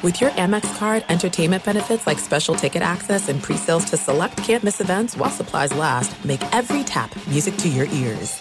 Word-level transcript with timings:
With 0.00 0.20
your 0.20 0.30
Amex 0.30 0.78
card, 0.78 1.04
entertainment 1.08 1.64
benefits 1.64 2.06
like 2.06 2.20
special 2.20 2.54
ticket 2.54 2.82
access 2.82 3.28
and 3.28 3.42
pre-sales 3.42 3.84
to 3.86 3.96
select 3.96 4.36
campus 4.36 4.80
events 4.80 5.16
while 5.16 5.28
supplies 5.28 5.74
last, 5.74 6.24
make 6.24 6.40
every 6.54 6.84
tap 6.84 7.12
music 7.26 7.56
to 7.56 7.68
your 7.68 7.86
ears. 7.86 8.40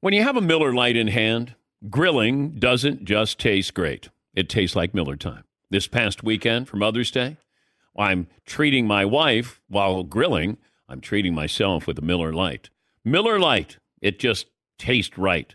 When 0.00 0.14
you 0.14 0.22
have 0.22 0.38
a 0.38 0.40
Miller 0.40 0.72
Lite 0.72 0.96
in 0.96 1.08
hand, 1.08 1.54
grilling 1.90 2.58
doesn't 2.58 3.04
just 3.04 3.38
taste 3.38 3.74
great. 3.74 4.08
It 4.32 4.48
tastes 4.48 4.74
like 4.74 4.94
Miller 4.94 5.16
time. 5.16 5.44
This 5.68 5.86
past 5.86 6.22
weekend 6.22 6.66
for 6.66 6.78
Mother's 6.78 7.10
Day, 7.10 7.36
I'm 7.94 8.26
treating 8.46 8.86
my 8.86 9.04
wife 9.04 9.60
while 9.68 10.02
grilling. 10.02 10.56
I'm 10.88 11.02
treating 11.02 11.34
myself 11.34 11.86
with 11.86 11.98
a 11.98 12.02
Miller 12.02 12.32
Lite. 12.32 12.70
Miller 13.04 13.38
Lite, 13.38 13.76
it 14.00 14.18
just 14.18 14.46
tastes 14.78 15.18
right 15.18 15.54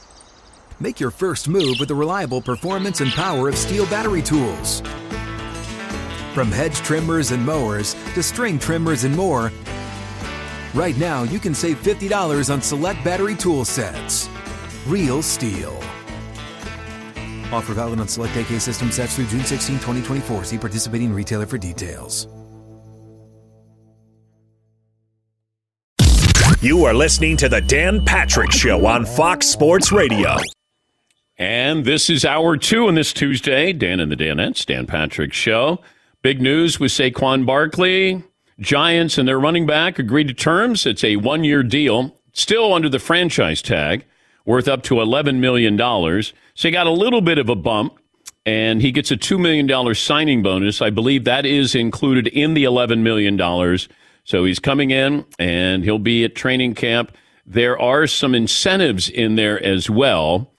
Make 0.81 0.99
your 0.99 1.11
first 1.11 1.47
move 1.47 1.75
with 1.79 1.89
the 1.89 1.95
reliable 1.95 2.41
performance 2.41 3.01
and 3.01 3.11
power 3.11 3.47
of 3.47 3.55
STIHL 3.55 3.87
battery 3.91 4.23
tools. 4.23 4.81
From 6.33 6.51
hedge 6.51 6.77
trimmers 6.77 7.29
and 7.29 7.45
mowers 7.45 7.93
to 8.15 8.23
string 8.23 8.57
trimmers 8.57 9.03
and 9.03 9.15
more, 9.15 9.51
right 10.73 10.97
now 10.97 11.21
you 11.21 11.37
can 11.37 11.53
save 11.53 11.79
$50 11.83 12.51
on 12.51 12.63
select 12.63 13.03
battery 13.03 13.35
tool 13.35 13.63
sets. 13.63 14.27
Real 14.87 15.21
STIHL. 15.21 15.77
Offer 17.53 17.75
valid 17.75 17.99
on 17.99 18.07
select 18.07 18.35
AK 18.35 18.59
system 18.59 18.89
sets 18.89 19.15
through 19.17 19.27
June 19.27 19.45
16, 19.45 19.75
2024. 19.75 20.45
See 20.45 20.57
participating 20.57 21.13
retailer 21.13 21.45
for 21.45 21.59
details. 21.59 22.27
You 26.61 26.85
are 26.85 26.93
listening 26.95 27.37
to 27.37 27.49
the 27.49 27.61
Dan 27.61 28.03
Patrick 28.03 28.51
Show 28.51 28.87
on 28.87 29.05
Fox 29.05 29.47
Sports 29.47 29.91
Radio. 29.91 30.37
And 31.41 31.85
this 31.85 32.07
is 32.07 32.23
hour 32.23 32.55
two 32.55 32.87
on 32.87 32.93
this 32.93 33.11
Tuesday. 33.11 33.73
Dan 33.73 33.99
and 33.99 34.11
the 34.11 34.15
Danettes, 34.15 34.63
Dan 34.63 34.85
Patrick 34.85 35.33
Show. 35.33 35.81
Big 36.21 36.39
news 36.39 36.79
with 36.79 36.91
Saquon 36.91 37.47
Barkley. 37.47 38.23
Giants 38.59 39.17
and 39.17 39.27
their 39.27 39.39
running 39.39 39.65
back 39.65 39.97
agreed 39.97 40.27
to 40.27 40.35
terms. 40.35 40.85
It's 40.85 41.03
a 41.03 41.15
one 41.15 41.43
year 41.43 41.63
deal, 41.63 42.15
still 42.31 42.75
under 42.75 42.89
the 42.89 42.99
franchise 42.99 43.63
tag, 43.63 44.05
worth 44.45 44.67
up 44.67 44.83
to 44.83 44.93
$11 44.97 45.39
million. 45.39 45.79
So 45.79 46.67
he 46.67 46.69
got 46.69 46.85
a 46.85 46.91
little 46.91 47.21
bit 47.21 47.39
of 47.39 47.49
a 47.49 47.55
bump, 47.55 47.97
and 48.45 48.79
he 48.79 48.91
gets 48.91 49.09
a 49.09 49.17
$2 49.17 49.39
million 49.39 49.95
signing 49.95 50.43
bonus. 50.43 50.79
I 50.79 50.91
believe 50.91 51.23
that 51.23 51.47
is 51.47 51.73
included 51.73 52.27
in 52.27 52.53
the 52.53 52.65
$11 52.65 52.99
million. 52.99 53.79
So 54.25 54.45
he's 54.45 54.59
coming 54.59 54.91
in, 54.91 55.25
and 55.39 55.83
he'll 55.83 55.97
be 55.97 56.23
at 56.23 56.35
training 56.35 56.75
camp. 56.75 57.17
There 57.47 57.81
are 57.81 58.05
some 58.05 58.35
incentives 58.35 59.09
in 59.09 59.37
there 59.37 59.59
as 59.65 59.89
well. 59.89 60.51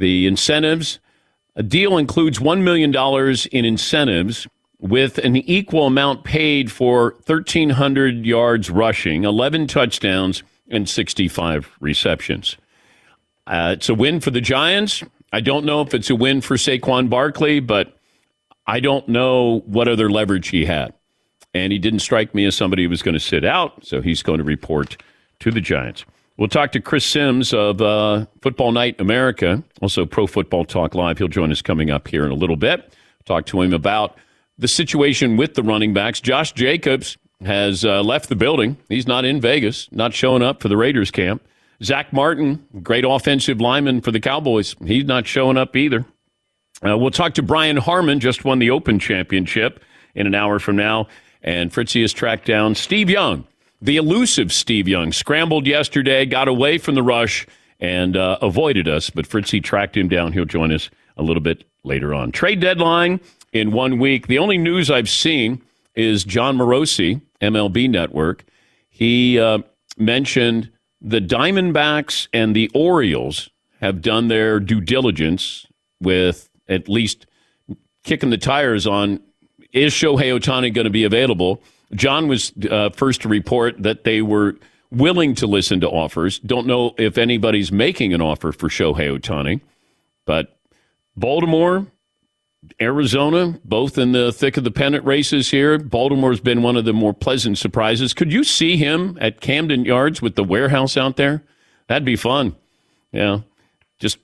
The 0.00 0.26
incentives, 0.26 0.98
a 1.54 1.62
deal 1.62 1.98
includes 1.98 2.38
$1 2.38 2.62
million 2.62 2.96
in 3.52 3.64
incentives 3.66 4.48
with 4.78 5.18
an 5.18 5.36
equal 5.36 5.86
amount 5.86 6.24
paid 6.24 6.72
for 6.72 7.16
1,300 7.26 8.24
yards 8.24 8.70
rushing, 8.70 9.24
11 9.24 9.66
touchdowns, 9.66 10.42
and 10.70 10.88
65 10.88 11.70
receptions. 11.80 12.56
Uh, 13.46 13.74
it's 13.76 13.90
a 13.90 13.94
win 13.94 14.20
for 14.20 14.30
the 14.30 14.40
Giants. 14.40 15.02
I 15.34 15.40
don't 15.42 15.66
know 15.66 15.82
if 15.82 15.92
it's 15.92 16.08
a 16.08 16.16
win 16.16 16.40
for 16.40 16.56
Saquon 16.56 17.10
Barkley, 17.10 17.60
but 17.60 17.94
I 18.66 18.80
don't 18.80 19.06
know 19.06 19.60
what 19.66 19.86
other 19.86 20.08
leverage 20.08 20.48
he 20.48 20.64
had. 20.64 20.94
And 21.52 21.74
he 21.74 21.78
didn't 21.78 22.00
strike 22.00 22.34
me 22.34 22.46
as 22.46 22.56
somebody 22.56 22.84
who 22.84 22.88
was 22.88 23.02
going 23.02 23.12
to 23.12 23.20
sit 23.20 23.44
out, 23.44 23.84
so 23.84 24.00
he's 24.00 24.22
going 24.22 24.38
to 24.38 24.44
report 24.44 24.96
to 25.40 25.50
the 25.50 25.60
Giants. 25.60 26.06
We'll 26.40 26.48
talk 26.48 26.72
to 26.72 26.80
Chris 26.80 27.04
Simms 27.04 27.52
of 27.52 27.82
uh, 27.82 28.24
Football 28.40 28.72
Night 28.72 28.98
America, 28.98 29.62
also 29.82 30.06
Pro 30.06 30.26
Football 30.26 30.64
Talk 30.64 30.94
Live. 30.94 31.18
He'll 31.18 31.28
join 31.28 31.52
us 31.52 31.60
coming 31.60 31.90
up 31.90 32.08
here 32.08 32.24
in 32.24 32.30
a 32.30 32.34
little 32.34 32.56
bit. 32.56 32.94
Talk 33.26 33.44
to 33.46 33.60
him 33.60 33.74
about 33.74 34.16
the 34.56 34.66
situation 34.66 35.36
with 35.36 35.52
the 35.52 35.62
running 35.62 35.92
backs. 35.92 36.18
Josh 36.18 36.52
Jacobs 36.52 37.18
has 37.44 37.84
uh, 37.84 38.02
left 38.02 38.30
the 38.30 38.36
building. 38.36 38.78
He's 38.88 39.06
not 39.06 39.26
in 39.26 39.38
Vegas, 39.38 39.86
not 39.92 40.14
showing 40.14 40.40
up 40.40 40.62
for 40.62 40.68
the 40.68 40.78
Raiders 40.78 41.10
camp. 41.10 41.42
Zack 41.84 42.10
Martin, 42.10 42.66
great 42.82 43.04
offensive 43.06 43.60
lineman 43.60 44.00
for 44.00 44.10
the 44.10 44.18
Cowboys, 44.18 44.74
he's 44.86 45.04
not 45.04 45.26
showing 45.26 45.58
up 45.58 45.76
either. 45.76 46.06
Uh, 46.82 46.96
we'll 46.96 47.10
talk 47.10 47.34
to 47.34 47.42
Brian 47.42 47.76
Harman, 47.76 48.18
just 48.18 48.46
won 48.46 48.60
the 48.60 48.70
Open 48.70 48.98
Championship 48.98 49.84
in 50.14 50.26
an 50.26 50.34
hour 50.34 50.58
from 50.58 50.76
now. 50.76 51.06
And 51.42 51.70
Fritzy 51.70 52.00
has 52.00 52.14
tracked 52.14 52.46
down 52.46 52.76
Steve 52.76 53.10
Young 53.10 53.44
the 53.80 53.96
elusive 53.96 54.52
Steve 54.52 54.88
Young 54.88 55.12
scrambled 55.12 55.66
yesterday, 55.66 56.26
got 56.26 56.48
away 56.48 56.78
from 56.78 56.94
the 56.94 57.02
rush, 57.02 57.46
and 57.80 58.16
uh, 58.16 58.38
avoided 58.42 58.86
us. 58.88 59.10
But 59.10 59.26
Fritzy 59.26 59.60
tracked 59.60 59.96
him 59.96 60.08
down. 60.08 60.32
He'll 60.32 60.44
join 60.44 60.72
us 60.72 60.90
a 61.16 61.22
little 61.22 61.42
bit 61.42 61.64
later 61.82 62.14
on. 62.14 62.30
Trade 62.32 62.60
deadline 62.60 63.20
in 63.52 63.72
one 63.72 63.98
week. 63.98 64.26
The 64.26 64.38
only 64.38 64.58
news 64.58 64.90
I've 64.90 65.08
seen 65.08 65.62
is 65.94 66.24
Jon 66.24 66.56
Morosi, 66.56 67.20
MLB 67.40 67.88
Network. 67.88 68.44
He 68.90 69.38
uh, 69.38 69.60
mentioned 69.96 70.70
the 71.00 71.20
Diamondbacks 71.20 72.28
and 72.32 72.54
the 72.54 72.70
Orioles 72.74 73.48
have 73.80 74.02
done 74.02 74.28
their 74.28 74.60
due 74.60 74.80
diligence 74.80 75.66
with 76.00 76.50
at 76.68 76.88
least 76.88 77.26
kicking 78.04 78.30
the 78.30 78.38
tires 78.38 78.86
on 78.86 79.20
is 79.72 79.92
Shohei 79.92 80.38
Ohtani 80.38 80.74
going 80.74 80.84
to 80.84 80.90
be 80.90 81.04
available? 81.04 81.62
Jon 81.94 82.28
was 82.28 82.52
uh, 82.70 82.90
first 82.90 83.22
to 83.22 83.28
report 83.28 83.82
that 83.82 84.04
they 84.04 84.22
were 84.22 84.56
willing 84.90 85.34
to 85.36 85.46
listen 85.46 85.80
to 85.80 85.88
offers. 85.88 86.38
Don't 86.40 86.66
know 86.66 86.94
if 86.98 87.18
anybody's 87.18 87.72
making 87.72 88.12
an 88.12 88.20
offer 88.20 88.52
for 88.52 88.68
Shohei 88.68 89.18
Ohtani, 89.18 89.60
but 90.24 90.56
Baltimore, 91.16 91.86
Arizona, 92.80 93.58
both 93.64 93.98
in 93.98 94.12
the 94.12 94.32
thick 94.32 94.56
of 94.56 94.64
the 94.64 94.70
pennant 94.70 95.04
races 95.04 95.50
here. 95.50 95.78
Baltimore's 95.78 96.40
been 96.40 96.62
one 96.62 96.76
of 96.76 96.84
the 96.84 96.92
more 96.92 97.14
pleasant 97.14 97.58
surprises. 97.58 98.14
Could 98.14 98.32
you 98.32 98.44
see 98.44 98.76
him 98.76 99.16
at 99.20 99.40
Camden 99.40 99.84
Yards 99.84 100.20
with 100.20 100.34
the 100.34 100.44
warehouse 100.44 100.96
out 100.96 101.16
there? 101.16 101.42
That'd 101.88 102.04
be 102.04 102.16
fun. 102.16 102.56
Yeah. 103.12 103.40
Just 103.98 104.18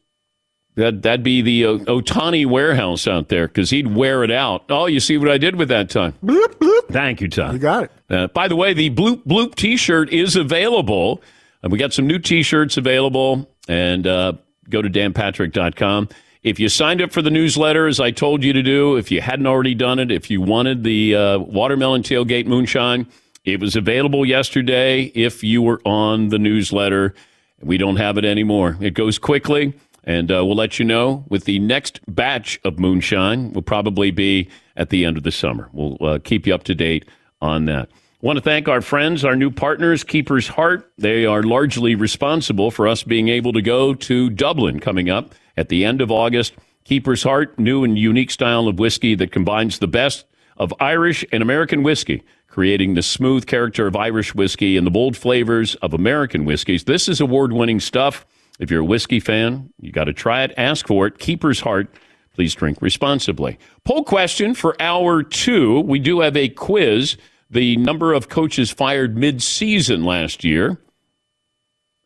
that 0.76 1.02
that'd 1.02 1.22
be 1.22 1.42
the 1.42 1.64
uh, 1.64 1.78
Ohtani 1.78 2.46
warehouse 2.46 3.06
out 3.08 3.28
there 3.28 3.48
because 3.48 3.70
he'd 3.70 3.94
wear 3.94 4.22
it 4.22 4.30
out. 4.30 4.64
Oh, 4.68 4.86
you 4.86 5.00
see 5.00 5.16
what 5.18 5.30
I 5.30 5.38
did 5.38 5.56
with 5.56 5.68
that 5.68 5.90
time? 5.90 6.14
Bloop, 6.22 6.54
bloop. 6.56 6.75
Thank 6.88 7.20
you, 7.20 7.28
Tom. 7.28 7.52
You 7.52 7.58
got 7.58 7.84
it. 7.84 7.90
Uh, 8.08 8.26
by 8.28 8.48
the 8.48 8.56
way, 8.56 8.72
the 8.72 8.90
bloop 8.90 9.24
bloop 9.24 9.54
T-shirt 9.54 10.10
is 10.10 10.36
available. 10.36 11.22
Uh, 11.64 11.68
we 11.68 11.78
got 11.78 11.92
some 11.92 12.06
new 12.06 12.18
T-shirts 12.18 12.76
available, 12.76 13.48
and 13.68 14.06
uh, 14.06 14.34
go 14.70 14.82
to 14.82 14.88
danpatrick.com. 14.88 16.08
If 16.42 16.60
you 16.60 16.68
signed 16.68 17.02
up 17.02 17.12
for 17.12 17.22
the 17.22 17.30
newsletter, 17.30 17.88
as 17.88 17.98
I 17.98 18.12
told 18.12 18.44
you 18.44 18.52
to 18.52 18.62
do, 18.62 18.96
if 18.96 19.10
you 19.10 19.20
hadn't 19.20 19.46
already 19.46 19.74
done 19.74 19.98
it, 19.98 20.12
if 20.12 20.30
you 20.30 20.40
wanted 20.40 20.84
the 20.84 21.16
uh, 21.16 21.38
watermelon 21.38 22.02
tailgate 22.02 22.46
moonshine, 22.46 23.08
it 23.44 23.58
was 23.58 23.74
available 23.74 24.24
yesterday. 24.24 25.04
If 25.14 25.42
you 25.42 25.60
were 25.62 25.80
on 25.84 26.28
the 26.28 26.38
newsletter, 26.38 27.14
we 27.60 27.78
don't 27.78 27.96
have 27.96 28.16
it 28.16 28.24
anymore. 28.24 28.76
It 28.80 28.94
goes 28.94 29.18
quickly. 29.18 29.74
And 30.06 30.30
uh, 30.30 30.46
we'll 30.46 30.56
let 30.56 30.78
you 30.78 30.84
know 30.84 31.24
with 31.28 31.44
the 31.44 31.58
next 31.58 32.00
batch 32.06 32.60
of 32.64 32.78
moonshine. 32.78 33.52
Will 33.52 33.62
probably 33.62 34.12
be 34.12 34.48
at 34.76 34.90
the 34.90 35.04
end 35.04 35.16
of 35.16 35.24
the 35.24 35.32
summer. 35.32 35.68
We'll 35.72 35.96
uh, 36.00 36.18
keep 36.22 36.46
you 36.46 36.54
up 36.54 36.62
to 36.64 36.74
date 36.74 37.04
on 37.40 37.64
that. 37.64 37.90
Want 38.22 38.38
to 38.38 38.42
thank 38.42 38.66
our 38.66 38.80
friends, 38.80 39.24
our 39.24 39.36
new 39.36 39.50
partners, 39.50 40.02
Keeper's 40.02 40.48
Heart. 40.48 40.90
They 40.96 41.26
are 41.26 41.42
largely 41.42 41.94
responsible 41.94 42.70
for 42.70 42.88
us 42.88 43.02
being 43.02 43.28
able 43.28 43.52
to 43.52 43.60
go 43.60 43.94
to 43.94 44.30
Dublin 44.30 44.80
coming 44.80 45.10
up 45.10 45.34
at 45.56 45.68
the 45.68 45.84
end 45.84 46.00
of 46.00 46.10
August. 46.10 46.54
Keeper's 46.84 47.24
Heart, 47.24 47.58
new 47.58 47.84
and 47.84 47.98
unique 47.98 48.30
style 48.30 48.68
of 48.68 48.78
whiskey 48.78 49.14
that 49.16 49.32
combines 49.32 49.80
the 49.80 49.88
best 49.88 50.24
of 50.56 50.72
Irish 50.80 51.24
and 51.30 51.42
American 51.42 51.82
whiskey, 51.82 52.22
creating 52.48 52.94
the 52.94 53.02
smooth 53.02 53.46
character 53.46 53.86
of 53.86 53.96
Irish 53.96 54.34
whiskey 54.34 54.76
and 54.76 54.86
the 54.86 54.90
bold 54.90 55.16
flavors 55.16 55.74
of 55.76 55.92
American 55.92 56.44
whiskeys. 56.44 56.84
This 56.84 57.08
is 57.08 57.20
award 57.20 57.52
winning 57.52 57.80
stuff. 57.80 58.24
If 58.58 58.70
you're 58.70 58.80
a 58.80 58.84
whiskey 58.84 59.20
fan, 59.20 59.70
you 59.80 59.92
got 59.92 60.04
to 60.04 60.12
try 60.12 60.42
it. 60.42 60.54
Ask 60.56 60.86
for 60.86 61.06
it. 61.06 61.18
Keeper's 61.18 61.60
Heart. 61.60 61.88
Please 62.34 62.54
drink 62.54 62.82
responsibly. 62.82 63.58
Poll 63.84 64.04
question 64.04 64.54
for 64.54 64.76
hour 64.80 65.22
two. 65.22 65.80
We 65.80 65.98
do 65.98 66.20
have 66.20 66.36
a 66.36 66.48
quiz. 66.48 67.16
The 67.48 67.76
number 67.76 68.12
of 68.12 68.28
coaches 68.28 68.72
fired 68.72 69.16
mid-season 69.16 70.04
last 70.04 70.42
year, 70.42 70.78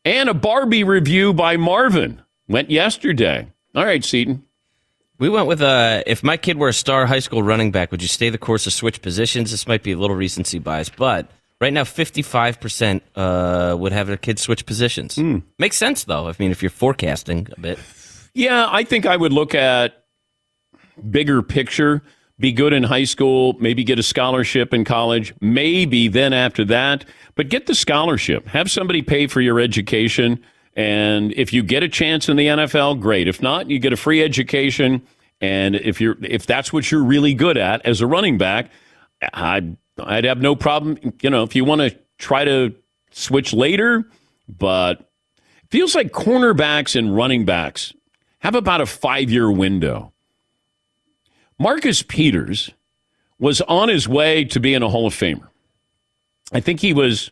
and 0.05 0.29
a 0.29 0.35
Barbie 0.35 0.85
review 0.85 1.33
by 1.33 1.57
Marvin 1.57 2.21
went 2.47 2.71
yesterday. 2.71 3.49
All 3.75 3.85
right, 3.85 4.05
Seaton, 4.05 4.45
We 5.21 5.29
went 5.29 5.47
with 5.47 5.61
uh, 5.61 6.03
if 6.07 6.23
my 6.23 6.39
kid 6.39 6.57
were 6.57 6.69
a 6.69 6.73
star 6.73 7.05
high 7.05 7.19
school 7.19 7.43
running 7.43 7.71
back, 7.71 7.91
would 7.91 8.01
you 8.01 8.09
stay 8.09 8.31
the 8.31 8.39
course 8.39 8.67
or 8.67 8.71
switch 8.71 9.03
positions? 9.03 9.51
This 9.51 9.69
might 9.69 9.83
be 9.83 9.93
a 9.93 9.99
little 9.99 10.17
recency 10.17 10.59
bias, 10.59 10.89
but 10.89 11.31
right 11.61 11.73
now, 11.73 11.85
55% 11.85 13.01
uh, 13.17 13.77
would 13.77 13.93
have 13.93 14.07
their 14.07 14.17
kids 14.17 14.43
switch 14.43 14.67
positions. 14.67 15.17
Makes 15.59 15.77
sense, 15.77 16.05
though. 16.05 16.29
I 16.29 16.35
mean, 16.39 16.51
if 16.51 16.63
you're 16.63 16.71
forecasting 16.71 17.49
a 17.57 17.61
bit. 17.61 17.79
Yeah, 18.35 18.69
I 18.71 18.85
think 18.85 19.07
I 19.07 19.17
would 19.17 19.33
look 19.33 19.55
at 19.55 20.05
bigger 21.11 21.43
picture. 21.43 22.03
Be 22.39 22.53
good 22.53 22.73
in 22.73 22.83
high 22.83 23.05
school, 23.05 23.55
maybe 23.61 23.85
get 23.85 23.99
a 23.99 24.03
scholarship 24.03 24.73
in 24.73 24.83
college, 24.83 25.35
maybe 25.43 26.09
then 26.09 26.33
after 26.33 26.65
that, 26.65 27.05
but 27.35 27.51
get 27.51 27.67
the 27.67 27.75
scholarship. 27.75 28.47
Have 28.49 28.71
somebody 28.71 29.03
pay 29.03 29.27
for 29.27 29.43
your 29.43 29.61
education. 29.61 30.43
And 30.75 31.33
if 31.33 31.53
you 31.53 31.63
get 31.63 31.83
a 31.83 31.89
chance 31.89 32.31
in 32.31 32.39
the 32.39 32.47
NFL, 32.47 32.99
great. 32.99 33.29
If 33.29 33.43
not, 33.43 33.69
you 33.69 33.79
get 33.79 33.93
a 33.93 33.97
free 33.97 34.23
education. 34.23 35.03
And 35.43 35.75
if 35.75 36.01
you're 36.01 36.17
if 36.23 36.47
that's 36.47 36.73
what 36.73 36.91
you're 36.91 37.05
really 37.05 37.35
good 37.35 37.59
at 37.59 37.85
as 37.85 38.01
a 38.01 38.07
running 38.07 38.39
back, 38.39 38.71
I 39.35 39.77
I'd 40.05 40.25
have 40.25 40.41
no 40.41 40.55
problem. 40.55 40.99
You 41.23 41.31
know, 41.31 41.43
if 41.43 41.55
you 41.55 41.65
want 41.65 41.81
to 41.81 41.97
try 42.19 42.45
to 42.45 42.75
switch 43.11 43.53
later, 43.53 44.05
but 44.49 45.11
feels 45.71 45.95
like 45.95 46.13
cornerbacks 46.13 46.97
and 46.97 47.15
running 47.15 47.45
backs 47.45 47.93
have 48.41 48.55
about 48.55 48.81
a 48.81 48.87
five 48.87 49.31
year 49.31 49.51
window. 49.51 50.13
Marcus 51.59 52.03
Peters 52.03 52.71
was 53.39 53.61
on 53.63 53.89
his 53.89 54.09
way 54.09 54.45
to 54.45 54.61
being 54.61 54.83
a 54.83 54.89
Hall 54.89 55.07
of 55.07 55.15
Famer. 55.15 55.49
I 56.53 56.61
think 56.61 56.81
he 56.81 56.93
was 56.93 57.31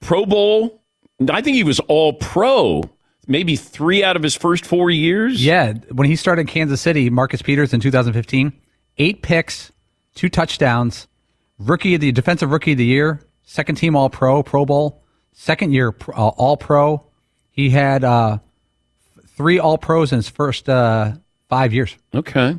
Pro 0.00 0.24
Bowl. 0.24 0.82
I 1.30 1.42
think 1.42 1.56
he 1.56 1.64
was 1.64 1.80
all 1.80 2.14
pro 2.14 2.90
maybe 3.30 3.56
three 3.56 4.02
out 4.02 4.16
of 4.16 4.22
his 4.22 4.34
first 4.34 4.66
four 4.66 4.90
years. 4.90 5.44
Yeah, 5.44 5.74
when 5.92 6.08
he 6.08 6.16
started 6.16 6.42
in 6.42 6.46
Kansas 6.48 6.80
City, 6.80 7.08
Marcus 7.08 7.40
Peters 7.40 7.72
in 7.72 7.80
2015, 7.80 8.52
eight 8.98 9.22
picks, 9.22 9.72
two 10.14 10.28
touchdowns, 10.28 11.06
rookie 11.60 11.94
of 11.94 12.00
the 12.00 12.10
defensive 12.12 12.50
rookie 12.50 12.72
of 12.72 12.78
the 12.78 12.84
year, 12.84 13.20
second 13.44 13.76
team 13.76 13.94
All 13.94 14.10
Pro, 14.10 14.42
Pro 14.42 14.64
Bowl, 14.66 15.02
second 15.32 15.72
year 15.72 15.94
uh, 16.08 16.28
All 16.28 16.56
Pro. 16.56 17.04
He 17.50 17.70
had 17.70 18.02
uh, 18.04 18.38
three 19.36 19.58
All 19.58 19.78
Pros 19.78 20.12
in 20.12 20.16
his 20.18 20.28
first 20.28 20.68
uh, 20.68 21.12
five 21.48 21.72
years. 21.72 21.96
Okay. 22.14 22.58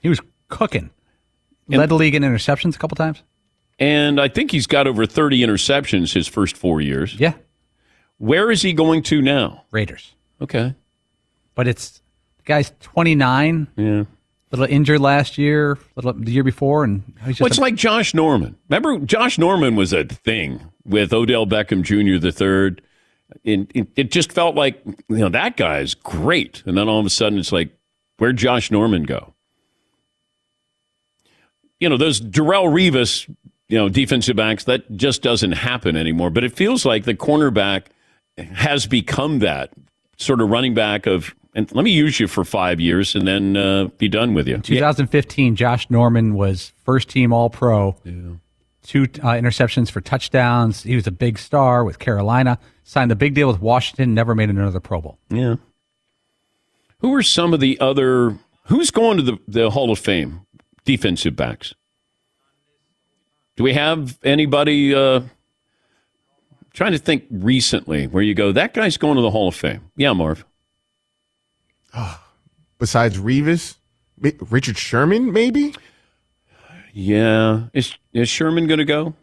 He 0.00 0.08
was 0.08 0.20
cooking. 0.48 0.90
Led 1.68 1.88
the 1.88 1.94
league 1.96 2.14
in 2.14 2.22
interceptions 2.22 2.76
a 2.76 2.78
couple 2.78 2.94
times. 2.94 3.22
And 3.78 4.20
I 4.20 4.28
think 4.28 4.52
he's 4.52 4.66
got 4.68 4.86
over 4.86 5.04
30 5.04 5.40
interceptions 5.40 6.14
his 6.14 6.28
first 6.28 6.56
four 6.56 6.80
years. 6.80 7.14
Yeah, 7.16 7.34
Where 8.18 8.50
is 8.50 8.62
he 8.62 8.72
going 8.72 9.02
to 9.04 9.20
now? 9.20 9.64
Raiders. 9.72 10.14
Okay. 10.40 10.74
But 11.54 11.66
it's 11.68 12.00
the 12.38 12.44
guy's 12.44 12.72
29, 12.80 13.66
Yeah. 13.76 14.04
Little 14.52 14.66
injured 14.66 15.00
last 15.00 15.38
year, 15.38 15.76
little 15.96 16.12
the 16.12 16.30
year 16.30 16.44
before, 16.44 16.84
and 16.84 17.02
he's 17.24 17.30
just 17.30 17.40
Well, 17.40 17.46
it's 17.48 17.58
a- 17.58 17.60
like 17.62 17.74
Josh 17.74 18.14
Norman. 18.14 18.56
Remember, 18.68 18.98
Josh 19.04 19.38
Norman 19.38 19.74
was 19.74 19.92
a 19.92 20.04
thing 20.04 20.60
with 20.84 21.12
Odell 21.12 21.46
Beckham 21.46 21.82
Jr. 21.82 22.18
the 22.20 22.30
third. 22.30 22.80
It, 23.42 23.68
it, 23.74 23.88
it 23.96 24.10
just 24.12 24.30
felt 24.30 24.54
like 24.54 24.80
you 24.86 25.16
know 25.16 25.28
that 25.30 25.56
guy's 25.56 25.94
great, 25.94 26.62
and 26.64 26.78
then 26.78 26.88
all 26.88 27.00
of 27.00 27.06
a 27.06 27.10
sudden 27.10 27.40
it's 27.40 27.50
like, 27.50 27.70
where'd 28.18 28.36
Josh 28.36 28.70
Norman 28.70 29.02
go? 29.02 29.34
You 31.80 31.88
know 31.88 31.96
those 31.96 32.20
Darrelle 32.20 32.66
Revis, 32.72 33.28
you 33.68 33.76
know 33.78 33.88
defensive 33.88 34.36
backs. 34.36 34.64
That 34.64 34.96
just 34.96 35.22
doesn't 35.22 35.52
happen 35.52 35.96
anymore. 35.96 36.30
But 36.30 36.44
it 36.44 36.52
feels 36.54 36.84
like 36.86 37.04
the 37.04 37.14
cornerback 37.14 37.86
has 38.38 38.86
become 38.86 39.40
that 39.40 39.72
sort 40.16 40.40
of 40.40 40.48
running 40.50 40.74
back 40.74 41.06
of. 41.06 41.34
And 41.56 41.74
let 41.74 41.84
me 41.84 41.90
use 41.90 42.20
you 42.20 42.28
for 42.28 42.44
five 42.44 42.80
years 42.80 43.14
and 43.14 43.26
then 43.26 43.56
uh, 43.56 43.86
be 43.96 44.08
done 44.08 44.34
with 44.34 44.46
you. 44.46 44.58
2015, 44.58 45.56
Josh 45.56 45.88
Norman 45.88 46.34
was 46.34 46.74
first 46.84 47.08
team 47.08 47.32
All 47.32 47.48
Pro. 47.48 47.96
Two 48.82 49.04
uh, 49.04 49.32
interceptions 49.32 49.90
for 49.90 50.02
touchdowns. 50.02 50.82
He 50.82 50.94
was 50.94 51.06
a 51.06 51.10
big 51.10 51.38
star 51.38 51.82
with 51.82 51.98
Carolina. 51.98 52.58
Signed 52.84 53.10
the 53.10 53.16
big 53.16 53.32
deal 53.32 53.48
with 53.48 53.58
Washington. 53.58 54.12
Never 54.12 54.34
made 54.34 54.50
another 54.50 54.80
Pro 54.80 55.00
Bowl. 55.00 55.18
Yeah. 55.30 55.56
Who 56.98 57.14
are 57.14 57.22
some 57.22 57.54
of 57.54 57.60
the 57.60 57.80
other? 57.80 58.38
Who's 58.66 58.90
going 58.90 59.16
to 59.16 59.22
the, 59.22 59.38
the 59.48 59.70
Hall 59.70 59.90
of 59.90 59.98
Fame? 59.98 60.42
Defensive 60.84 61.36
backs. 61.36 61.72
Do 63.56 63.64
we 63.64 63.72
have 63.72 64.18
anybody? 64.22 64.94
Uh, 64.94 65.22
trying 66.74 66.92
to 66.92 66.98
think 66.98 67.24
recently 67.30 68.06
where 68.08 68.22
you 68.22 68.34
go. 68.34 68.52
That 68.52 68.74
guy's 68.74 68.98
going 68.98 69.16
to 69.16 69.22
the 69.22 69.30
Hall 69.30 69.48
of 69.48 69.54
Fame. 69.54 69.90
Yeah, 69.96 70.12
Marv. 70.12 70.44
Besides 72.78 73.18
Revis, 73.18 73.76
Richard 74.18 74.76
Sherman, 74.78 75.32
maybe 75.32 75.74
Yeah, 76.92 77.64
is 77.72 77.96
is 78.12 78.28
Sherman 78.28 78.66
going 78.66 78.78
to 78.78 78.84
go? 78.84 79.14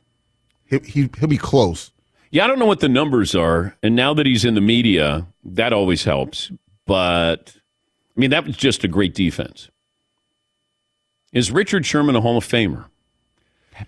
he, 0.65 0.79
he 0.79 1.09
he'll 1.19 1.27
be 1.29 1.37
close. 1.37 1.91
Yeah, 2.31 2.45
I 2.45 2.47
don't 2.47 2.57
know 2.57 2.65
what 2.65 2.79
the 2.79 2.89
numbers 2.89 3.35
are, 3.35 3.75
and 3.83 3.95
now 3.95 4.13
that 4.15 4.25
he's 4.25 4.43
in 4.43 4.55
the 4.55 4.61
media, 4.61 5.27
that 5.43 5.71
always 5.71 6.03
helps. 6.03 6.51
But 6.87 7.55
I 8.15 8.19
mean, 8.19 8.31
that 8.31 8.45
was 8.45 8.57
just 8.57 8.83
a 8.83 8.87
great 8.87 9.13
defense. 9.13 9.69
Is 11.31 11.51
Richard 11.51 11.85
Sherman 11.85 12.15
a 12.15 12.21
Hall 12.21 12.37
of 12.37 12.45
Famer? 12.45 12.85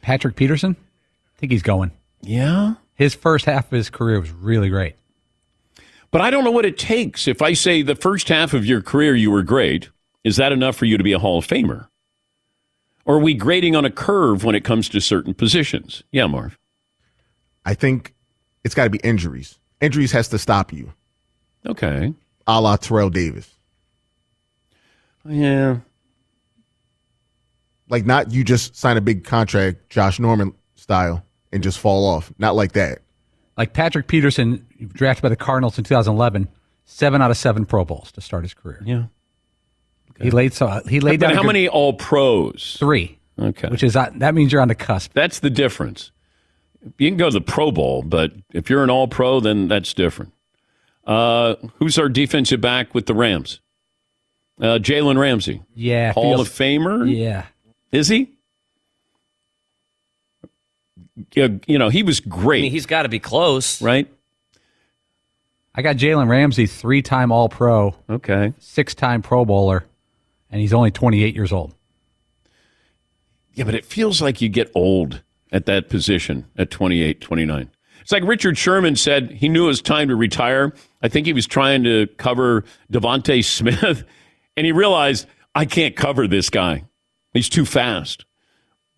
Patrick 0.01 0.35
Peterson, 0.35 0.75
I 0.79 1.39
think 1.39 1.51
he's 1.51 1.61
going. 1.63 1.91
Yeah. 2.21 2.75
His 2.95 3.13
first 3.13 3.45
half 3.45 3.65
of 3.65 3.71
his 3.71 3.89
career 3.89 4.19
was 4.19 4.31
really 4.31 4.69
great. 4.69 4.95
But 6.11 6.21
I 6.21 6.29
don't 6.29 6.43
know 6.43 6.51
what 6.51 6.65
it 6.65 6.77
takes. 6.77 7.27
If 7.27 7.41
I 7.41 7.53
say 7.53 7.81
the 7.81 7.95
first 7.95 8.29
half 8.29 8.53
of 8.53 8.65
your 8.65 8.81
career 8.81 9.15
you 9.15 9.31
were 9.31 9.43
great, 9.43 9.89
is 10.23 10.37
that 10.37 10.51
enough 10.51 10.75
for 10.75 10.85
you 10.85 10.97
to 10.97 11.03
be 11.03 11.13
a 11.13 11.19
Hall 11.19 11.37
of 11.37 11.45
Famer? 11.47 11.87
Or 13.05 13.15
are 13.15 13.19
we 13.19 13.33
grading 13.33 13.75
on 13.75 13.85
a 13.85 13.91
curve 13.91 14.43
when 14.43 14.55
it 14.55 14.63
comes 14.63 14.89
to 14.89 14.99
certain 15.01 15.33
positions? 15.33 16.03
Yeah, 16.11 16.25
Marv. 16.27 16.57
I 17.65 17.73
think 17.73 18.13
it's 18.63 18.73
got 18.75 18.85
to 18.85 18.89
be 18.89 18.99
injuries. 19.03 19.59
Injuries 19.81 20.11
has 20.13 20.27
to 20.29 20.39
stop 20.39 20.71
you, 20.73 20.93
Okay. 21.65 22.13
a 22.47 22.61
la 22.61 22.77
Terrell 22.77 23.09
Davis. 23.09 23.51
Yeah. 25.27 25.77
Like 27.89 28.05
not 28.05 28.31
you 28.31 28.43
just 28.43 28.75
sign 28.75 28.97
a 28.97 29.01
big 29.01 29.23
contract, 29.23 29.89
Josh 29.89 30.19
Norman 30.19 30.53
style, 30.75 31.23
and 31.51 31.61
just 31.61 31.77
fall 31.79 32.05
off. 32.07 32.31
Not 32.39 32.55
like 32.55 32.71
that. 32.73 32.99
Like 33.57 33.73
Patrick 33.73 34.07
Peterson, 34.07 34.64
drafted 34.93 35.21
by 35.23 35.29
the 35.29 35.35
Cardinals 35.35 35.77
in 35.77 35.83
2011, 35.83 36.47
seven 36.85 37.21
out 37.21 37.31
of 37.31 37.37
seven 37.37 37.65
Pro 37.65 37.85
Bowls 37.85 38.11
to 38.13 38.21
start 38.21 38.43
his 38.43 38.53
career. 38.53 38.81
Yeah. 38.85 39.05
He 40.19 40.31
laid 40.31 40.53
so 40.53 40.81
he 40.87 40.99
laid 41.01 41.19
But 41.19 41.27
down 41.27 41.35
how 41.35 41.41
good- 41.41 41.47
many 41.47 41.67
all 41.67 41.93
pros? 41.93 42.77
three, 42.79 43.19
Okay. 43.37 43.67
which 43.67 43.83
is 43.83 43.95
uh, 43.97 44.11
that 44.15 44.33
means 44.33 44.51
you're 44.51 44.61
on 44.61 44.69
the 44.69 44.75
cusp. 44.75 45.11
That's 45.13 45.39
the 45.39 45.49
difference. 45.49 46.11
You 46.97 47.09
can 47.09 47.17
go 47.17 47.29
to 47.29 47.33
the 47.33 47.41
Pro 47.41 47.71
Bowl, 47.71 48.01
but 48.03 48.31
if 48.53 48.69
you're 48.69 48.83
an 48.83 48.89
all 48.89 49.07
pro, 49.07 49.39
then 49.39 49.67
that's 49.67 49.93
different. 49.93 50.31
Uh, 51.05 51.55
who's 51.79 51.97
our 51.99 52.07
defensive 52.09 52.61
back 52.61 52.93
with 52.93 53.07
the 53.07 53.13
Rams? 53.13 53.59
Uh, 54.61 54.77
Jalen 54.79 55.17
Ramsey. 55.19 55.61
Yeah, 55.75 56.13
Hall 56.13 56.35
feels- 56.37 56.47
of 56.47 56.53
Famer? 56.53 57.13
Yeah, 57.13 57.45
Is 57.91 58.07
he? 58.07 58.31
You 61.33 61.59
know, 61.79 61.89
he 61.89 62.03
was 62.03 62.21
I 62.25 62.29
great, 62.29 62.61
mean, 62.63 62.71
he's 62.71 62.85
got 62.85 63.03
to 63.03 63.09
be 63.09 63.19
close. 63.19 63.81
right? 63.81 64.07
I 65.77 65.81
got 65.81 65.97
Jalen 65.97 66.27
Ramsey, 66.29 66.67
three-time 66.67 67.31
All 67.31 67.49
Pro, 67.49 67.95
Okay. 68.09 68.53
six-time 68.59 69.21
Pro 69.21 69.43
Bowler, 69.43 69.85
and 70.49 70.61
he's 70.61 70.73
only 70.73 70.91
28 70.91 71.35
years 71.35 71.51
old. 71.51 71.73
Yeah, 73.53 73.65
but 73.65 73.75
it 73.75 73.85
feels 73.85 74.21
like 74.21 74.41
you 74.41 74.49
get 74.49 74.71
old 74.73 75.21
at 75.51 75.65
that 75.65 75.89
position 75.89 76.45
at 76.57 76.71
28, 76.71 77.21
29. 77.21 77.69
It's 78.01 78.11
like 78.11 78.23
Richard 78.23 78.57
Sherman 78.57 78.95
said 78.95 79.31
he 79.31 79.49
knew 79.49 79.65
it 79.65 79.67
was 79.67 79.81
time 79.81 80.09
to 80.09 80.15
retire. 80.15 80.73
I 81.01 81.07
think 81.07 81.25
he 81.25 81.33
was 81.33 81.47
trying 81.47 81.83
to 81.85 82.07
cover 82.17 82.63
DeVonta 82.91 83.43
Smith, 83.43 84.03
and 84.57 84.65
he 84.65 84.71
realized, 84.71 85.27
I 85.55 85.65
can't 85.65 85.95
cover 85.95 86.27
this 86.27 86.49
guy. 86.49 86.83
He's 87.33 87.49
too 87.49 87.65
fast. 87.65 88.25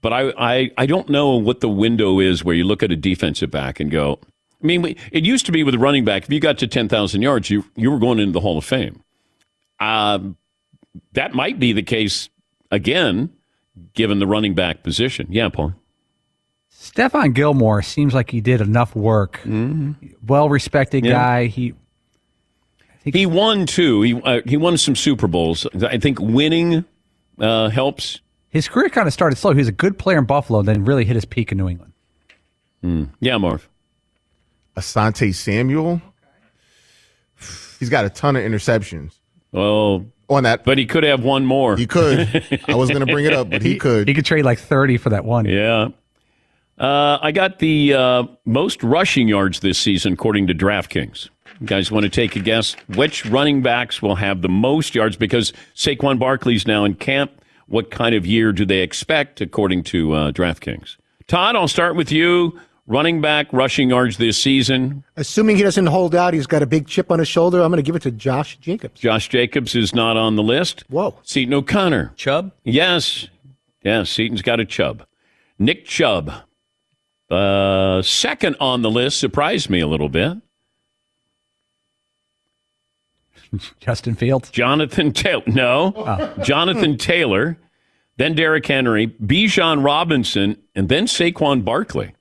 But 0.02 0.14
I, 0.14 0.30
I, 0.38 0.72
I 0.78 0.86
don't 0.86 1.10
know 1.10 1.36
what 1.36 1.62
the 1.62 1.70
window 1.70 2.20
is 2.20 2.44
where 2.44 2.54
you 2.56 2.64
look 2.66 2.84
at 2.84 2.92
a 2.92 2.96
defensive 2.96 3.50
back 3.50 3.80
and 3.80 3.90
go, 3.90 4.20
I 4.62 4.66
mean, 4.66 4.96
it 5.12 5.24
used 5.26 5.46
to 5.46 5.52
be 5.52 5.64
with 5.64 5.76
a 5.76 5.80
running 5.80 6.04
back, 6.04 6.24
if 6.24 6.32
you 6.32 6.40
got 6.40 6.58
to 6.60 6.68
10,000 6.68 7.22
yards, 7.22 7.50
you, 7.50 7.64
you 7.76 7.92
were 7.92 8.00
going 8.00 8.20
into 8.20 8.32
the 8.32 8.40
Hall 8.40 8.58
of 8.58 8.66
Fame. 8.66 9.04
Um, 9.80 10.36
that 11.14 11.34
might 11.36 11.60
be 11.60 11.74
the 11.74 11.84
case 11.84 12.30
again, 12.72 13.30
given 13.94 14.18
the 14.20 14.26
running 14.28 14.56
back 14.56 14.82
position. 14.82 15.28
Yeah, 15.30 15.50
Paul. 15.50 15.74
Stephon 16.74 17.34
Gilmore 17.36 17.82
seems 17.84 18.14
like 18.16 18.32
he 18.32 18.42
did 18.42 18.62
enough 18.62 18.96
work. 18.96 19.42
Well-respected 20.26 21.06
Yeah. 21.06 21.12
guy. 21.12 21.46
He 21.48 21.74
He 23.04 23.26
won 23.26 23.66
too. 23.66 24.02
He 24.02 24.14
uh, 24.22 24.42
he 24.46 24.58
won 24.58 24.78
some 24.78 24.96
Super 24.96 25.28
Bowls. 25.28 25.66
I 25.84 25.98
think 25.98 26.20
winning 26.20 26.84
uh, 27.40 27.70
helps. 27.70 28.22
his 28.50 28.68
career 28.68 28.90
kind 28.90 29.08
of 29.08 29.14
started 29.14 29.36
slow. 29.38 29.52
He 29.54 29.60
was 29.60 29.68
a 29.68 29.72
good 29.72 29.98
player 30.00 30.18
in 30.18 30.26
Buffalo, 30.26 30.62
then 30.64 30.84
really 30.86 31.06
hit 31.06 31.16
his 31.16 31.26
peak 31.26 31.52
in 31.52 31.58
New 31.60 31.70
England. 31.70 31.94
Yeah, 33.20 33.38
Marv. 33.38 33.68
Asante 34.78 35.34
Samuel. 35.34 36.02
He's 37.80 37.90
got 37.90 38.06
a 38.06 38.10
ton 38.10 38.36
of 38.36 38.44
interceptions. 38.44 39.14
Well, 39.52 40.06
on 40.30 40.44
that. 40.44 40.64
But 40.64 40.78
he 40.78 40.86
could 40.86 41.04
have 41.04 41.24
one 41.24 41.46
more. 41.46 41.76
He 41.78 41.88
could. 41.88 42.20
I 42.68 42.76
was 42.76 42.90
going 42.90 43.06
to 43.06 43.12
bring 43.12 43.26
it 43.26 43.34
up, 43.34 43.50
but 43.50 43.62
he, 43.62 43.78
could. 43.78 44.08
He 44.08 44.14
could 44.14 44.26
trade 44.26 44.46
like 44.46 44.60
30 44.60 44.98
for 44.98 45.10
that 45.10 45.26
one. 45.26 45.46
Yeah. 45.46 45.90
Uh, 46.78 47.18
I 47.22 47.32
got 47.32 47.60
the 47.60 47.94
uh, 47.94 48.24
most 48.46 48.84
rushing 48.84 49.28
yards 49.28 49.62
this 49.62 49.80
season, 49.80 50.14
according 50.14 50.48
to 50.48 50.54
DraftKings. 50.54 51.30
You 51.60 51.66
guys 51.66 51.92
want 51.92 52.04
to 52.04 52.10
take 52.10 52.36
a 52.36 52.40
guess 52.40 52.76
which 52.96 53.26
running 53.26 53.64
backs 53.64 54.02
will 54.02 54.16
have 54.16 54.44
the 54.44 54.50
most 54.50 54.94
yards? 54.94 55.18
Because 55.18 55.54
Saquon 55.76 56.20
Barkley's 56.20 56.68
now 56.68 56.86
in 56.86 56.94
camp. 56.94 57.32
What 57.66 57.90
kind 57.90 58.14
of 58.14 58.26
year 58.26 58.54
do 58.54 58.66
they 58.66 58.80
expect, 58.80 59.42
according 59.42 59.84
to 59.86 60.14
uh, 60.14 60.32
DraftKings? 60.32 60.98
Todd, 61.28 61.56
I'll 61.56 61.68
start 61.68 61.96
with 61.96 62.12
you. 62.12 62.58
Running 62.90 63.20
back 63.20 63.52
rushing 63.52 63.90
yards 63.90 64.18
this 64.18 64.42
season. 64.42 65.04
Assuming 65.18 65.58
he 65.58 65.64
doesn't 65.64 65.88
hold 65.88 66.16
out, 66.16 66.34
he's 66.34 66.48
got 66.48 66.64
a 66.64 66.66
big 66.66 66.88
chip 66.88 67.12
on 67.12 67.20
his 67.20 67.28
shoulder. 67.28 67.62
I'm 67.62 67.70
going 67.70 67.84
to 67.84 67.86
give 67.86 67.98
it 67.98 68.02
to 68.04 68.12
Josh 68.12 68.58
Jacobs. 68.58 69.02
Josh 69.02 69.28
Jacobs 69.28 69.76
is 69.76 69.94
not 69.94 70.16
on 70.16 70.38
the 70.38 70.44
list. 70.44 70.86
Whoa. 70.90 71.20
Seaton 71.24 71.54
O'Connor. 71.54 72.14
Chubb? 72.16 72.54
Yes. 72.64 73.28
Yes, 73.84 74.10
Seaton's 74.10 74.42
got 74.42 74.62
a 74.62 74.66
Chubb. 74.66 75.06
Nick 75.60 75.86
Chubb. 75.86 76.32
Uh, 77.30 78.02
second 78.02 78.56
on 78.62 78.84
the 78.84 78.90
list 78.90 79.20
surprised 79.20 79.70
me 79.70 79.82
a 79.82 79.88
little 79.88 80.08
bit. 80.08 80.38
Justin 83.82 84.16
Fields. 84.16 84.50
Jonathan 84.50 85.12
Taylor. 85.12 85.44
No. 85.46 86.34
Jonathan 86.42 86.98
Taylor. 86.98 87.58
Then 88.16 88.34
Derrick 88.34 88.66
Henry, 88.66 89.08
Bijan 89.08 89.84
Robinson, 89.84 90.58
and 90.74 90.90
then 90.90 91.06
Saquon 91.06 91.64
Barkley. 91.64 92.14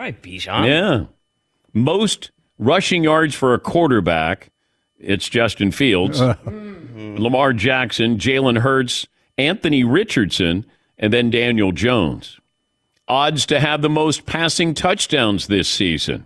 All 0.00 0.04
right, 0.06 0.22
Bijan. 0.22 0.66
Yeah. 0.66 1.04
Most 1.74 2.30
rushing 2.58 3.04
yards 3.04 3.34
for 3.34 3.52
a 3.52 3.58
quarterback, 3.58 4.50
it's 4.98 5.28
Justin 5.28 5.72
Fields, 5.72 6.18
hmm. 6.44 7.16
Lamar 7.18 7.52
Jackson, 7.52 8.16
Jalen 8.16 8.60
Hurts, 8.60 9.06
Anthony 9.36 9.84
Richardson, 9.84 10.64
and 10.96 11.12
then 11.12 11.28
Daniel 11.28 11.70
Jones. 11.70 12.40
Odds 13.08 13.44
to 13.44 13.60
have 13.60 13.82
the 13.82 13.90
most 13.90 14.24
passing 14.24 14.72
touchdowns 14.72 15.48
this 15.48 15.68
season. 15.68 16.24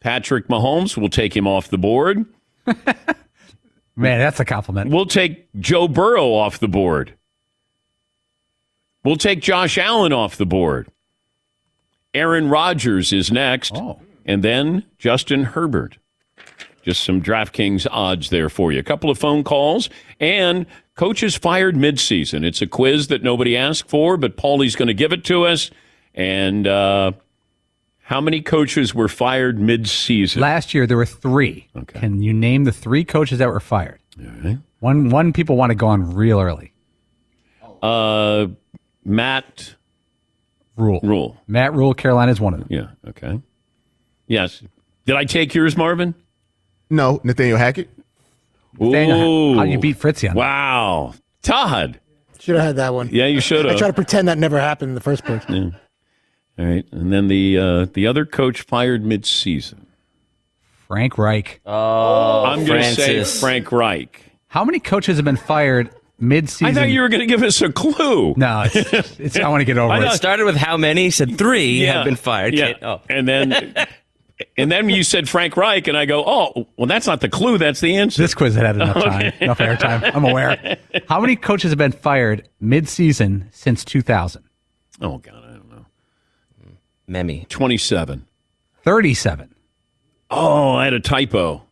Patrick 0.00 0.48
Mahomes 0.48 0.96
will 0.96 1.10
take 1.10 1.36
him 1.36 1.46
off 1.46 1.68
the 1.68 1.78
board. 1.78 2.26
Man, 2.66 4.18
that's 4.18 4.40
a 4.40 4.44
compliment. 4.44 4.90
We'll 4.90 5.06
take 5.06 5.46
Joe 5.60 5.86
Burrow 5.86 6.32
off 6.32 6.58
the 6.58 6.66
board. 6.66 7.14
We'll 9.04 9.14
take 9.14 9.42
Josh 9.42 9.78
Allen 9.78 10.12
off 10.12 10.36
the 10.36 10.44
board. 10.44 10.88
Aaron 12.14 12.48
Rodgers 12.48 13.12
is 13.12 13.30
next. 13.30 13.72
Oh. 13.74 14.00
And 14.24 14.42
then 14.42 14.84
Justin 14.98 15.44
Herbert. 15.44 15.98
Just 16.82 17.04
some 17.04 17.20
DraftKings 17.20 17.86
odds 17.90 18.30
there 18.30 18.48
for 18.48 18.72
you. 18.72 18.78
A 18.78 18.82
couple 18.82 19.10
of 19.10 19.18
phone 19.18 19.44
calls 19.44 19.90
and 20.20 20.64
coaches 20.94 21.36
fired 21.36 21.74
midseason. 21.74 22.44
It's 22.44 22.62
a 22.62 22.66
quiz 22.66 23.08
that 23.08 23.22
nobody 23.22 23.56
asked 23.56 23.88
for, 23.88 24.16
but 24.16 24.36
Paulie's 24.36 24.76
going 24.76 24.88
to 24.88 24.94
give 24.94 25.12
it 25.12 25.24
to 25.26 25.44
us. 25.44 25.70
And 26.14 26.66
uh, 26.66 27.12
how 28.00 28.20
many 28.20 28.40
coaches 28.40 28.94
were 28.94 29.08
fired 29.08 29.58
midseason? 29.58 30.38
Last 30.38 30.72
year 30.72 30.86
there 30.86 30.96
were 30.96 31.06
three. 31.06 31.68
Okay. 31.76 32.00
Can 32.00 32.22
you 32.22 32.32
name 32.32 32.64
the 32.64 32.72
three 32.72 33.04
coaches 33.04 33.38
that 33.38 33.48
were 33.48 33.60
fired? 33.60 34.00
right. 34.18 34.58
One 34.80 35.10
one 35.10 35.32
people 35.32 35.56
want 35.56 35.70
to 35.70 35.74
go 35.74 35.88
on 35.88 36.14
real 36.14 36.40
early. 36.40 36.72
Uh, 37.82 38.46
Matt 39.04 39.74
Rhule. 40.78 41.00
Rhule. 41.02 41.36
Matt 41.46 41.74
Rhule, 41.74 41.92
Carolina 41.92 42.32
is 42.32 42.40
one 42.40 42.54
of 42.54 42.60
them. 42.60 42.68
Yeah. 42.70 43.08
Okay. 43.10 43.40
Yes. 44.26 44.62
Did 45.04 45.16
I 45.16 45.24
take 45.24 45.54
yours, 45.54 45.76
Marvin? 45.76 46.14
no, 46.90 47.20
Nathaniel 47.24 47.58
Hackett. 47.58 47.90
Daniel, 48.78 49.20
Ooh. 49.20 49.56
how 49.56 49.64
you 49.64 49.78
beat 49.78 49.96
Fritzy 49.96 50.28
on 50.28 50.34
that? 50.34 50.40
Wow. 50.40 51.14
Todd. 51.42 51.98
Should 52.38 52.54
have 52.54 52.64
had 52.64 52.76
that 52.76 52.94
one. 52.94 53.08
Yeah, 53.10 53.26
you 53.26 53.40
should 53.40 53.64
have. 53.64 53.74
I 53.74 53.78
try 53.78 53.88
to 53.88 53.92
pretend 53.92 54.28
that 54.28 54.38
never 54.38 54.60
happened 54.60 54.90
in 54.90 54.94
the 54.94 55.00
first 55.00 55.24
place. 55.24 55.42
Yeah. 55.48 55.70
All 56.58 56.64
right. 56.64 56.84
And 56.92 57.12
then 57.12 57.28
the 57.28 57.58
uh, 57.58 57.86
the 57.92 58.06
other 58.06 58.24
coach 58.24 58.62
fired 58.62 59.04
mid-season. 59.04 59.86
Frank 60.86 61.18
Reich. 61.18 61.60
Oh, 61.66 62.44
I'm 62.44 62.64
going 62.64 62.82
to 62.82 62.94
say 62.94 63.24
Frank 63.24 63.72
Reich. 63.72 64.24
How 64.46 64.64
many 64.64 64.80
coaches 64.80 65.16
have 65.16 65.24
been 65.24 65.36
fired 65.36 65.90
mid-season? 66.18 66.66
I 66.66 66.72
thought 66.74 66.88
you 66.90 67.00
were 67.00 67.08
going 67.08 67.20
to 67.20 67.26
give 67.26 67.42
us 67.42 67.60
a 67.62 67.72
clue. 67.72 68.34
No, 68.36 68.64
it's, 68.72 69.18
it's, 69.20 69.36
I 69.38 69.48
want 69.48 69.60
to 69.60 69.64
get 69.64 69.78
over 69.78 69.92
I 69.92 69.98
it. 69.98 70.02
thought- 70.04 70.16
Started 70.16 70.44
with 70.44 70.56
how 70.56 70.76
many? 70.76 71.04
He 71.04 71.10
said 71.10 71.38
three 71.38 71.80
have 71.82 72.04
been 72.04 72.16
fired. 72.16 72.54
Yeah. 72.54 72.66
Okay, 72.68 72.78
Oh. 72.82 73.00
And 73.08 73.26
then 73.28 73.74
and 74.56 74.70
then 74.70 74.88
you 74.88 75.02
said 75.02 75.28
Frank 75.28 75.56
Reich, 75.56 75.88
and 75.88 75.96
I 75.96 76.04
go, 76.06 76.22
oh, 76.26 76.66
well, 76.76 76.86
that's 76.86 77.06
not 77.06 77.20
the 77.20 77.28
clue. 77.28 77.58
That's 77.58 77.80
the 77.80 77.96
answer. 77.96 78.22
This 78.22 78.34
quiz 78.34 78.54
had 78.54 78.64
had 78.66 78.76
enough 78.76 78.94
time, 79.02 79.32
enough 79.40 79.58
airtime. 79.58 80.14
I'm 80.14 80.24
aware. 80.24 80.78
How 81.08 81.20
many 81.20 81.34
coaches 81.36 81.70
have 81.72 81.78
been 81.78 81.92
fired 81.92 82.48
mid-season 82.60 83.48
since 83.52 83.84
2000? 83.84 84.42
oh 85.00 85.18
God, 85.18 85.34
I 85.44 85.52
don't 85.54 85.70
know. 85.70 85.84
Memmy. 87.08 87.48
Twenty-seven. 87.48 88.26
37. 88.84 89.54
Oh, 90.30 90.72
I 90.74 90.84
had 90.84 90.92
a 90.94 91.00
typo. 91.00 91.62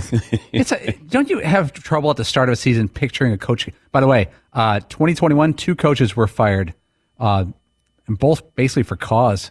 It's 0.52 0.72
a, 0.72 0.92
don't 1.08 1.28
you 1.28 1.40
have 1.40 1.72
trouble 1.72 2.10
at 2.10 2.16
the 2.16 2.24
start 2.24 2.48
of 2.48 2.54
a 2.54 2.56
season 2.56 2.88
picturing 2.88 3.32
a 3.32 3.38
coach? 3.38 3.68
By 3.92 4.00
the 4.00 4.06
way, 4.06 4.28
uh, 4.52 4.80
2021, 4.80 5.54
two 5.54 5.74
coaches 5.74 6.16
were 6.16 6.26
fired, 6.26 6.74
uh, 7.20 7.44
and 8.06 8.18
both 8.18 8.54
basically 8.54 8.82
for 8.82 8.96
cause. 8.96 9.50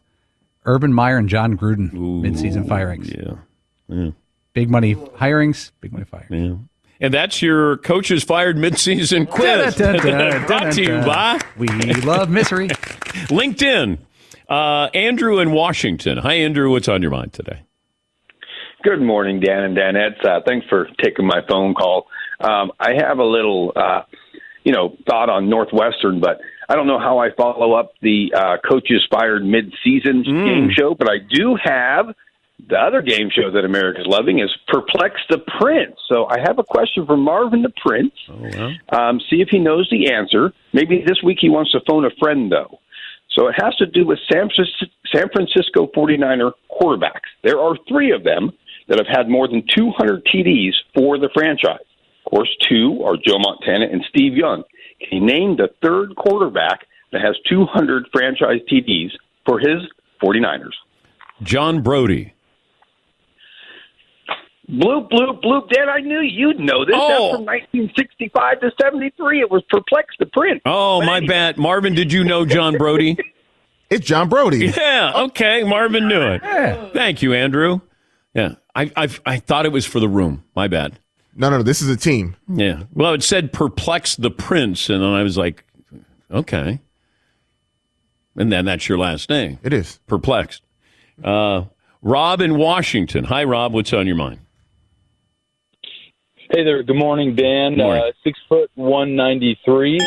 Urban 0.66 0.92
Meyer 0.94 1.18
and 1.18 1.30
Jon 1.30 1.58
Gruden 1.58 1.94
mid-season 2.22 2.68
firings. 2.68 3.10
Yeah. 3.90 4.12
Big 4.54 4.70
money 4.70 4.96
hirings, 4.96 5.72
big 5.80 5.94
money 5.94 6.04
firings. 6.04 6.30
Yeah. 6.32 6.56
And 7.00 7.14
that's 7.14 7.42
your 7.42 7.78
coaches 7.78 8.24
fired 8.24 8.58
midseason 8.58 9.30
quiz. 9.30 9.76
Dun, 9.76 9.96
dun, 9.98 10.18
dun, 10.18 10.46
Brought 10.46 10.74
to 10.74 10.82
you 10.82 10.98
by 11.06 11.40
We 11.58 11.68
love 12.02 12.30
misery. 12.30 12.68
LinkedIn. 13.30 14.00
Uh, 14.50 14.90
Andrew 14.94 15.40
in 15.40 15.52
Washington. 15.52 16.18
Hi, 16.18 16.34
Andrew. 16.34 16.72
What's 16.72 16.88
on 16.88 17.02
your 17.02 17.12
mind 17.12 17.34
today? 17.34 17.62
Good 18.84 19.02
morning, 19.02 19.40
Dan 19.40 19.64
and 19.64 19.78
Danette. 19.78 20.24
Uh, 20.24 20.42
thanks 20.46 20.68
for 20.68 20.88
taking 21.04 21.26
my 21.26 21.42
phone 21.50 21.74
call. 21.74 22.08
Um, 22.40 22.72
I 22.80 22.92
have 23.00 23.18
a 23.18 23.24
little, 23.24 23.74
uh, 23.76 24.02
you 24.64 24.72
know, 24.72 24.96
thought 25.10 25.30
on 25.30 25.50
Northwestern, 25.50 26.20
but 26.20 26.40
I 26.70 26.76
don't 26.76 26.86
know 26.86 27.00
how 27.00 27.18
I 27.18 27.30
follow 27.36 27.74
up 27.74 27.94
the 28.02 28.32
uh, 28.36 28.58
coaches 28.70 29.06
fired 29.10 29.44
mid-season 29.44 30.24
game 30.24 30.70
show. 30.78 30.94
But 30.94 31.10
I 31.10 31.18
do 31.18 31.58
have 31.62 32.14
the 32.70 32.78
other 32.78 33.02
game 33.02 33.30
show 33.32 33.52
that 33.52 33.66
America's 33.66 34.06
loving 34.08 34.40
is 34.40 34.50
Perplex 34.68 35.16
the 35.30 35.40
Prince. 35.60 35.96
So 36.12 36.26
I 36.26 36.40
have 36.46 36.60
a 36.60 36.64
question 36.64 37.06
for 37.06 37.18
Marvin 37.18 37.64
the 37.64 37.74
Prince. 37.84 38.14
Um, 38.90 39.20
see 39.30 39.42
if 39.42 39.50
he 39.50 39.58
knows 39.60 39.88
the 39.90 40.12
answer. 40.12 40.54
Maybe 40.74 41.04
this 41.06 41.22
week 41.24 41.38
he 41.42 41.50
wants 41.50 41.72
to 41.72 41.80
phone 41.88 42.06
a 42.06 42.12
friend 42.20 42.52
though. 42.52 42.80
So 43.32 43.48
it 43.48 43.56
has 43.62 43.76
to 43.78 43.86
do 43.86 44.06
with 44.06 44.18
San 44.32 44.50
Francisco, 44.50 44.86
San 45.14 45.30
Francisco 45.32 45.88
49er 45.96 46.52
quarterbacks. 46.72 47.30
There 47.44 47.60
are 47.60 47.76
three 47.88 48.12
of 48.12 48.24
them 48.24 48.52
that 48.88 48.98
have 48.98 49.08
had 49.08 49.30
more 49.30 49.48
than 49.48 49.64
200 49.76 50.26
TDs 50.26 50.74
for 50.96 51.18
the 51.18 51.30
franchise. 51.34 51.80
Of 52.26 52.32
course, 52.32 52.50
two 52.70 53.02
are 53.04 53.16
Joe 53.16 53.40
Montana 53.40 53.86
and 53.92 54.04
Steve 54.10 54.34
Young. 54.36 54.64
Can 55.00 55.20
you 55.22 55.26
name 55.26 55.58
the 55.58 55.70
third 55.82 56.16
quarterback 56.16 56.86
that 57.12 57.22
has 57.22 57.36
200 57.50 58.08
franchise 58.12 58.60
TDs 58.72 59.12
for 59.46 59.60
his 59.60 59.82
49ers? 60.22 60.74
John 61.44 61.82
Brodie. 61.82 62.34
Bloop, 64.70 65.10
bloop, 65.10 65.42
bloop. 65.42 65.70
Dan, 65.70 65.88
I 65.88 66.00
knew 66.02 66.20
you'd 66.20 66.60
know 66.60 66.84
this. 66.84 66.94
Oh. 66.98 67.08
That's 67.08 67.36
from 67.38 67.46
1965 67.46 68.60
to 68.60 68.72
73. 68.82 69.40
It 69.40 69.50
was 69.50 69.64
perplexed 69.70 70.20
the 70.20 70.26
print. 70.26 70.62
Oh, 70.66 71.02
my 71.02 71.26
bad. 71.26 71.58
Marvin, 71.58 71.96
did 71.96 72.12
you 72.12 72.26
know 72.26 72.46
John 72.46 72.78
Brodie? 72.78 73.18
It's 73.90 74.06
John 74.06 74.28
Brodie. 74.28 74.66
yeah. 74.78 75.14
Okay. 75.16 75.64
Marvin 75.64 76.10
knew 76.10 76.22
it. 76.22 76.42
Yeah. 76.44 76.90
Thank 76.90 77.22
you, 77.22 77.34
Andrew. 77.34 77.80
Yeah. 78.34 78.56
I, 78.78 78.92
I, 78.96 79.10
I 79.26 79.40
thought 79.40 79.66
it 79.66 79.72
was 79.72 79.88
for 79.88 80.00
the 80.00 80.08
room. 80.08 80.44
My 80.56 80.68
bad. 80.68 81.00
No, 81.36 81.50
no, 81.50 81.58
no. 81.58 81.64
This 81.64 81.82
is 81.82 81.90
a 81.90 81.98
team. 81.98 82.36
Yeah. 82.48 82.84
Well, 82.94 83.14
it 83.14 83.24
said 83.24 83.52
perplex 83.52 84.16
the 84.16 84.30
prince, 84.30 84.88
and 84.90 85.02
then 85.02 85.10
I 85.10 85.24
was 85.24 85.36
like, 85.36 85.66
okay. 86.30 86.80
And 88.36 88.52
then 88.52 88.66
that's 88.66 88.88
your 88.88 89.00
last 89.00 89.32
name. 89.32 89.58
It 89.64 89.74
is. 89.74 90.00
Perplexed. 90.06 90.62
Uh, 91.24 91.64
Rob 92.04 92.40
in 92.40 92.56
Washington. 92.56 93.24
Hi, 93.24 93.44
Rob. 93.46 93.74
What's 93.74 93.94
on 93.94 94.06
your 94.06 94.16
mind? 94.16 94.42
Hey 96.52 96.64
there. 96.64 96.84
Good 96.84 96.96
morning, 96.96 97.36
Dan. 97.36 97.78
Morning. 97.78 98.04
Uh, 98.04 98.12
six 98.24 98.40
foot 98.48 98.70
one 98.76 99.16
ninety 99.16 99.60
three. 99.66 100.00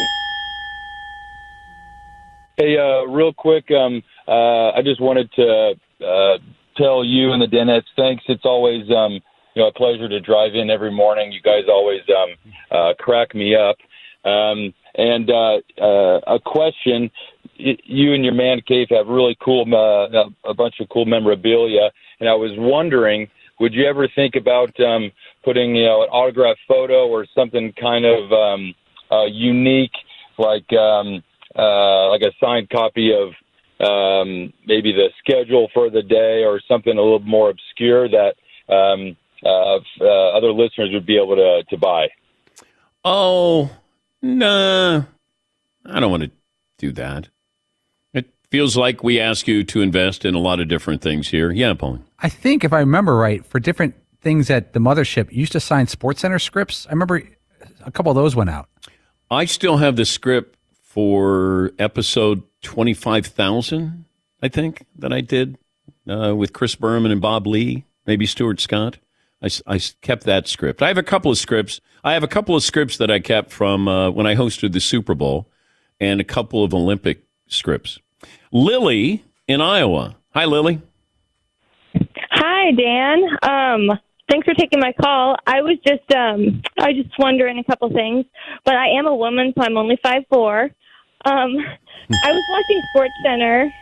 Hey, 2.57 2.79
uh, 2.79 3.03
real 3.07 3.33
quick, 3.33 3.71
um, 3.71 4.03
uh, 4.29 4.71
I 4.71 4.83
just 4.85 5.01
wanted 5.01 5.31
to 5.33 5.75
uh, 6.07 6.39
tell 6.77 7.05
you 7.05 7.33
and 7.33 7.43
the 7.43 7.47
Danettes 7.47 7.85
thanks. 7.97 8.25
It's 8.29 8.45
always 8.45 8.83
um, 8.91 9.21
you 9.55 9.63
know 9.63 9.69
a 9.69 9.73
pleasure 9.73 10.09
to 10.09 10.21
drive 10.21 10.55
in 10.55 10.71
every 10.71 10.93
morning. 10.93 11.33
You 11.33 11.41
guys 11.41 11.65
always 11.69 12.03
um, 12.09 12.55
uh, 12.71 12.95
crack 12.99 13.35
me 13.35 13.55
up. 13.55 13.77
Um, 14.25 14.75
and 14.95 15.31
uh, 15.31 15.59
uh, 15.81 16.21
a 16.27 16.39
question: 16.45 17.11
You 17.57 18.15
and 18.15 18.25
your 18.25 18.35
man 18.35 18.61
cave 18.67 18.89
have 18.91 19.07
really 19.07 19.37
cool, 19.43 19.65
uh, 19.73 20.49
a 20.49 20.55
bunch 20.55 20.75
of 20.81 20.89
cool 20.89 21.07
memorabilia, 21.07 21.91
and 22.21 22.29
I 22.29 22.35
was 22.35 22.53
wondering 22.57 23.29
would 23.61 23.75
you 23.75 23.87
ever 23.87 24.09
think 24.09 24.35
about 24.35 24.73
um, 24.81 25.13
putting 25.45 25.77
you 25.77 25.85
know 25.85 26.03
an 26.03 26.09
autograph 26.09 26.57
photo 26.67 27.07
or 27.07 27.27
something 27.35 27.73
kind 27.79 28.05
of 28.05 28.33
um, 28.33 28.75
uh, 29.13 29.27
unique, 29.27 29.93
like 30.39 30.73
um, 30.73 31.23
uh, 31.55 32.09
like 32.09 32.23
a 32.23 32.33
signed 32.43 32.71
copy 32.71 33.13
of 33.13 33.29
um, 33.81 34.53
maybe 34.67 34.93
the 34.93 35.09
schedule 35.19 35.69
for 35.73 35.91
the 35.91 36.03
day 36.03 36.45
or 36.45 36.61
something 36.69 36.97
a 36.97 37.01
little 37.01 37.21
more 37.21 37.51
obscure 37.51 38.09
that 38.09 38.35
um, 38.69 39.17
uh, 39.45 39.79
uh, 40.01 40.37
other 40.37 40.53
listeners 40.53 40.91
would 40.93 41.07
be 41.07 41.17
able 41.17 41.37
to 41.37 41.63
to 41.69 41.77
buy? 41.79 42.09
Oh, 43.05 43.71
nah. 44.21 45.05
I 45.87 46.01
don't 46.01 46.11
want 46.11 46.25
to 46.25 46.31
do 46.79 46.93
that. 46.93 47.29
It 48.13 48.29
feels 48.51 48.77
like 48.77 49.03
we 49.03 49.19
ask 49.19 49.49
you 49.49 49.65
to 49.65 49.81
invest 49.81 50.25
in 50.25 50.35
a 50.35 50.39
lot 50.39 50.61
of 50.61 50.69
different 50.69 51.01
things 51.01 51.29
here. 51.29 51.51
Yeah, 51.51 51.73
Pauline. 51.75 52.05
I 52.19 52.29
think 52.29 52.65
if 52.65 52.73
I 52.73 52.81
remember 52.81 53.17
right, 53.17 53.45
for 53.47 53.59
different 53.59 53.95
things 54.21 54.51
at 54.51 54.75
the 54.75 54.81
mothership, 54.81 55.33
you 55.33 55.41
used 55.41 55.53
to 55.53 55.61
sign 55.61 55.87
Sports 55.87 56.21
Center 56.21 56.39
scripts. 56.39 56.87
I 56.87 56.91
remember 56.91 57.23
a 57.85 57.91
couple 57.91 58.11
of 58.11 58.17
those 58.17 58.37
went 58.37 58.51
out. 58.51 58.69
I 59.31 59.47
still 59.47 59.79
have 59.79 59.97
the 59.97 60.05
script 60.05 60.59
for 60.83 61.73
episode 61.79 62.43
25,000, 62.63 64.05
I 64.43 64.49
think, 64.49 64.87
that 64.97 65.13
I 65.13 65.21
did 65.21 65.59
uh, 66.09 66.35
with 66.37 66.53
Chris 66.53 66.75
Berman 66.75 67.11
and 67.11 67.21
Bob 67.21 67.47
Ley, 67.47 67.85
maybe 68.07 68.27
Stuart 68.27 68.61
Scott. 68.61 68.99
I, 69.43 69.49
I 69.67 69.81
kept 70.03 70.25
that 70.25 70.49
script. 70.49 70.83
I 70.83 70.89
have 70.89 70.99
a 70.99 71.03
couple 71.03 71.31
of 71.31 71.39
scripts. 71.39 71.81
I 72.05 72.13
have 72.13 72.23
a 72.23 72.29
couple 72.29 72.55
of 72.55 72.63
scripts 72.63 72.97
that 72.99 73.11
I 73.11 73.21
kept 73.21 73.51
from 73.51 73.89
uh, 73.89 74.11
when 74.11 74.27
I 74.27 74.35
hosted 74.35 74.73
the 74.73 74.81
Super 74.81 75.15
Bowl 75.15 75.49
and 75.99 76.21
a 76.21 76.25
couple 76.25 76.65
of 76.65 76.75
Olympic 76.75 77.23
scripts. 77.47 77.99
Lily 78.53 79.25
in 79.47 79.61
Iowa. 79.61 80.17
Hi, 80.35 80.45
Lily. 80.45 80.81
Hi, 82.31 82.71
Dan. 82.73 83.39
Um, 83.43 83.99
thanks 84.31 84.45
for 84.45 84.55
taking 84.55 84.81
my 84.81 84.93
call. 84.93 85.37
I 85.47 85.61
was 85.61 85.79
just, 85.87 86.11
um, 86.15 86.63
I 86.79 86.89
was 86.89 86.97
just 87.03 87.19
wondering 87.19 87.59
a 87.59 87.65
couple 87.65 87.91
things, 87.91 88.27
but 88.65 88.75
I 88.77 88.89
am 88.99 89.07
a 89.07 89.15
woman, 89.15 89.53
so 89.57 89.65
I'm 89.65 89.77
only 89.77 89.99
five 90.03 90.23
four. 90.29 90.71
Um, 91.25 91.57
I 92.25 92.33
was 92.33 92.45
watching 92.51 92.83
Sports 92.91 93.15
Center, 93.25 93.73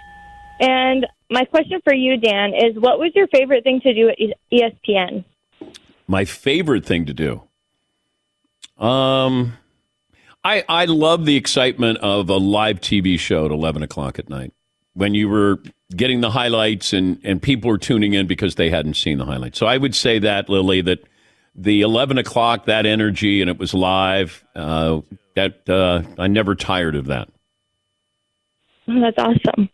and 0.60 1.06
my 1.30 1.44
question 1.44 1.80
for 1.84 1.94
you, 1.94 2.16
Dan, 2.16 2.52
is 2.54 2.76
what 2.76 2.98
was 2.98 3.12
your 3.14 3.26
favorite 3.28 3.64
thing 3.64 3.80
to 3.82 3.94
do 3.94 4.08
at 4.08 4.16
ESPN? 4.52 5.24
My 6.06 6.24
favorite 6.24 6.84
thing 6.84 7.06
to 7.06 7.14
do. 7.14 7.42
Um, 8.82 9.54
I 10.44 10.64
I 10.68 10.84
love 10.86 11.26
the 11.26 11.36
excitement 11.36 11.98
of 11.98 12.30
a 12.30 12.36
live 12.36 12.80
TV 12.80 13.18
show 13.18 13.44
at 13.44 13.50
eleven 13.50 13.82
o'clock 13.82 14.18
at 14.18 14.28
night 14.28 14.52
when 14.94 15.14
you 15.14 15.28
were 15.28 15.60
getting 15.94 16.20
the 16.20 16.30
highlights 16.30 16.92
and 16.92 17.20
and 17.24 17.42
people 17.42 17.70
were 17.70 17.78
tuning 17.78 18.14
in 18.14 18.26
because 18.26 18.54
they 18.54 18.70
hadn't 18.70 18.94
seen 18.94 19.18
the 19.18 19.24
highlights. 19.24 19.58
So 19.58 19.66
I 19.66 19.76
would 19.76 19.94
say 19.94 20.18
that 20.20 20.48
Lily 20.48 20.80
that 20.82 21.00
the 21.54 21.82
eleven 21.82 22.18
o'clock 22.18 22.66
that 22.66 22.86
energy 22.86 23.40
and 23.40 23.50
it 23.50 23.58
was 23.58 23.74
live. 23.74 24.44
Uh, 24.54 25.00
that 25.38 25.68
uh, 25.68 26.02
I 26.18 26.26
never 26.26 26.54
tired 26.56 26.96
of 26.96 27.06
that. 27.06 27.28
Oh, 28.88 29.00
that's 29.00 29.18
awesome. 29.18 29.68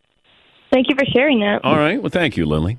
Thank 0.71 0.89
you 0.91 0.97
for 0.97 1.07
sharing 1.07 1.41
that. 1.41 1.65
All 1.65 1.77
right. 1.77 2.03
Well, 2.03 2.11
thank 2.11 2.37
you, 2.37 2.47
Lily. 2.47 2.79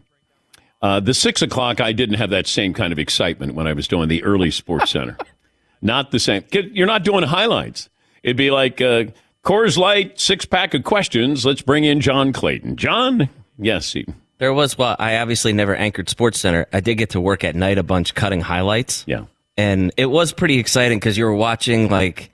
Uh, 0.81 0.99
the 0.99 1.13
six 1.13 1.41
o'clock, 1.41 1.81
I 1.81 1.93
didn't 1.93 2.15
have 2.17 2.29
that 2.29 2.45
same 2.45 2.73
kind 2.73 2.93
of 2.93 2.99
excitement 2.99 3.55
when 3.55 3.67
I 3.67 3.73
was 3.73 3.87
doing 3.87 4.07
the 4.09 4.23
early 4.23 4.51
Sports 4.51 4.91
Center. 4.91 5.17
not 5.81 6.11
the 6.11 6.19
same. 6.19 6.43
You're 6.51 6.87
not 6.87 7.03
doing 7.03 7.23
highlights. 7.23 7.89
It'd 8.21 8.37
be 8.37 8.51
like 8.51 8.81
uh, 8.81 9.05
Coors 9.43 9.77
Light 9.77 10.19
six 10.19 10.45
pack 10.45 10.73
of 10.73 10.83
questions. 10.83 11.45
Let's 11.45 11.61
bring 11.61 11.85
in 11.85 12.01
John 12.01 12.33
Clayton. 12.33 12.75
John, 12.75 13.29
yes. 13.57 13.93
He, 13.93 14.05
There 14.37 14.53
was, 14.53 14.77
well, 14.77 14.95
I 14.99 15.17
obviously 15.17 15.53
never 15.53 15.73
anchored 15.75 16.09
Sports 16.09 16.39
Center. 16.39 16.67
I 16.73 16.81
did 16.81 16.95
get 16.95 17.11
to 17.11 17.21
work 17.21 17.43
at 17.43 17.55
night 17.55 17.77
a 17.77 17.83
bunch 17.83 18.13
cutting 18.13 18.41
highlights. 18.41 19.05
Yeah. 19.07 19.25
And 19.57 19.93
it 19.95 20.07
was 20.07 20.33
pretty 20.33 20.59
exciting 20.59 20.99
because 20.99 21.17
you 21.17 21.23
were 21.25 21.33
watching, 21.33 21.89
like, 21.89 22.29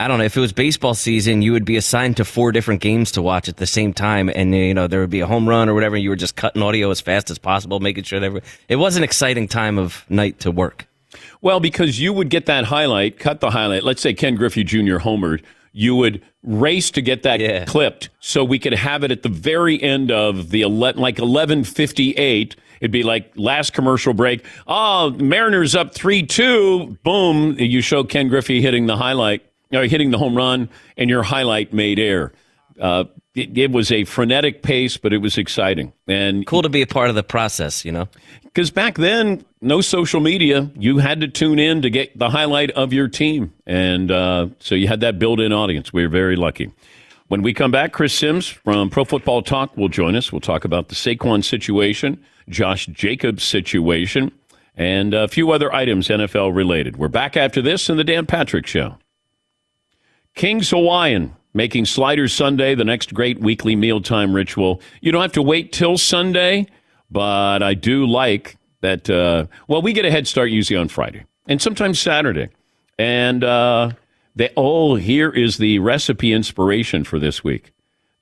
I 0.00 0.06
don't 0.06 0.18
know, 0.18 0.24
if 0.24 0.36
it 0.36 0.40
was 0.40 0.52
baseball 0.52 0.94
season, 0.94 1.42
you 1.42 1.50
would 1.52 1.64
be 1.64 1.76
assigned 1.76 2.16
to 2.18 2.24
four 2.24 2.52
different 2.52 2.80
games 2.80 3.10
to 3.12 3.22
watch 3.22 3.48
at 3.48 3.56
the 3.56 3.66
same 3.66 3.92
time. 3.92 4.30
And, 4.32 4.54
you 4.54 4.72
know, 4.72 4.86
there 4.86 5.00
would 5.00 5.10
be 5.10 5.20
a 5.20 5.26
home 5.26 5.48
run 5.48 5.68
or 5.68 5.74
whatever. 5.74 5.96
And 5.96 6.04
you 6.04 6.10
were 6.10 6.16
just 6.16 6.36
cutting 6.36 6.62
audio 6.62 6.90
as 6.90 7.00
fast 7.00 7.30
as 7.30 7.38
possible, 7.38 7.80
making 7.80 8.04
sure 8.04 8.20
that 8.20 8.26
every, 8.26 8.42
it 8.68 8.76
was 8.76 8.96
an 8.96 9.02
exciting 9.02 9.48
time 9.48 9.76
of 9.76 10.04
night 10.08 10.38
to 10.40 10.52
work. 10.52 10.86
Well, 11.40 11.58
because 11.58 12.00
you 12.00 12.12
would 12.12 12.28
get 12.28 12.46
that 12.46 12.66
highlight, 12.66 13.18
cut 13.18 13.40
the 13.40 13.50
highlight. 13.50 13.82
Let's 13.82 14.00
say 14.00 14.14
Ken 14.14 14.36
Griffey 14.36 14.62
Jr. 14.62 14.98
homered. 14.98 15.42
You 15.72 15.96
would 15.96 16.22
race 16.42 16.90
to 16.92 17.02
get 17.02 17.24
that 17.24 17.66
clipped 17.66 18.08
so 18.20 18.44
we 18.44 18.58
could 18.58 18.74
have 18.74 19.02
it 19.04 19.10
at 19.10 19.22
the 19.22 19.28
very 19.28 19.82
end 19.82 20.10
of 20.10 20.50
the 20.50 20.62
11, 20.62 21.00
like 21.00 21.18
1158. 21.18 22.56
It'd 22.80 22.90
be 22.92 23.02
like 23.02 23.32
last 23.36 23.72
commercial 23.72 24.14
break. 24.14 24.44
Oh, 24.66 25.10
Mariners 25.10 25.74
up 25.74 25.94
3 25.94 26.22
2. 26.24 26.98
Boom. 27.02 27.56
You 27.58 27.80
show 27.80 28.04
Ken 28.04 28.28
Griffey 28.28 28.60
hitting 28.60 28.86
the 28.86 28.96
highlight, 28.96 29.42
or 29.72 29.84
hitting 29.84 30.10
the 30.10 30.18
home 30.18 30.36
run, 30.36 30.68
and 30.96 31.10
your 31.10 31.22
highlight 31.22 31.72
made 31.72 31.98
air. 31.98 32.32
Uh, 32.80 33.04
it, 33.34 33.56
it 33.56 33.70
was 33.70 33.90
a 33.92 34.04
frenetic 34.04 34.62
pace, 34.62 34.96
but 34.96 35.12
it 35.12 35.18
was 35.18 35.38
exciting. 35.38 35.92
And 36.06 36.46
cool 36.46 36.62
to 36.62 36.68
be 36.68 36.82
a 36.82 36.86
part 36.86 37.08
of 37.08 37.14
the 37.14 37.22
process, 37.22 37.84
you 37.84 37.92
know? 37.92 38.08
Because 38.44 38.70
back 38.70 38.96
then, 38.96 39.44
no 39.60 39.80
social 39.80 40.20
media. 40.20 40.70
You 40.76 40.98
had 40.98 41.20
to 41.20 41.28
tune 41.28 41.58
in 41.58 41.82
to 41.82 41.90
get 41.90 42.18
the 42.18 42.30
highlight 42.30 42.70
of 42.72 42.92
your 42.92 43.08
team. 43.08 43.52
And 43.66 44.10
uh, 44.10 44.48
so 44.58 44.74
you 44.74 44.88
had 44.88 45.00
that 45.00 45.18
built 45.18 45.40
in 45.40 45.52
audience. 45.52 45.92
We 45.92 46.02
were 46.02 46.08
very 46.08 46.36
lucky. 46.36 46.72
When 47.28 47.42
we 47.42 47.52
come 47.52 47.70
back, 47.70 47.92
Chris 47.92 48.14
Simms 48.14 48.46
from 48.46 48.88
Pro 48.88 49.04
Football 49.04 49.42
Talk 49.42 49.76
will 49.76 49.88
join 49.88 50.16
us. 50.16 50.32
We'll 50.32 50.40
talk 50.40 50.64
about 50.64 50.88
the 50.88 50.94
Saquon 50.94 51.44
situation, 51.44 52.24
Josh 52.48 52.86
Jacobs 52.86 53.44
situation, 53.44 54.32
and 54.76 55.12
a 55.12 55.28
few 55.28 55.50
other 55.50 55.72
items 55.74 56.08
NFL 56.08 56.54
related. 56.56 56.96
We're 56.96 57.08
back 57.08 57.36
after 57.36 57.60
this 57.60 57.90
in 57.90 57.98
the 57.98 58.04
Dan 58.04 58.24
Patrick 58.24 58.66
Show. 58.66 58.96
King's 60.38 60.70
Hawaiian 60.70 61.34
making 61.52 61.84
Sliders 61.84 62.32
Sunday 62.32 62.76
the 62.76 62.84
next 62.84 63.12
great 63.12 63.40
weekly 63.40 63.74
mealtime 63.74 64.32
ritual. 64.32 64.80
You 65.00 65.10
don't 65.10 65.20
have 65.20 65.32
to 65.32 65.42
wait 65.42 65.72
till 65.72 65.98
Sunday, 65.98 66.68
but 67.10 67.60
I 67.60 67.74
do 67.74 68.06
like 68.06 68.56
that. 68.80 69.10
Uh, 69.10 69.46
well, 69.66 69.82
we 69.82 69.92
get 69.92 70.04
a 70.04 70.12
head 70.12 70.28
start 70.28 70.50
usually 70.50 70.76
on 70.76 70.86
Friday 70.86 71.24
and 71.48 71.60
sometimes 71.60 71.98
Saturday. 71.98 72.50
And 73.00 73.42
uh, 73.42 73.90
they, 74.36 74.50
oh, 74.56 74.94
here 74.94 75.28
is 75.28 75.58
the 75.58 75.80
recipe 75.80 76.32
inspiration 76.32 77.02
for 77.02 77.18
this 77.18 77.42
week. 77.42 77.72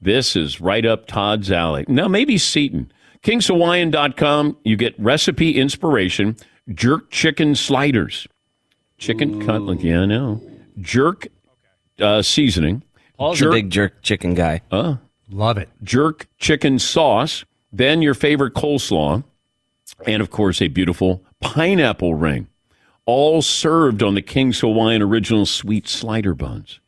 This 0.01 0.37
is 0.37 0.59
right 0.59 0.87
up 0.87 1.07
Todd's 1.07 1.53
alley. 1.53 1.85
Now, 1.87 2.09
maybe 2.09 2.39
Seaton. 2.39 2.91
KingsHawaiian.com, 3.25 4.57
you 4.65 4.77
get 4.77 4.99
recipe 4.99 5.59
inspiration, 5.59 6.37
jerk 6.73 7.11
chicken 7.11 7.55
sliders. 7.55 8.27
Chicken 8.97 9.45
cutlet, 9.45 9.83
yeah, 9.83 10.01
I 10.01 10.07
know. 10.07 10.41
Jerk 10.81 11.29
uh, 12.01 12.23
seasoning. 12.23 12.83
Paul's 13.19 13.41
a 13.43 13.51
big 13.51 13.71
jerk 13.71 14.03
chicken 14.03 14.35
guy. 14.35 14.61
Uh, 14.71 14.97
Love 15.31 15.59
it. 15.59 15.69
jerk 15.83 16.27
chicken 16.39 16.79
sauce, 16.79 17.45
then 17.73 18.03
your 18.03 18.15
favorite 18.15 18.55
coleslaw, 18.55 19.25
and 20.07 20.21
of 20.23 20.31
course, 20.31 20.61
a 20.63 20.69
beautiful 20.69 21.23
pineapple 21.41 22.15
ring. 22.15 22.49
All 23.07 23.41
served 23.41 24.03
on 24.03 24.15
the 24.15 24.23
King's 24.23 24.61
Hawaiian 24.61 25.01
Original 25.03 25.47
Sweet 25.47 25.87
Slider 25.89 26.35
Buns. 26.35 26.81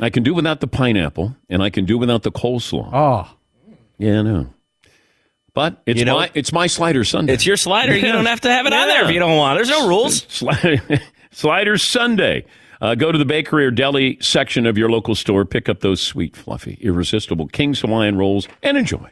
I 0.00 0.10
can 0.10 0.22
do 0.22 0.34
without 0.34 0.60
the 0.60 0.66
pineapple, 0.66 1.36
and 1.48 1.62
I 1.62 1.70
can 1.70 1.84
do 1.84 1.98
without 1.98 2.22
the 2.22 2.32
coleslaw. 2.32 2.90
Oh, 2.92 3.36
Yeah, 3.98 4.20
I 4.20 4.22
know. 4.22 4.46
But 5.52 5.80
it's 5.86 6.00
You 6.00 6.04
know- 6.04 6.16
my 6.16 6.30
it's 6.34 6.52
my 6.52 6.66
slider 6.66 7.04
Sunday. 7.04 7.32
It's 7.32 7.46
your 7.46 7.56
slider. 7.56 7.94
You 7.96 8.10
don't 8.10 8.26
have 8.34 8.40
to 8.40 8.50
have 8.50 8.66
it 8.66 8.72
on 8.72 8.88
there 8.88 9.04
if 9.04 9.10
you 9.12 9.20
don't 9.20 9.36
want. 9.36 9.56
There's 9.56 9.68
no 9.70 9.86
rules. 9.88 10.26
Slider, 10.28 10.82
Sliders 11.30 11.82
Sunday. 11.84 12.44
Uh, 12.84 12.94
go 12.94 13.10
to 13.10 13.16
the 13.16 13.24
bakery 13.24 13.64
or 13.64 13.70
deli 13.70 14.18
section 14.20 14.66
of 14.66 14.76
your 14.76 14.90
local 14.90 15.14
store, 15.14 15.46
pick 15.46 15.70
up 15.70 15.80
those 15.80 16.02
sweet, 16.02 16.36
fluffy, 16.36 16.76
irresistible 16.82 17.48
King's 17.48 17.80
Hawaiian 17.80 18.18
rolls, 18.18 18.46
and 18.62 18.76
enjoy. 18.76 19.10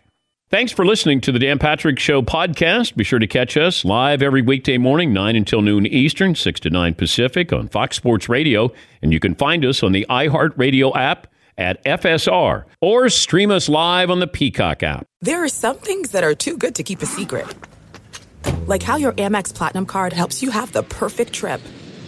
Thanks 0.51 0.73
for 0.73 0.85
listening 0.85 1.23
to 1.23 1.33
the 1.33 1.39
Dan 1.39 1.59
Patrick 1.59 1.99
Show 1.99 2.21
podcast. 2.21 2.95
Be 2.97 3.03
sure 3.03 3.19
to 3.19 3.27
catch 3.27 3.57
us 3.57 3.83
live 3.83 4.21
every 4.21 4.43
weekday 4.43 4.77
morning, 4.77 5.15
9 5.15 5.37
until 5.37 5.63
noon 5.63 5.87
Eastern, 5.87 6.35
6 6.35 6.61
to 6.61 6.69
9 6.69 6.93
Pacific 6.93 7.51
on 7.51 7.67
Fox 7.69 7.97
Sports 7.97 8.29
Radio. 8.29 8.71
And 9.01 9.11
you 9.11 9.19
can 9.19 9.35
find 9.35 9.65
us 9.65 9.83
on 9.83 9.93
the 9.93 10.05
iHeartRadio 10.11 10.95
app 10.95 11.29
at 11.57 11.83
FSR 11.87 12.67
or 12.83 13.09
stream 13.09 13.51
us 13.51 13.71
live 13.71 14.11
on 14.11 14.21
the 14.21 14.27
Peacock 14.27 14.83
app. 14.83 15.07
There 15.23 15.43
are 15.43 15.49
some 15.49 15.79
things 15.79 16.11
that 16.11 16.25
are 16.25 16.35
too 16.35 16.59
good 16.59 16.75
to 16.75 16.83
keep 16.83 17.01
a 17.01 17.07
secret. 17.07 17.47
Like 18.67 18.83
how 18.83 18.97
your 18.97 19.13
Amex 19.13 19.55
Platinum 19.55 19.87
card 19.87 20.13
helps 20.13 20.43
you 20.43 20.51
have 20.51 20.73
the 20.73 20.83
perfect 20.83 21.33
trip. 21.33 21.63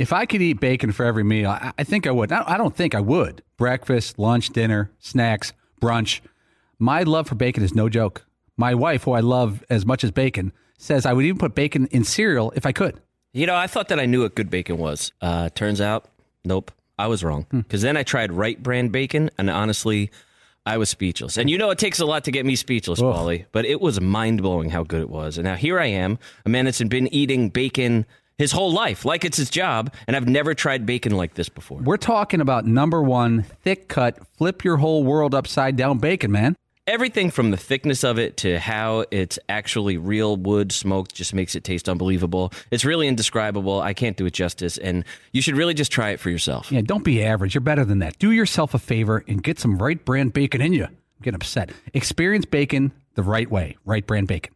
If 0.00 0.14
I 0.14 0.24
could 0.24 0.40
eat 0.40 0.60
bacon 0.60 0.92
for 0.92 1.04
every 1.04 1.24
meal, 1.24 1.50
I, 1.50 1.74
I 1.78 1.84
think 1.84 2.06
I 2.06 2.10
would. 2.10 2.32
I, 2.32 2.42
I 2.46 2.56
don't 2.56 2.74
think 2.74 2.94
I 2.94 3.00
would. 3.00 3.42
Breakfast, 3.58 4.18
lunch, 4.18 4.48
dinner, 4.48 4.90
snacks, 4.98 5.52
brunch. 5.78 6.22
My 6.78 7.02
love 7.02 7.28
for 7.28 7.34
bacon 7.34 7.62
is 7.62 7.74
no 7.74 7.90
joke. 7.90 8.24
My 8.56 8.74
wife, 8.74 9.02
who 9.02 9.12
I 9.12 9.20
love 9.20 9.62
as 9.68 9.84
much 9.84 10.02
as 10.02 10.10
bacon, 10.10 10.52
says 10.78 11.04
I 11.04 11.12
would 11.12 11.26
even 11.26 11.36
put 11.36 11.54
bacon 11.54 11.86
in 11.88 12.04
cereal 12.04 12.50
if 12.56 12.64
I 12.64 12.72
could. 12.72 12.98
You 13.34 13.44
know, 13.44 13.54
I 13.54 13.66
thought 13.66 13.88
that 13.88 14.00
I 14.00 14.06
knew 14.06 14.22
what 14.22 14.34
good 14.34 14.48
bacon 14.48 14.78
was. 14.78 15.12
Uh, 15.20 15.50
turns 15.50 15.82
out, 15.82 16.06
nope, 16.46 16.72
I 16.98 17.06
was 17.06 17.22
wrong. 17.22 17.44
Because 17.50 17.82
then 17.82 17.98
I 17.98 18.02
tried 18.02 18.32
Wright 18.32 18.60
brand 18.60 18.92
bacon, 18.92 19.28
and 19.36 19.50
honestly, 19.50 20.10
I 20.64 20.78
was 20.78 20.88
speechless. 20.88 21.36
And 21.36 21.50
you 21.50 21.58
know, 21.58 21.68
it 21.68 21.78
takes 21.78 22.00
a 22.00 22.06
lot 22.06 22.24
to 22.24 22.30
get 22.30 22.46
me 22.46 22.56
speechless, 22.56 23.00
Paulie, 23.00 23.44
but 23.52 23.66
it 23.66 23.82
was 23.82 24.00
mind 24.00 24.40
blowing 24.40 24.70
how 24.70 24.82
good 24.82 25.02
it 25.02 25.10
was. 25.10 25.36
And 25.36 25.44
now 25.44 25.56
here 25.56 25.78
I 25.78 25.86
am, 25.86 26.18
a 26.46 26.48
man 26.48 26.64
that's 26.64 26.82
been 26.82 27.12
eating 27.12 27.50
bacon 27.50 28.06
his 28.40 28.52
whole 28.52 28.72
life, 28.72 29.04
like 29.04 29.22
it's 29.22 29.36
his 29.36 29.50
job, 29.50 29.92
and 30.06 30.16
I've 30.16 30.26
never 30.26 30.54
tried 30.54 30.86
bacon 30.86 31.12
like 31.12 31.34
this 31.34 31.50
before. 31.50 31.78
We're 31.82 31.98
talking 31.98 32.40
about 32.40 32.64
number 32.64 33.02
one, 33.02 33.42
thick 33.42 33.86
cut, 33.86 34.18
flip 34.38 34.64
your 34.64 34.78
whole 34.78 35.04
world 35.04 35.34
upside 35.34 35.76
down 35.76 35.98
bacon, 35.98 36.32
man. 36.32 36.56
Everything 36.86 37.30
from 37.30 37.50
the 37.50 37.58
thickness 37.58 38.02
of 38.02 38.18
it 38.18 38.38
to 38.38 38.58
how 38.58 39.04
it's 39.10 39.38
actually 39.50 39.98
real 39.98 40.38
wood 40.38 40.72
smoked 40.72 41.14
just 41.14 41.34
makes 41.34 41.54
it 41.54 41.64
taste 41.64 41.86
unbelievable. 41.86 42.50
It's 42.70 42.82
really 42.82 43.08
indescribable. 43.08 43.82
I 43.82 43.92
can't 43.92 44.16
do 44.16 44.24
it 44.24 44.32
justice, 44.32 44.78
and 44.78 45.04
you 45.32 45.42
should 45.42 45.54
really 45.54 45.74
just 45.74 45.92
try 45.92 46.08
it 46.08 46.18
for 46.18 46.30
yourself. 46.30 46.72
Yeah, 46.72 46.80
don't 46.80 47.04
be 47.04 47.22
average. 47.22 47.54
You're 47.54 47.60
better 47.60 47.84
than 47.84 47.98
that. 47.98 48.18
Do 48.18 48.30
yourself 48.30 48.72
a 48.72 48.78
favor 48.78 49.22
and 49.28 49.42
get 49.42 49.58
some 49.58 49.76
Wright 49.76 50.02
brand 50.02 50.32
bacon 50.32 50.62
in 50.62 50.72
you. 50.72 50.84
I'm 50.84 50.96
getting 51.20 51.36
upset. 51.36 51.72
Experience 51.92 52.46
bacon 52.46 52.92
the 53.16 53.22
right 53.22 53.50
way. 53.50 53.76
Wright 53.84 54.06
brand 54.06 54.28
bacon. 54.28 54.54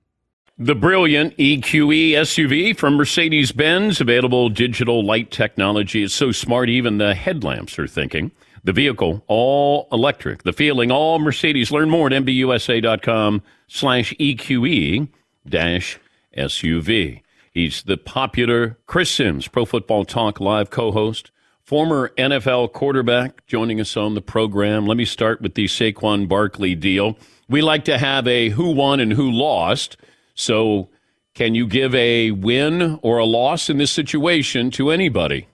The 0.57 0.77
brilliant 0.77 1.37
EQE 1.37 2.13
SUV 2.13 2.77
from 2.79 2.95
Mercedes 2.95 3.51
Benz, 3.51 4.01
available 4.01 4.49
digital 4.49 5.05
light 5.05 5.33
technology. 5.33 6.05
It's 6.05 6.15
so 6.15 6.31
smart, 6.31 6.69
even 6.69 6.99
the 6.99 7.17
headlamps 7.17 7.77
are 7.77 7.89
thinking. 7.89 8.31
The 8.63 8.73
vehicle, 8.73 9.25
all 9.27 9.89
electric. 9.91 10.45
The 10.45 10.53
feeling, 10.53 10.93
all 10.93 11.19
Mercedes. 11.19 11.73
Learn 11.73 11.91
more 11.91 12.07
at 12.07 12.13
MBUSA.com 12.13 13.43
slash 13.67 14.15
EQE 14.21 15.09
dash 15.45 15.99
SUV. 16.39 17.23
He's 17.51 17.83
the 17.83 17.97
popular 17.97 18.79
Chris 18.87 19.11
Simms, 19.11 19.49
Pro 19.49 19.65
Football 19.65 20.05
Talk 20.05 20.39
Live 20.39 20.71
co 20.71 20.93
host, 20.93 21.33
former 21.65 22.11
NFL 22.11 22.73
quarterback, 22.73 23.45
joining 23.49 23.81
us 23.81 23.97
on 23.97 24.15
the 24.15 24.23
program. 24.23 24.87
Let 24.87 24.99
me 24.99 25.05
start 25.05 25.43
with 25.43 25.55
the 25.55 25.65
Saquon 25.65 26.29
Barkley 26.29 26.77
deal. 26.77 27.19
We 27.49 27.61
like 27.61 27.85
to 27.87 27.99
have 27.99 28.29
a 28.29 28.51
who 28.51 28.71
won 28.71 29.01
and 29.01 29.15
who 29.15 29.29
lost. 29.29 29.97
So, 30.35 30.89
can 31.35 31.55
you 31.55 31.67
give 31.67 31.95
a 31.95 32.31
win 32.31 32.99
or 33.03 33.19
a 33.19 33.25
loss 33.25 33.69
in 33.69 33.79
this 33.79 33.91
situation 33.91 34.71
to 34.73 34.91
anybody? 34.91 35.49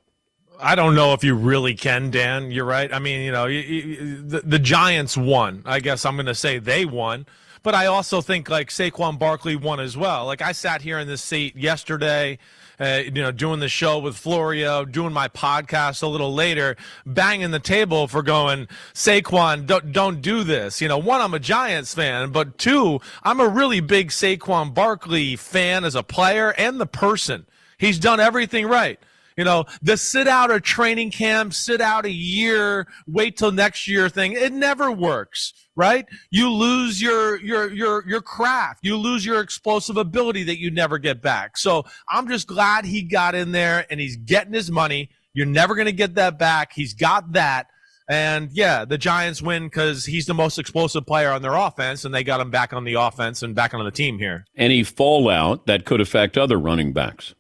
I 0.63 0.75
don't 0.75 0.95
know 0.95 1.15
if 1.15 1.25
you 1.25 1.35
really 1.35 1.75
can, 1.75 2.11
Dan. 2.11 2.51
You're 2.51 2.67
right. 2.67 2.93
I 2.93 2.99
mean, 2.99 3.23
you 3.23 3.33
know, 3.33 3.47
you, 3.47 3.61
you, 3.61 4.23
the, 4.23 4.41
the 4.41 4.59
Giants 4.59 5.17
won. 5.17 5.63
I 5.65 5.81
guess 5.81 6.05
I'm 6.05 6.17
going 6.17 6.27
to 6.27 6.35
say 6.35 6.59
they 6.59 6.85
won. 6.85 7.27
But 7.63 7.75
I 7.75 7.87
also 7.87 8.21
think 8.21 8.49
like 8.49 8.69
Saquon 8.69 9.19
Barkley 9.19 9.57
won 9.57 9.81
as 9.81 9.97
well. 9.97 10.27
Like 10.27 10.43
I 10.43 10.53
sat 10.53 10.83
here 10.83 10.99
in 10.99 11.07
this 11.07 11.23
seat 11.23 11.57
yesterday, 11.57 12.39
uh, 12.81 13.03
you 13.05 13.11
know, 13.11 13.31
doing 13.31 13.61
the 13.61 13.69
show 13.69 13.99
with 13.99 14.17
Florio, 14.17 14.85
doing 14.85 15.13
my 15.13 15.29
podcast 15.29 16.03
a 16.03 16.07
little 16.07 16.33
later, 16.33 16.77
banging 17.05 17.51
the 17.51 17.61
table 17.61 18.09
for 18.09 18.23
going, 18.23 18.67
Saquon, 18.95 19.67
don't, 19.67 19.93
don't 19.93 20.23
do 20.23 20.43
this. 20.43 20.81
You 20.81 20.89
know, 20.89 20.99
one, 20.99 21.21
I'm 21.21 21.35
a 21.35 21.39
Giants 21.39 21.95
fan, 21.95 22.31
but 22.31 22.57
two, 22.59 23.01
I'm 23.23 23.41
a 23.41 23.49
really 23.49 23.81
big 23.81 24.09
Saquon 24.09 24.73
Barkley 24.73 25.37
fan 25.37 25.85
as 25.85 25.95
a 25.95 26.03
player 26.03 26.55
and 26.57 26.81
the 26.81 26.87
person. 26.87 27.47
He's 27.77 27.99
done 27.99 28.21
everything 28.21 28.67
right. 28.67 28.99
You 29.41 29.45
know, 29.45 29.65
the 29.81 29.97
sit 29.97 30.29
out 30.29 30.51
a 30.51 30.61
training 30.61 31.13
camp, 31.13 31.55
sit 31.55 31.81
out 31.81 32.05
a 32.05 32.11
year, 32.11 32.87
wait 33.07 33.39
till 33.39 33.51
next 33.51 33.89
year 33.89 34.11
thing, 34.11 34.35
it 34.35 34.53
never 34.53 34.93
works, 34.93 35.55
right? 35.75 36.05
You 36.31 36.51
lose 36.51 37.01
your 37.01 37.41
your 37.41 37.73
your 37.73 38.07
your 38.07 38.21
craft. 38.21 38.81
You 38.83 38.99
lose 38.99 39.25
your 39.25 39.41
explosive 39.41 39.97
ability 39.97 40.43
that 40.43 40.61
you 40.61 40.71
never 40.71 40.99
get 40.99 41.23
back. 41.23 41.57
So, 41.57 41.87
I'm 42.07 42.29
just 42.29 42.49
glad 42.49 42.85
he 42.85 43.01
got 43.01 43.35
in 43.35 43.53
there 43.53 43.87
and 43.89 43.99
he's 43.99 44.17
getting 44.17 44.53
his 44.53 44.71
money. 44.71 45.09
You're 45.33 45.47
never 45.47 45.75
going 45.75 45.87
to 45.87 45.93
get 45.93 46.17
that 46.17 46.39
back. 46.39 46.75
He's 46.75 46.93
got 46.93 47.33
that. 47.33 47.69
And 48.11 48.51
yeah, 48.53 48.85
the 48.85 48.99
Giants 48.99 49.41
win 49.41 49.69
because 49.69 50.05
he's 50.05 50.27
the 50.27 50.35
most 50.35 50.59
explosive 50.59 51.07
player 51.07 51.31
on 51.31 51.41
their 51.41 51.55
offense, 51.55 52.05
and 52.05 52.15
they 52.15 52.25
got 52.25 52.43
him 52.43 52.51
back 52.51 52.75
on 52.75 52.85
the 52.85 52.93
offense 52.93 53.43
and 53.43 53.55
back 53.55 53.73
on 53.73 53.83
the 53.83 53.91
team 53.91 54.19
here. 54.19 54.45
Any 54.55 54.83
fallout 54.83 55.65
that 55.65 55.87
could 55.87 56.03
affect 56.03 56.37
other 56.37 56.59
running 56.59 56.93
backs? 56.93 57.35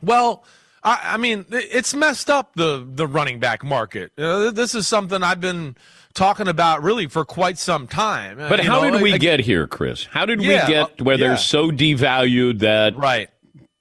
Well, 0.00 0.44
I, 0.82 1.00
I 1.02 1.16
mean, 1.16 1.44
it's 1.50 1.94
messed 1.94 2.30
up 2.30 2.54
the 2.54 2.86
the 2.88 3.06
running 3.06 3.38
back 3.38 3.62
market. 3.64 4.12
Uh, 4.18 4.50
this 4.50 4.74
is 4.74 4.86
something 4.88 5.22
I've 5.22 5.40
been 5.40 5.76
talking 6.14 6.48
about 6.48 6.82
really 6.82 7.06
for 7.06 7.24
quite 7.24 7.58
some 7.58 7.86
time. 7.86 8.38
But 8.38 8.62
You 8.64 8.70
how 8.70 8.82
know, 8.82 8.90
did 8.92 9.02
we 9.02 9.12
like- 9.12 9.20
get 9.20 9.40
here, 9.40 9.66
Chris? 9.66 10.04
How 10.06 10.26
did 10.26 10.40
Yeah, 10.42 10.66
we 10.66 10.72
get 10.72 11.00
where 11.02 11.14
uh, 11.14 11.18
yeah. 11.18 11.28
they're 11.28 11.36
so 11.36 11.70
devalued 11.70 12.60
that 12.60 12.96
right? 12.96 13.28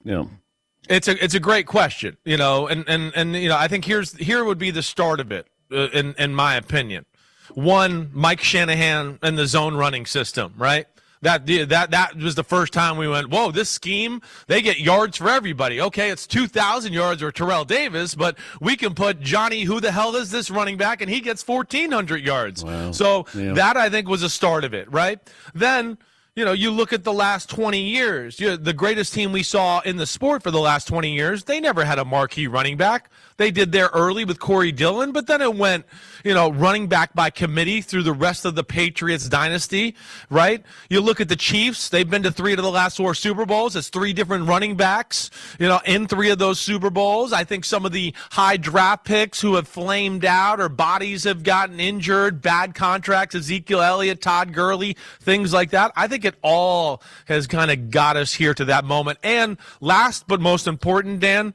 You 0.04 0.12
know, 0.14 0.30
It's 0.90 1.08
a 1.08 1.24
it's 1.24 1.34
a 1.36 1.40
great 1.40 1.68
question, 1.68 2.18
you 2.26 2.38
know, 2.38 2.68
and 2.68 2.84
and 2.88 3.12
and 3.16 3.34
you 3.36 3.48
know, 3.50 3.58
I 3.58 3.68
think 3.68 3.86
here's 3.86 4.14
here 4.18 4.44
would 4.44 4.58
be 4.60 4.72
the 4.72 4.84
start 4.84 5.20
of 5.20 5.32
it, 5.32 5.48
uh, 5.72 5.88
in 5.94 6.16
in 6.18 6.36
my 6.36 6.56
opinion. 6.56 7.06
One, 7.56 8.12
Mike 8.14 8.42
Shanahan 8.44 9.18
and 9.24 9.38
the 9.38 9.48
zone 9.48 9.76
running 9.76 10.06
system, 10.06 10.54
right? 10.58 10.86
That 11.22 11.46
that 11.48 11.92
that 11.92 12.16
was 12.16 12.36
the 12.36 12.46
first 12.46 12.72
time 12.72 12.96
we 12.96 13.08
went, 13.08 13.30
whoa, 13.30 13.52
this 13.52 13.70
scheme 13.70 14.22
they 14.48 14.62
get 14.62 14.80
yards 14.80 15.18
for 15.18 15.30
everybody. 15.30 15.82
Okay, 15.82 16.10
it's 16.12 16.26
two 16.26 16.48
thousand 16.48 16.94
yards 16.94 17.22
or 17.22 17.32
Terrell 17.32 17.66
Davis, 17.66 18.16
but 18.16 18.38
we 18.62 18.78
can 18.78 18.94
put 18.94 19.20
Johnny, 19.20 19.64
who 19.64 19.82
the 19.82 19.92
hell 19.92 20.16
is 20.16 20.32
this 20.32 20.50
running 20.50 20.78
back, 20.78 21.02
and 21.02 21.10
he 21.10 21.20
gets 21.20 21.44
fourteen 21.44 21.92
hundred 21.92 22.24
yards. 22.24 22.62
So 22.92 23.26
Yeah. 23.36 23.52
that 23.54 23.76
I 23.76 23.90
think 23.90 24.08
was 24.08 24.24
a 24.24 24.30
start 24.30 24.64
of 24.64 24.74
it, 24.74 24.90
right? 24.92 25.20
Then 25.54 25.98
you 26.36 26.46
know, 26.46 26.54
you 26.54 26.72
look 26.72 26.94
at 26.94 27.04
the 27.04 27.12
last 27.12 27.50
20 27.50 27.82
years, 27.82 28.40
you 28.40 28.56
the 28.56 28.72
greatest 28.72 29.14
team 29.14 29.34
we 29.34 29.44
saw 29.44 29.82
in 29.82 29.98
the 29.98 30.06
sport 30.06 30.42
for 30.42 30.52
the 30.52 30.60
last 30.60 30.88
20 30.88 31.14
years, 31.14 31.44
they 31.44 31.60
never 31.60 31.84
had 31.84 32.00
a 32.00 32.06
marquee 32.06 32.48
running 32.48 32.78
back. 32.78 33.10
They 33.40 33.52
did 33.52 33.72
there 33.72 33.90
early 33.94 34.26
with 34.26 34.38
Corey 34.38 34.74
Dillon, 34.74 35.14
but 35.14 35.28
then 35.28 35.42
it 35.42 35.56
went, 35.56 35.86
you 36.26 36.34
know, 36.34 36.52
running 36.52 36.88
back 36.88 37.14
by 37.14 37.30
committee 37.30 37.80
through 37.80 38.04
the 38.04 38.12
rest 38.12 38.44
of 38.44 38.56
the 38.56 38.66
Patriots 38.66 39.30
dynasty, 39.30 39.96
right? 40.30 40.62
You 40.90 41.00
look 41.00 41.22
at 41.22 41.30
the 41.30 41.38
Chiefs, 41.38 41.88
they've 41.88 42.08
been 42.08 42.24
to 42.24 42.34
three 42.34 42.52
of 42.52 42.58
the 42.58 42.70
last 42.70 42.98
four 42.98 43.16
Super 43.16 43.46
Bowls. 43.46 43.78
It's 43.78 43.88
three 43.88 44.12
different 44.12 44.50
running 44.50 44.76
backs, 44.76 45.32
you 45.58 45.70
know, 45.70 45.80
in 45.86 46.06
three 46.06 46.32
of 46.32 46.38
those 46.38 46.60
Super 46.60 46.90
Bowls. 46.90 47.32
I 47.32 47.46
think 47.46 47.64
some 47.64 47.86
of 47.86 47.94
the 47.94 48.14
high 48.32 48.58
draft 48.58 49.06
picks 49.06 49.40
who 49.40 49.56
have 49.56 49.70
flamed 49.70 50.26
out 50.26 50.60
or 50.60 50.68
bodies 50.68 51.24
have 51.24 51.42
gotten 51.42 51.80
injured, 51.80 52.42
bad 52.42 52.76
contracts, 52.76 53.36
Ezekiel 53.36 53.82
Elliott, 53.82 54.22
Todd 54.22 54.52
Gurley, 54.52 54.98
things 55.22 55.54
like 55.54 55.70
that. 55.70 55.94
I 55.96 56.10
think 56.10 56.26
it 56.26 56.36
all 56.42 57.02
has 57.24 57.48
kind 57.48 57.72
of 57.72 57.90
got 57.90 58.18
us 58.18 58.34
here 58.34 58.54
to 58.56 58.66
that 58.66 58.84
moment. 58.84 59.18
And 59.24 59.58
last 59.80 60.28
but 60.28 60.42
most 60.42 60.68
important, 60.68 61.22
Dan, 61.22 61.54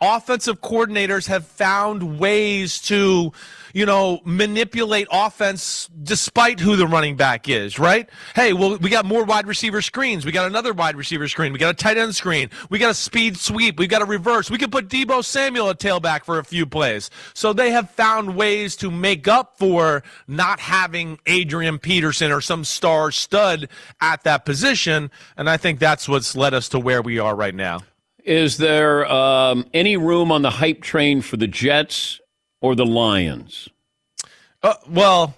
offensive 0.00 0.60
coordinators 0.60 1.26
have 1.26 1.46
found 1.46 2.18
ways 2.18 2.80
to, 2.80 3.32
you 3.74 3.86
know, 3.86 4.20
manipulate 4.24 5.06
offense 5.12 5.88
despite 6.02 6.58
who 6.58 6.76
the 6.76 6.86
running 6.86 7.16
back 7.16 7.48
is, 7.48 7.78
right? 7.78 8.08
Hey, 8.34 8.52
well, 8.52 8.78
we 8.78 8.88
got 8.88 9.04
more 9.04 9.24
wide 9.24 9.46
receiver 9.46 9.82
screens. 9.82 10.24
We 10.24 10.32
got 10.32 10.46
another 10.46 10.72
wide 10.72 10.96
receiver 10.96 11.28
screen. 11.28 11.52
We 11.52 11.58
got 11.58 11.70
a 11.70 11.76
tight 11.76 11.98
end 11.98 12.14
screen. 12.14 12.50
We 12.70 12.78
got 12.78 12.90
a 12.90 12.94
speed 12.94 13.36
sweep. 13.36 13.78
We 13.78 13.86
got 13.86 14.02
a 14.02 14.06
reverse. 14.06 14.50
We 14.50 14.58
can 14.58 14.70
put 14.70 14.88
Deebo 14.88 15.24
Samuel 15.24 15.68
at 15.68 15.78
tailback 15.78 16.24
for 16.24 16.38
a 16.38 16.44
few 16.44 16.66
plays. 16.66 17.10
So 17.34 17.52
they 17.52 17.70
have 17.70 17.90
found 17.90 18.36
ways 18.36 18.76
to 18.76 18.90
make 18.90 19.28
up 19.28 19.58
for 19.58 20.02
not 20.26 20.60
having 20.60 21.18
Adrian 21.26 21.78
Peterson 21.78 22.32
or 22.32 22.40
some 22.40 22.64
star 22.64 23.10
stud 23.10 23.68
at 24.00 24.24
that 24.24 24.44
position. 24.44 25.10
And 25.36 25.50
I 25.50 25.56
think 25.56 25.78
that's 25.78 26.08
what's 26.08 26.34
led 26.34 26.54
us 26.54 26.68
to 26.70 26.78
where 26.78 27.02
we 27.02 27.18
are 27.18 27.36
right 27.36 27.54
now. 27.54 27.80
Is 28.30 28.58
there 28.58 29.10
um, 29.10 29.66
any 29.74 29.96
room 29.96 30.30
on 30.30 30.42
the 30.42 30.50
hype 30.50 30.82
train 30.82 31.20
for 31.20 31.36
the 31.36 31.48
Jets 31.48 32.20
or 32.60 32.76
the 32.76 32.86
Lions? 32.86 33.68
Uh, 34.62 34.74
well, 34.88 35.34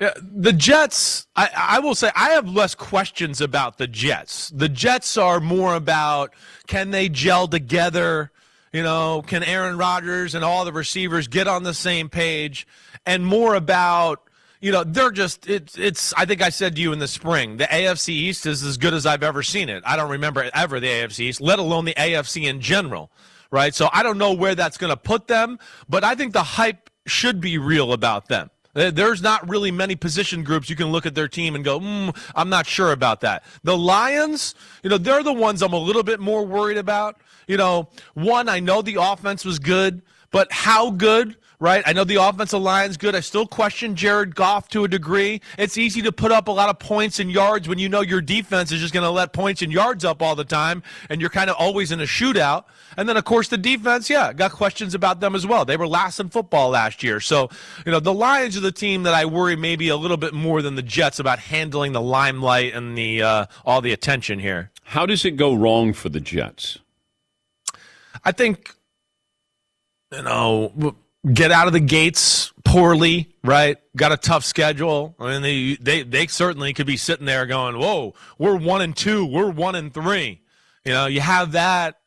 yeah, 0.00 0.12
the 0.20 0.52
Jets, 0.52 1.26
I, 1.36 1.50
I 1.54 1.80
will 1.80 1.94
say, 1.94 2.10
I 2.16 2.30
have 2.30 2.48
less 2.48 2.74
questions 2.74 3.40
about 3.42 3.76
the 3.76 3.86
Jets. 3.86 4.48
The 4.48 4.68
Jets 4.68 5.18
are 5.18 5.40
more 5.40 5.74
about 5.74 6.32
can 6.66 6.90
they 6.90 7.08
gel 7.08 7.48
together? 7.48 8.32
you 8.72 8.82
know, 8.82 9.22
can 9.26 9.42
Aaron 9.42 9.78
Rodgers 9.78 10.34
and 10.34 10.44
all 10.44 10.66
the 10.66 10.72
receivers 10.72 11.28
get 11.28 11.48
on 11.48 11.62
the 11.62 11.72
same 11.72 12.10
page, 12.10 12.66
and 13.06 13.24
more 13.24 13.54
about 13.54 14.25
you 14.66 14.72
know, 14.72 14.82
they're 14.82 15.12
just 15.12 15.48
it's 15.48 15.78
it's 15.78 16.12
I 16.14 16.24
think 16.24 16.42
I 16.42 16.48
said 16.48 16.74
to 16.74 16.82
you 16.82 16.92
in 16.92 16.98
the 16.98 17.06
spring, 17.06 17.56
the 17.56 17.66
AFC 17.66 18.08
East 18.08 18.46
is 18.46 18.64
as 18.64 18.76
good 18.76 18.94
as 18.94 19.06
I've 19.06 19.22
ever 19.22 19.44
seen 19.44 19.68
it. 19.68 19.84
I 19.86 19.94
don't 19.94 20.10
remember 20.10 20.50
ever 20.52 20.80
the 20.80 20.88
AFC 20.88 21.20
East, 21.20 21.40
let 21.40 21.60
alone 21.60 21.84
the 21.84 21.94
AFC 21.94 22.48
in 22.48 22.60
general. 22.60 23.12
Right? 23.52 23.72
So 23.72 23.88
I 23.92 24.02
don't 24.02 24.18
know 24.18 24.32
where 24.32 24.56
that's 24.56 24.76
going 24.76 24.90
to 24.90 24.96
put 24.96 25.28
them, 25.28 25.60
but 25.88 26.02
I 26.02 26.16
think 26.16 26.32
the 26.32 26.42
hype 26.42 26.90
should 27.06 27.40
be 27.40 27.58
real 27.58 27.92
about 27.92 28.26
them. 28.26 28.50
There's 28.74 29.22
not 29.22 29.48
really 29.48 29.70
many 29.70 29.94
position 29.94 30.42
groups 30.42 30.68
you 30.68 30.74
can 30.74 30.88
look 30.88 31.06
at 31.06 31.14
their 31.14 31.28
team 31.28 31.54
and 31.54 31.64
go, 31.64 31.78
mm, 31.78 32.14
I'm 32.34 32.48
not 32.48 32.66
sure 32.66 32.90
about 32.90 33.20
that. 33.20 33.44
The 33.62 33.78
Lions, 33.78 34.56
you 34.82 34.90
know, 34.90 34.98
they're 34.98 35.22
the 35.22 35.32
ones 35.32 35.62
I'm 35.62 35.74
a 35.74 35.78
little 35.78 36.02
bit 36.02 36.18
more 36.18 36.44
worried 36.44 36.76
about. 36.76 37.20
You 37.46 37.56
know, 37.56 37.88
one, 38.14 38.48
I 38.48 38.58
know 38.58 38.82
the 38.82 38.96
offense 39.00 39.44
was 39.44 39.60
good, 39.60 40.02
but 40.32 40.50
how 40.50 40.90
good? 40.90 41.36
Right? 41.58 41.82
I 41.86 41.92
know 41.92 42.04
the 42.04 42.16
offensive 42.16 42.60
line's 42.60 42.96
good. 42.96 43.14
I 43.14 43.20
still 43.20 43.46
question 43.46 43.96
Jared 43.96 44.34
Goff 44.34 44.68
to 44.70 44.84
a 44.84 44.88
degree. 44.88 45.40
It's 45.58 45.78
easy 45.78 46.02
to 46.02 46.12
put 46.12 46.32
up 46.32 46.48
a 46.48 46.52
lot 46.52 46.68
of 46.68 46.78
points 46.78 47.18
and 47.18 47.30
yards 47.30 47.68
when 47.68 47.78
you 47.78 47.88
know 47.88 48.00
your 48.00 48.20
defense 48.20 48.72
is 48.72 48.80
just 48.80 48.92
going 48.92 49.04
to 49.04 49.10
let 49.10 49.32
points 49.32 49.62
and 49.62 49.72
yards 49.72 50.04
up 50.04 50.22
all 50.22 50.34
the 50.34 50.44
time, 50.44 50.82
and 51.08 51.20
you're 51.20 51.30
kind 51.30 51.50
of 51.50 51.56
always 51.58 51.92
in 51.92 52.00
a 52.00 52.04
shootout. 52.04 52.64
And 52.96 53.08
then, 53.08 53.16
of 53.16 53.24
course, 53.24 53.48
the 53.48 53.58
defense, 53.58 54.08
yeah, 54.08 54.32
got 54.32 54.52
questions 54.52 54.94
about 54.94 55.20
them 55.20 55.34
as 55.34 55.46
well. 55.46 55.64
They 55.64 55.76
were 55.76 55.88
last 55.88 56.18
in 56.18 56.28
football 56.28 56.70
last 56.70 57.02
year. 57.02 57.20
So, 57.20 57.50
you 57.84 57.92
know, 57.92 58.00
the 58.00 58.14
Lions 58.14 58.56
are 58.56 58.60
the 58.60 58.72
team 58.72 59.02
that 59.02 59.14
I 59.14 59.26
worry 59.26 59.56
maybe 59.56 59.88
a 59.88 59.96
little 59.96 60.16
bit 60.16 60.32
more 60.32 60.62
than 60.62 60.76
the 60.76 60.82
Jets 60.82 61.18
about 61.18 61.38
handling 61.38 61.92
the 61.92 62.00
limelight 62.00 62.74
and 62.74 62.96
the 62.96 63.22
uh, 63.22 63.46
all 63.64 63.80
the 63.80 63.92
attention 63.92 64.38
here. 64.38 64.70
How 64.84 65.04
does 65.04 65.24
it 65.24 65.32
go 65.32 65.54
wrong 65.54 65.92
for 65.92 66.08
the 66.08 66.20
Jets? 66.20 66.78
I 68.24 68.32
think, 68.32 68.74
you 70.12 70.22
know, 70.22 70.96
get 71.32 71.50
out 71.50 71.66
of 71.66 71.72
the 71.72 71.80
gates 71.80 72.52
poorly, 72.64 73.34
right? 73.42 73.78
Got 73.96 74.12
a 74.12 74.16
tough 74.16 74.44
schedule. 74.44 75.14
I 75.18 75.38
mean, 75.38 75.42
they 75.42 75.76
they 75.76 76.02
they 76.02 76.26
certainly 76.26 76.72
could 76.72 76.86
be 76.86 76.96
sitting 76.96 77.26
there 77.26 77.46
going, 77.46 77.78
"Whoa, 77.78 78.14
we're 78.38 78.56
one 78.56 78.80
and 78.80 78.96
two, 78.96 79.24
we're 79.24 79.50
one 79.50 79.74
and 79.74 79.92
three. 79.92 80.40
You 80.84 80.92
know, 80.92 81.06
you 81.06 81.20
have 81.20 81.52
that. 81.52 81.98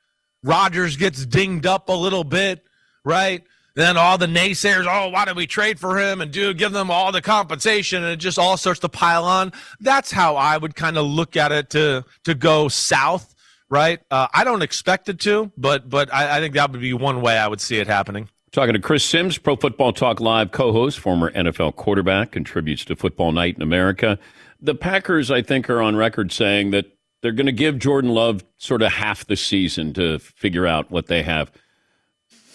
Rodgers 0.43 0.95
gets 0.95 1.25
dinged 1.25 1.65
up 1.65 1.89
a 1.89 1.93
little 1.93 2.23
bit, 2.23 2.63
right? 3.03 3.43
Then 3.75 3.97
all 3.97 4.17
the 4.17 4.25
naysayers, 4.25 4.85
oh, 4.89 5.09
why 5.09 5.25
did 5.25 5.35
we 5.35 5.47
trade 5.47 5.79
for 5.79 5.97
him 5.99 6.21
and 6.21 6.31
do 6.31 6.53
give 6.53 6.71
them 6.71 6.89
all 6.89 7.11
the 7.11 7.21
compensation? 7.21 8.03
And 8.03 8.13
it 8.13 8.17
just 8.17 8.39
all 8.39 8.57
starts 8.57 8.79
to 8.81 8.89
pile 8.89 9.23
on. 9.23 9.53
That's 9.79 10.11
how 10.11 10.35
I 10.35 10.57
would 10.57 10.75
kind 10.75 10.97
of 10.97 11.05
look 11.05 11.37
at 11.37 11.51
it 11.51 11.69
to 11.71 12.03
to 12.23 12.35
go 12.35 12.67
south, 12.67 13.33
right? 13.69 13.99
Uh, 14.09 14.27
I 14.33 14.43
don't 14.43 14.61
expect 14.61 15.09
it 15.09 15.19
to, 15.21 15.51
but 15.57 15.89
but 15.89 16.13
I, 16.13 16.37
I 16.37 16.39
think 16.39 16.55
that 16.55 16.71
would 16.71 16.81
be 16.81 16.93
one 16.93 17.21
way 17.21 17.37
I 17.37 17.47
would 17.47 17.61
see 17.61 17.77
it 17.77 17.87
happening. 17.87 18.29
Talking 18.51 18.73
to 18.73 18.79
Chris 18.79 19.03
Simms, 19.03 19.37
Pro 19.37 19.55
Football 19.55 19.93
Talk 19.93 20.19
Live 20.19 20.51
co 20.51 20.71
host, 20.71 20.99
former 20.99 21.31
NFL 21.31 21.75
quarterback, 21.75 22.31
contributes 22.31 22.83
to 22.85 22.95
Football 22.95 23.31
Night 23.31 23.55
in 23.55 23.61
America. 23.61 24.17
The 24.59 24.75
Packers, 24.75 25.29
I 25.29 25.41
think, 25.41 25.69
are 25.69 25.81
on 25.81 25.95
record 25.95 26.31
saying 26.31 26.71
that 26.71 26.85
they're 27.21 27.31
going 27.31 27.45
to 27.45 27.51
give 27.51 27.77
Jordan 27.77 28.11
Love 28.11 28.43
sort 28.57 28.81
of 28.81 28.91
half 28.91 29.25
the 29.27 29.35
season 29.35 29.93
to 29.93 30.19
figure 30.19 30.65
out 30.65 30.89
what 30.89 31.07
they 31.07 31.21
have. 31.23 31.51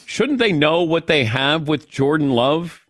Shouldn't 0.07 0.39
they 0.39 0.53
know 0.53 0.83
what 0.83 1.07
they 1.07 1.25
have 1.25 1.69
with 1.69 1.89
Jordan 1.89 2.31
Love 2.31 2.87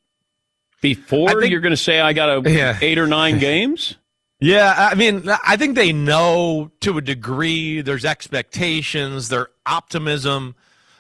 before 0.81 1.41
think, 1.41 1.51
you're 1.51 1.61
going 1.61 1.71
to 1.71 1.77
say, 1.77 2.01
I 2.01 2.13
got 2.13 2.47
a 2.47 2.51
yeah. 2.51 2.79
eight 2.81 2.99
or 2.99 3.07
nine 3.07 3.39
games? 3.39 3.97
Yeah, 4.41 4.75
I 4.77 4.95
mean, 4.95 5.27
I 5.47 5.57
think 5.57 5.75
they 5.75 5.93
know 5.93 6.71
to 6.81 6.99
a 6.99 7.01
degree. 7.01 7.81
There's 7.81 8.05
expectations, 8.05 9.31
there's 9.31 9.47
optimism, 9.65 10.55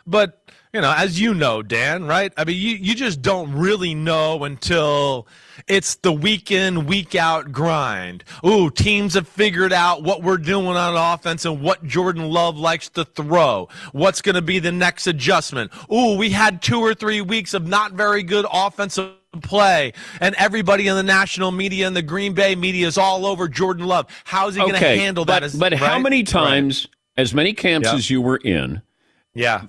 but 0.07 0.44
you 0.75 0.81
know, 0.81 0.93
as 0.93 1.21
you 1.21 1.35
know, 1.35 1.63
Dan, 1.63 2.05
right? 2.05 2.33
I 2.37 2.45
mean, 2.45 2.57
you, 2.57 2.75
you 2.75 2.97
just 2.97 3.23
don't 3.23 3.53
really 3.53 3.95
know 3.95 4.43
until 4.43 5.29
it's 5.69 5.95
the 5.95 6.13
week 6.13 6.51
in, 6.51 6.87
week 6.87 7.15
out 7.15 7.53
grind. 7.53 8.25
Ooh, 8.45 8.71
teams 8.71 9.15
have 9.15 9.29
figured 9.29 9.73
out 9.73 10.03
what 10.03 10.25
we're 10.25 10.37
doing 10.37 10.67
on 10.67 10.97
offense 11.15 11.45
and 11.45 11.63
what 11.63 11.85
Jordan 11.85 12.29
Love 12.29 12.59
likes 12.59 12.89
to 12.91 13.05
throw. 13.05 13.69
What's 13.93 14.21
going 14.21 14.35
to 14.35 14.43
be 14.43 14.59
the 14.59 14.73
next 14.73 15.07
adjustment? 15.07 15.71
Ooh, 15.93 16.19
we 16.19 16.31
had 16.31 16.61
two 16.61 16.81
or 16.81 16.93
three 16.93 17.21
weeks 17.21 17.55
of 17.55 17.69
not 17.69 17.93
very 17.93 18.25
good 18.25 18.45
offensive 18.53 19.13
play 19.43 19.93
and 20.21 20.35
everybody 20.37 20.89
in 20.89 20.97
the 20.97 21.03
national 21.05 21.53
media 21.53 21.87
and 21.87 21.95
the 21.95 22.03
Green 22.03 22.35
Bay 22.35 22.57
media 22.57 22.89
is 22.89 22.99
all 22.99 23.27
over 23.27 23.47
Jordan 23.47 23.87
Love. 23.87 24.09
How's 24.25 24.57
he 24.57 24.61
okay, 24.61 24.71
going 24.73 24.83
to 24.83 24.89
handle 25.01 25.25
but, 25.25 25.35
that? 25.35 25.43
As, 25.45 25.55
but 25.55 25.71
right? 25.71 25.81
how 25.81 26.01
many 26.01 26.25
times, 26.25 26.89
right. 26.89 27.23
as 27.23 27.33
many 27.33 27.53
camps 27.53 27.87
yep. 27.87 27.95
as 27.95 28.11
you 28.11 28.21
were 28.21 28.39
in, 28.39 28.83
yeah 29.35 29.67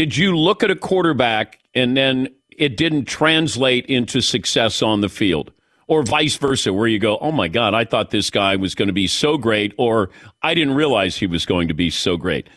did 0.00 0.16
you 0.16 0.34
look 0.34 0.62
at 0.62 0.70
a 0.70 0.76
quarterback 0.76 1.58
and 1.74 1.94
then 1.94 2.26
it 2.56 2.78
didn't 2.78 3.04
translate 3.04 3.84
into 3.84 4.22
success 4.22 4.80
on 4.80 5.02
the 5.02 5.10
field? 5.10 5.52
Or 5.88 6.02
vice 6.02 6.38
versa, 6.38 6.72
where 6.72 6.88
you 6.88 6.98
go, 6.98 7.18
oh 7.18 7.32
my 7.32 7.48
God, 7.48 7.74
I 7.74 7.84
thought 7.84 8.08
this 8.08 8.30
guy 8.30 8.56
was 8.56 8.74
going 8.74 8.86
to 8.86 8.94
be 8.94 9.06
so 9.06 9.36
great, 9.36 9.74
or 9.76 10.08
I 10.40 10.54
didn't 10.54 10.72
realize 10.72 11.18
he 11.18 11.26
was 11.26 11.44
going 11.44 11.68
to 11.68 11.74
be 11.74 11.90
so 11.90 12.16
great. 12.16 12.48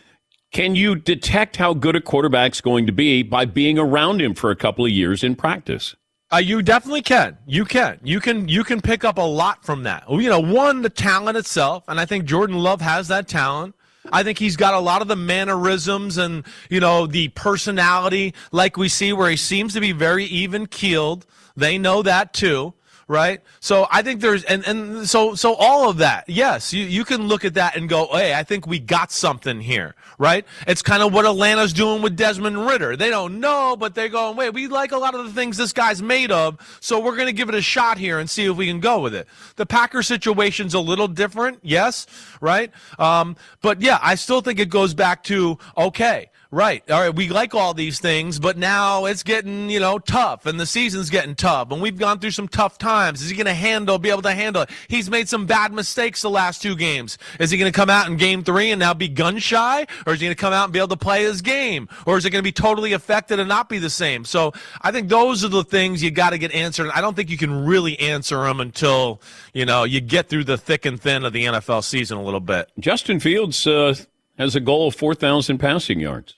Can 0.54 0.74
you 0.74 0.96
detect 0.96 1.56
how 1.56 1.74
good 1.74 1.94
a 1.94 2.00
quarterback's 2.00 2.62
going 2.62 2.86
to 2.86 2.92
be 2.92 3.22
by 3.22 3.44
being 3.44 3.78
around 3.78 4.22
him 4.22 4.32
for 4.32 4.50
a 4.50 4.56
couple 4.56 4.86
of 4.86 4.90
years 4.90 5.22
in 5.22 5.36
practice? 5.36 5.94
Uh, 6.32 6.38
you 6.38 6.62
definitely 6.62 7.02
can. 7.02 7.36
You 7.46 7.66
can. 7.66 8.00
You 8.02 8.20
can. 8.20 8.48
You 8.48 8.64
can 8.64 8.80
pick 8.80 9.04
up 9.04 9.18
a 9.18 9.20
lot 9.20 9.62
from 9.66 9.82
that. 9.82 10.04
You 10.08 10.30
know, 10.30 10.40
one, 10.40 10.80
the 10.80 10.88
talent 10.88 11.36
itself, 11.36 11.84
and 11.88 12.00
I 12.00 12.06
think 12.06 12.24
Jordan 12.24 12.56
Love 12.56 12.80
has 12.80 13.08
that 13.08 13.28
talent. 13.28 13.74
I 14.12 14.22
think 14.22 14.38
he's 14.38 14.56
got 14.56 14.74
a 14.74 14.78
lot 14.78 15.02
of 15.02 15.08
the 15.08 15.16
mannerisms 15.16 16.18
and, 16.18 16.44
you 16.68 16.80
know, 16.80 17.06
the 17.06 17.28
personality 17.28 18.34
like 18.52 18.76
we 18.76 18.88
see 18.88 19.12
where 19.12 19.30
he 19.30 19.36
seems 19.36 19.74
to 19.74 19.80
be 19.80 19.92
very 19.92 20.24
even 20.24 20.66
keeled. 20.66 21.26
They 21.56 21.78
know 21.78 22.02
that 22.02 22.32
too 22.32 22.74
right? 23.08 23.40
So 23.60 23.86
I 23.90 24.02
think 24.02 24.20
there's 24.20 24.44
and 24.44 24.66
and 24.66 25.08
so 25.08 25.34
so 25.34 25.54
all 25.54 25.88
of 25.88 25.98
that. 25.98 26.28
Yes, 26.28 26.72
you 26.72 26.84
you 26.84 27.04
can 27.04 27.28
look 27.28 27.44
at 27.44 27.54
that 27.54 27.76
and 27.76 27.88
go, 27.88 28.08
"Hey, 28.12 28.34
I 28.34 28.42
think 28.42 28.66
we 28.66 28.78
got 28.78 29.12
something 29.12 29.60
here." 29.60 29.94
Right? 30.16 30.46
It's 30.66 30.80
kind 30.80 31.02
of 31.02 31.12
what 31.12 31.26
Atlanta's 31.26 31.72
doing 31.72 32.00
with 32.00 32.16
Desmond 32.16 32.66
Ridder. 32.66 32.96
They 32.96 33.10
don't 33.10 33.40
know, 33.40 33.76
but 33.76 33.94
they're 33.94 34.08
going, 34.08 34.36
"Wait, 34.36 34.50
we 34.54 34.68
like 34.68 34.92
a 34.92 34.98
lot 34.98 35.14
of 35.14 35.24
the 35.24 35.32
things 35.32 35.56
this 35.56 35.72
guy's 35.72 36.00
made 36.02 36.30
of, 36.30 36.56
so 36.80 37.00
we're 37.00 37.16
going 37.16 37.26
to 37.26 37.32
give 37.32 37.48
it 37.48 37.54
a 37.54 37.62
shot 37.62 37.98
here 37.98 38.18
and 38.18 38.30
see 38.30 38.44
if 38.44 38.56
we 38.56 38.66
can 38.66 38.80
go 38.80 39.00
with 39.00 39.14
it." 39.14 39.26
The 39.56 39.66
Packer 39.66 40.02
situation's 40.02 40.74
a 40.74 40.80
little 40.80 41.08
different, 41.08 41.58
yes, 41.62 42.06
right? 42.40 42.70
Um, 42.98 43.36
but 43.60 43.80
yeah, 43.82 43.98
I 44.02 44.14
still 44.14 44.40
think 44.40 44.60
it 44.60 44.68
goes 44.68 44.94
back 44.94 45.24
to 45.24 45.58
okay, 45.76 46.30
Right. 46.54 46.88
All 46.88 47.00
right. 47.00 47.12
We 47.12 47.30
like 47.30 47.52
all 47.52 47.74
these 47.74 47.98
things, 47.98 48.38
but 48.38 48.56
now 48.56 49.06
it's 49.06 49.24
getting, 49.24 49.68
you 49.68 49.80
know, 49.80 49.98
tough 49.98 50.46
and 50.46 50.58
the 50.60 50.66
season's 50.66 51.10
getting 51.10 51.34
tough 51.34 51.72
and 51.72 51.82
we've 51.82 51.98
gone 51.98 52.20
through 52.20 52.30
some 52.30 52.46
tough 52.46 52.78
times. 52.78 53.22
Is 53.22 53.30
he 53.30 53.34
going 53.34 53.46
to 53.46 53.54
handle, 53.54 53.98
be 53.98 54.08
able 54.08 54.22
to 54.22 54.30
handle 54.30 54.62
it? 54.62 54.70
He's 54.86 55.10
made 55.10 55.28
some 55.28 55.46
bad 55.46 55.72
mistakes 55.72 56.22
the 56.22 56.30
last 56.30 56.62
two 56.62 56.76
games. 56.76 57.18
Is 57.40 57.50
he 57.50 57.58
going 57.58 57.72
to 57.72 57.76
come 57.76 57.90
out 57.90 58.06
in 58.06 58.16
game 58.18 58.44
three 58.44 58.70
and 58.70 58.78
now 58.78 58.94
be 58.94 59.08
gun 59.08 59.38
shy 59.38 59.84
or 60.06 60.12
is 60.12 60.20
he 60.20 60.26
going 60.26 60.36
to 60.36 60.40
come 60.40 60.52
out 60.52 60.62
and 60.62 60.72
be 60.72 60.78
able 60.78 60.90
to 60.90 60.96
play 60.96 61.24
his 61.24 61.42
game 61.42 61.88
or 62.06 62.18
is 62.18 62.24
it 62.24 62.30
going 62.30 62.38
to 62.38 62.46
be 62.46 62.52
totally 62.52 62.92
affected 62.92 63.40
and 63.40 63.48
not 63.48 63.68
be 63.68 63.80
the 63.80 63.90
same? 63.90 64.24
So 64.24 64.52
I 64.80 64.92
think 64.92 65.08
those 65.08 65.44
are 65.44 65.48
the 65.48 65.64
things 65.64 66.04
you 66.04 66.12
got 66.12 66.30
to 66.30 66.38
get 66.38 66.52
answered. 66.52 66.88
I 66.94 67.00
don't 67.00 67.16
think 67.16 67.30
you 67.30 67.36
can 67.36 67.66
really 67.66 67.98
answer 67.98 68.44
them 68.44 68.60
until, 68.60 69.20
you 69.54 69.66
know, 69.66 69.82
you 69.82 70.00
get 70.00 70.28
through 70.28 70.44
the 70.44 70.56
thick 70.56 70.86
and 70.86 71.00
thin 71.00 71.24
of 71.24 71.32
the 71.32 71.46
NFL 71.46 71.82
season 71.82 72.16
a 72.16 72.22
little 72.22 72.38
bit. 72.38 72.70
Justin 72.78 73.18
Fields, 73.18 73.66
uh, 73.66 73.96
has 74.38 74.56
a 74.56 74.60
goal 74.60 74.88
of 74.88 74.94
4,000 74.94 75.58
passing 75.58 76.00
yards. 76.00 76.34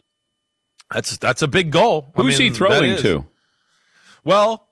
That's 0.92 1.18
that's 1.18 1.42
a 1.42 1.48
big 1.48 1.70
goal. 1.70 2.12
Who's 2.14 2.36
I 2.36 2.38
mean, 2.38 2.52
he 2.52 2.56
throwing 2.56 2.96
to? 2.98 3.26
Well, 4.24 4.68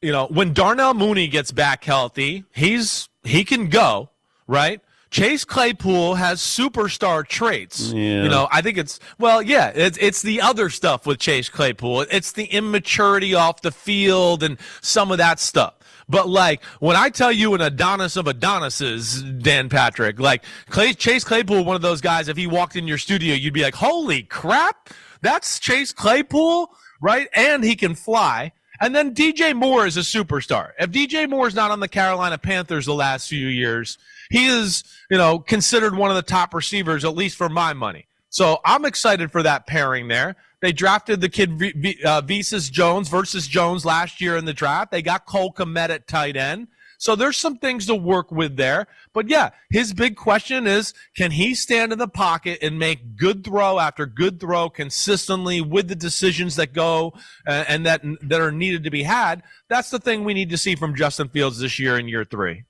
you 0.00 0.12
know, 0.12 0.26
when 0.26 0.52
Darnell 0.52 0.94
Mooney 0.94 1.28
gets 1.28 1.52
back 1.52 1.84
healthy, 1.84 2.44
he's 2.54 3.08
he 3.24 3.44
can 3.44 3.68
go, 3.68 4.10
right? 4.46 4.80
Chase 5.10 5.44
Claypool 5.44 6.16
has 6.16 6.40
superstar 6.40 7.26
traits. 7.26 7.92
Yeah. 7.92 8.24
You 8.24 8.28
know, 8.28 8.48
I 8.50 8.60
think 8.60 8.76
it's 8.76 9.00
well, 9.18 9.40
yeah, 9.40 9.72
it's 9.74 9.96
it's 9.98 10.22
the 10.22 10.40
other 10.40 10.68
stuff 10.70 11.06
with 11.06 11.18
Chase 11.18 11.48
Claypool. 11.48 12.02
It's 12.10 12.32
the 12.32 12.44
immaturity 12.44 13.34
off 13.34 13.62
the 13.62 13.72
field 13.72 14.42
and 14.42 14.58
some 14.80 15.10
of 15.10 15.18
that 15.18 15.40
stuff. 15.40 15.74
But 16.08 16.28
like 16.28 16.62
when 16.80 16.96
I 16.96 17.08
tell 17.08 17.32
you 17.32 17.54
an 17.54 17.60
Adonis 17.60 18.16
of 18.16 18.28
Adonises, 18.28 19.22
Dan 19.22 19.68
Patrick, 19.68 20.20
like 20.20 20.44
Clay, 20.68 20.92
Chase 20.92 21.24
Claypool, 21.24 21.64
one 21.64 21.76
of 21.76 21.82
those 21.82 22.00
guys. 22.00 22.28
If 22.28 22.36
he 22.36 22.46
walked 22.46 22.76
in 22.76 22.86
your 22.86 22.98
studio, 22.98 23.34
you'd 23.34 23.54
be 23.54 23.62
like, 23.62 23.76
"Holy 23.76 24.22
crap!" 24.22 24.90
That's 25.22 25.58
Chase 25.58 25.92
Claypool, 25.92 26.70
right? 27.00 27.28
And 27.34 27.64
he 27.64 27.76
can 27.76 27.94
fly. 27.94 28.52
And 28.80 28.94
then 28.94 29.14
DJ 29.14 29.54
Moore 29.54 29.86
is 29.86 29.96
a 29.96 30.00
superstar. 30.00 30.72
If 30.78 30.90
DJ 30.90 31.28
Moore 31.28 31.48
is 31.48 31.54
not 31.54 31.70
on 31.70 31.80
the 31.80 31.88
Carolina 31.88 32.36
Panthers 32.38 32.86
the 32.86 32.94
last 32.94 33.28
few 33.28 33.48
years, 33.48 33.96
he 34.30 34.46
is, 34.46 34.84
you 35.10 35.16
know, 35.16 35.38
considered 35.38 35.96
one 35.96 36.10
of 36.10 36.16
the 36.16 36.22
top 36.22 36.52
receivers, 36.52 37.04
at 37.04 37.14
least 37.14 37.36
for 37.36 37.48
my 37.48 37.72
money. 37.72 38.06
So 38.28 38.60
I'm 38.64 38.84
excited 38.84 39.32
for 39.32 39.42
that 39.42 39.66
pairing 39.66 40.08
there. 40.08 40.36
They 40.60 40.72
drafted 40.72 41.20
the 41.20 41.28
kid 41.28 41.58
v- 41.58 41.98
uh, 42.04 42.22
Jones 42.22 43.08
versus 43.08 43.46
Jones 43.46 43.84
last 43.84 44.20
year 44.20 44.36
in 44.36 44.44
the 44.44 44.52
draft. 44.52 44.90
They 44.90 45.02
got 45.02 45.26
Cole 45.26 45.52
Kmet 45.52 45.90
at 45.90 46.06
tight 46.06 46.36
end. 46.36 46.68
So 46.98 47.16
there's 47.16 47.36
some 47.36 47.58
things 47.58 47.86
to 47.86 47.94
work 47.94 48.30
with 48.30 48.56
there. 48.56 48.86
But 49.12 49.28
yeah, 49.28 49.50
his 49.70 49.92
big 49.92 50.16
question 50.16 50.66
is 50.66 50.94
can 51.16 51.30
he 51.30 51.54
stand 51.54 51.92
in 51.92 51.98
the 51.98 52.08
pocket 52.08 52.58
and 52.62 52.78
make 52.78 53.16
good 53.16 53.44
throw 53.44 53.78
after 53.78 54.06
good 54.06 54.40
throw 54.40 54.68
consistently 54.70 55.60
with 55.60 55.88
the 55.88 55.94
decisions 55.94 56.56
that 56.56 56.72
go 56.72 57.14
uh, 57.46 57.64
and 57.68 57.86
that 57.86 58.02
that 58.22 58.40
are 58.40 58.52
needed 58.52 58.84
to 58.84 58.90
be 58.90 59.02
had? 59.02 59.42
That's 59.68 59.90
the 59.90 59.98
thing 59.98 60.24
we 60.24 60.34
need 60.34 60.50
to 60.50 60.58
see 60.58 60.76
from 60.76 60.94
Justin 60.94 61.28
Fields 61.28 61.58
this 61.58 61.78
year 61.78 61.98
in 61.98 62.08
year 62.08 62.24
3. 62.24 62.64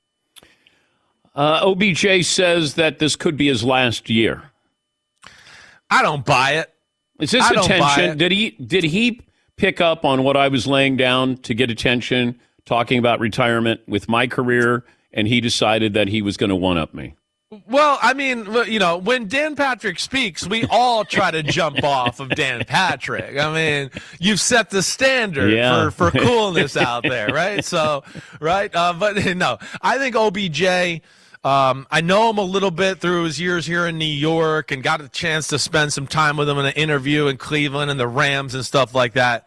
Uh, 1.34 1.60
OBJ 1.62 2.24
says 2.24 2.74
that 2.74 2.98
this 2.98 3.14
could 3.14 3.36
be 3.36 3.48
his 3.48 3.62
last 3.62 4.08
year. 4.08 4.50
I 5.90 6.02
don't 6.02 6.24
buy 6.24 6.52
it. 6.52 6.72
Is 7.20 7.30
this 7.30 7.48
attention? 7.50 8.18
Did 8.18 8.32
he 8.32 8.50
did 8.50 8.84
he 8.84 9.20
pick 9.56 9.80
up 9.80 10.04
on 10.04 10.22
what 10.22 10.36
I 10.36 10.48
was 10.48 10.66
laying 10.66 10.96
down 10.96 11.36
to 11.38 11.54
get 11.54 11.70
attention, 11.70 12.38
talking 12.66 12.98
about 12.98 13.18
retirement 13.20 13.80
with 13.88 14.08
my 14.08 14.26
career, 14.26 14.84
and 15.12 15.26
he 15.26 15.40
decided 15.40 15.94
that 15.94 16.08
he 16.08 16.20
was 16.20 16.36
going 16.36 16.50
to 16.50 16.56
one 16.56 16.76
up 16.76 16.92
me? 16.92 17.14
Well, 17.68 17.96
I 18.02 18.12
mean, 18.12 18.44
you 18.66 18.80
know, 18.80 18.98
when 18.98 19.28
Dan 19.28 19.54
Patrick 19.54 20.00
speaks, 20.00 20.46
we 20.46 20.64
all 20.68 21.04
try 21.04 21.30
to 21.30 21.44
jump 21.44 21.84
off 21.84 22.18
of 22.18 22.28
Dan 22.30 22.64
Patrick. 22.66 23.38
I 23.38 23.54
mean, 23.54 23.90
you've 24.18 24.40
set 24.40 24.70
the 24.70 24.82
standard 24.82 25.52
Yeah. 25.52 25.90
for, 25.90 26.10
for 26.10 26.18
coolness 26.18 26.76
out 26.76 27.04
there, 27.04 27.28
right? 27.28 27.64
So, 27.64 28.02
right? 28.40 28.74
Uh, 28.74 28.94
but 28.94 29.24
no, 29.36 29.58
I 29.80 29.96
think 29.98 30.16
OBJ. 30.16 31.02
Um, 31.44 31.86
I 31.92 32.00
know 32.00 32.28
him 32.30 32.38
a 32.38 32.42
little 32.42 32.72
bit 32.72 32.98
through 32.98 33.22
his 33.22 33.38
years 33.40 33.64
here 33.64 33.86
in 33.86 33.96
New 33.98 34.04
York 34.04 34.72
and 34.72 34.82
got 34.82 35.00
a 35.00 35.08
chance 35.08 35.46
to 35.48 35.60
spend 35.60 35.92
some 35.92 36.08
time 36.08 36.36
with 36.36 36.48
him 36.48 36.58
in 36.58 36.66
an 36.66 36.72
interview 36.72 37.28
in 37.28 37.36
Cleveland 37.36 37.88
and 37.92 38.00
the 38.00 38.08
Rams 38.08 38.56
and 38.56 38.64
stuff 38.64 38.92
like 38.96 39.12
that. 39.12 39.46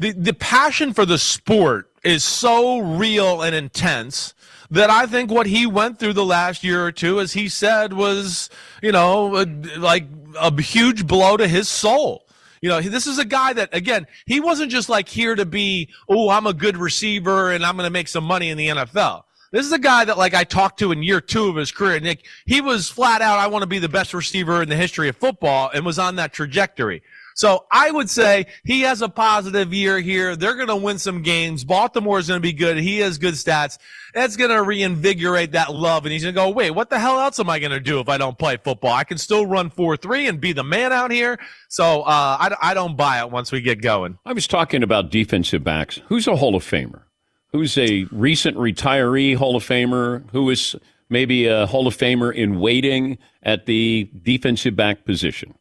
The, 0.00 0.10
the 0.10 0.34
passion 0.34 0.92
for 0.92 1.06
the 1.06 1.18
sport 1.18 1.88
is 2.06 2.24
so 2.24 2.78
real 2.78 3.42
and 3.42 3.54
intense 3.54 4.32
that 4.70 4.90
I 4.90 5.06
think 5.06 5.30
what 5.30 5.46
he 5.46 5.66
went 5.66 5.98
through 5.98 6.14
the 6.14 6.24
last 6.24 6.64
year 6.64 6.84
or 6.84 6.92
two, 6.92 7.20
as 7.20 7.32
he 7.32 7.48
said, 7.48 7.92
was, 7.92 8.50
you 8.82 8.92
know, 8.92 9.44
like 9.78 10.04
a 10.38 10.60
huge 10.60 11.06
blow 11.06 11.36
to 11.36 11.46
his 11.46 11.68
soul. 11.68 12.26
You 12.62 12.70
know, 12.70 12.80
this 12.80 13.06
is 13.06 13.18
a 13.18 13.24
guy 13.24 13.52
that, 13.52 13.68
again, 13.72 14.06
he 14.24 14.40
wasn't 14.40 14.72
just 14.72 14.88
like 14.88 15.08
here 15.08 15.34
to 15.34 15.44
be, 15.44 15.90
oh, 16.08 16.30
I'm 16.30 16.46
a 16.46 16.54
good 16.54 16.76
receiver 16.76 17.52
and 17.52 17.64
I'm 17.64 17.76
going 17.76 17.86
to 17.86 17.92
make 17.92 18.08
some 18.08 18.24
money 18.24 18.48
in 18.50 18.58
the 18.58 18.68
NFL. 18.68 19.24
This 19.52 19.64
is 19.64 19.72
a 19.72 19.78
guy 19.78 20.04
that, 20.04 20.18
like, 20.18 20.34
I 20.34 20.42
talked 20.44 20.78
to 20.80 20.90
in 20.90 21.02
year 21.02 21.20
two 21.20 21.48
of 21.48 21.56
his 21.56 21.70
career. 21.70 22.00
Nick, 22.00 22.26
he 22.46 22.60
was 22.60 22.88
flat 22.88 23.22
out, 23.22 23.38
I 23.38 23.46
want 23.46 23.62
to 23.62 23.68
be 23.68 23.78
the 23.78 23.88
best 23.88 24.12
receiver 24.12 24.62
in 24.62 24.68
the 24.68 24.76
history 24.76 25.08
of 25.08 25.16
football 25.16 25.70
and 25.72 25.86
was 25.86 25.98
on 25.98 26.16
that 26.16 26.32
trajectory. 26.32 27.02
So 27.36 27.66
I 27.70 27.90
would 27.90 28.08
say 28.08 28.46
he 28.64 28.80
has 28.80 29.02
a 29.02 29.10
positive 29.10 29.74
year 29.74 30.00
here. 30.00 30.36
They're 30.36 30.54
going 30.54 30.68
to 30.68 30.76
win 30.76 30.98
some 30.98 31.20
games. 31.20 31.64
Baltimore 31.64 32.18
is 32.18 32.28
going 32.28 32.38
to 32.38 32.42
be 32.42 32.54
good. 32.54 32.78
He 32.78 33.00
has 33.00 33.18
good 33.18 33.34
stats. 33.34 33.76
That's 34.14 34.36
going 34.36 34.50
to 34.50 34.62
reinvigorate 34.62 35.52
that 35.52 35.74
love. 35.74 36.06
And 36.06 36.14
he's 36.14 36.22
going 36.22 36.34
to 36.34 36.40
go, 36.40 36.48
wait, 36.48 36.70
what 36.70 36.88
the 36.88 36.98
hell 36.98 37.20
else 37.20 37.38
am 37.38 37.50
I 37.50 37.58
going 37.58 37.72
to 37.72 37.80
do 37.80 38.00
if 38.00 38.08
I 38.08 38.16
don't 38.16 38.38
play 38.38 38.56
football? 38.56 38.94
I 38.94 39.04
can 39.04 39.18
still 39.18 39.44
run 39.44 39.68
4-3 39.68 40.30
and 40.30 40.40
be 40.40 40.54
the 40.54 40.64
man 40.64 40.94
out 40.94 41.10
here. 41.10 41.38
So 41.68 42.04
uh, 42.04 42.38
I, 42.40 42.56
I 42.70 42.74
don't 42.74 42.96
buy 42.96 43.20
it 43.20 43.30
once 43.30 43.52
we 43.52 43.60
get 43.60 43.82
going. 43.82 44.18
I 44.24 44.32
was 44.32 44.46
talking 44.46 44.82
about 44.82 45.10
defensive 45.10 45.62
backs. 45.62 46.00
Who's 46.06 46.26
a 46.26 46.36
Hall 46.36 46.54
of 46.54 46.64
Famer? 46.64 47.02
Who's 47.52 47.76
a 47.76 48.04
recent 48.12 48.56
retiree 48.56 49.36
Hall 49.36 49.56
of 49.56 49.62
Famer? 49.62 50.24
Who 50.30 50.48
is 50.48 50.74
maybe 51.10 51.48
a 51.48 51.66
Hall 51.66 51.86
of 51.86 51.94
Famer 51.94 52.34
in 52.34 52.58
waiting 52.58 53.18
at 53.42 53.66
the 53.66 54.10
defensive 54.22 54.74
back 54.74 55.04
position? 55.04 55.54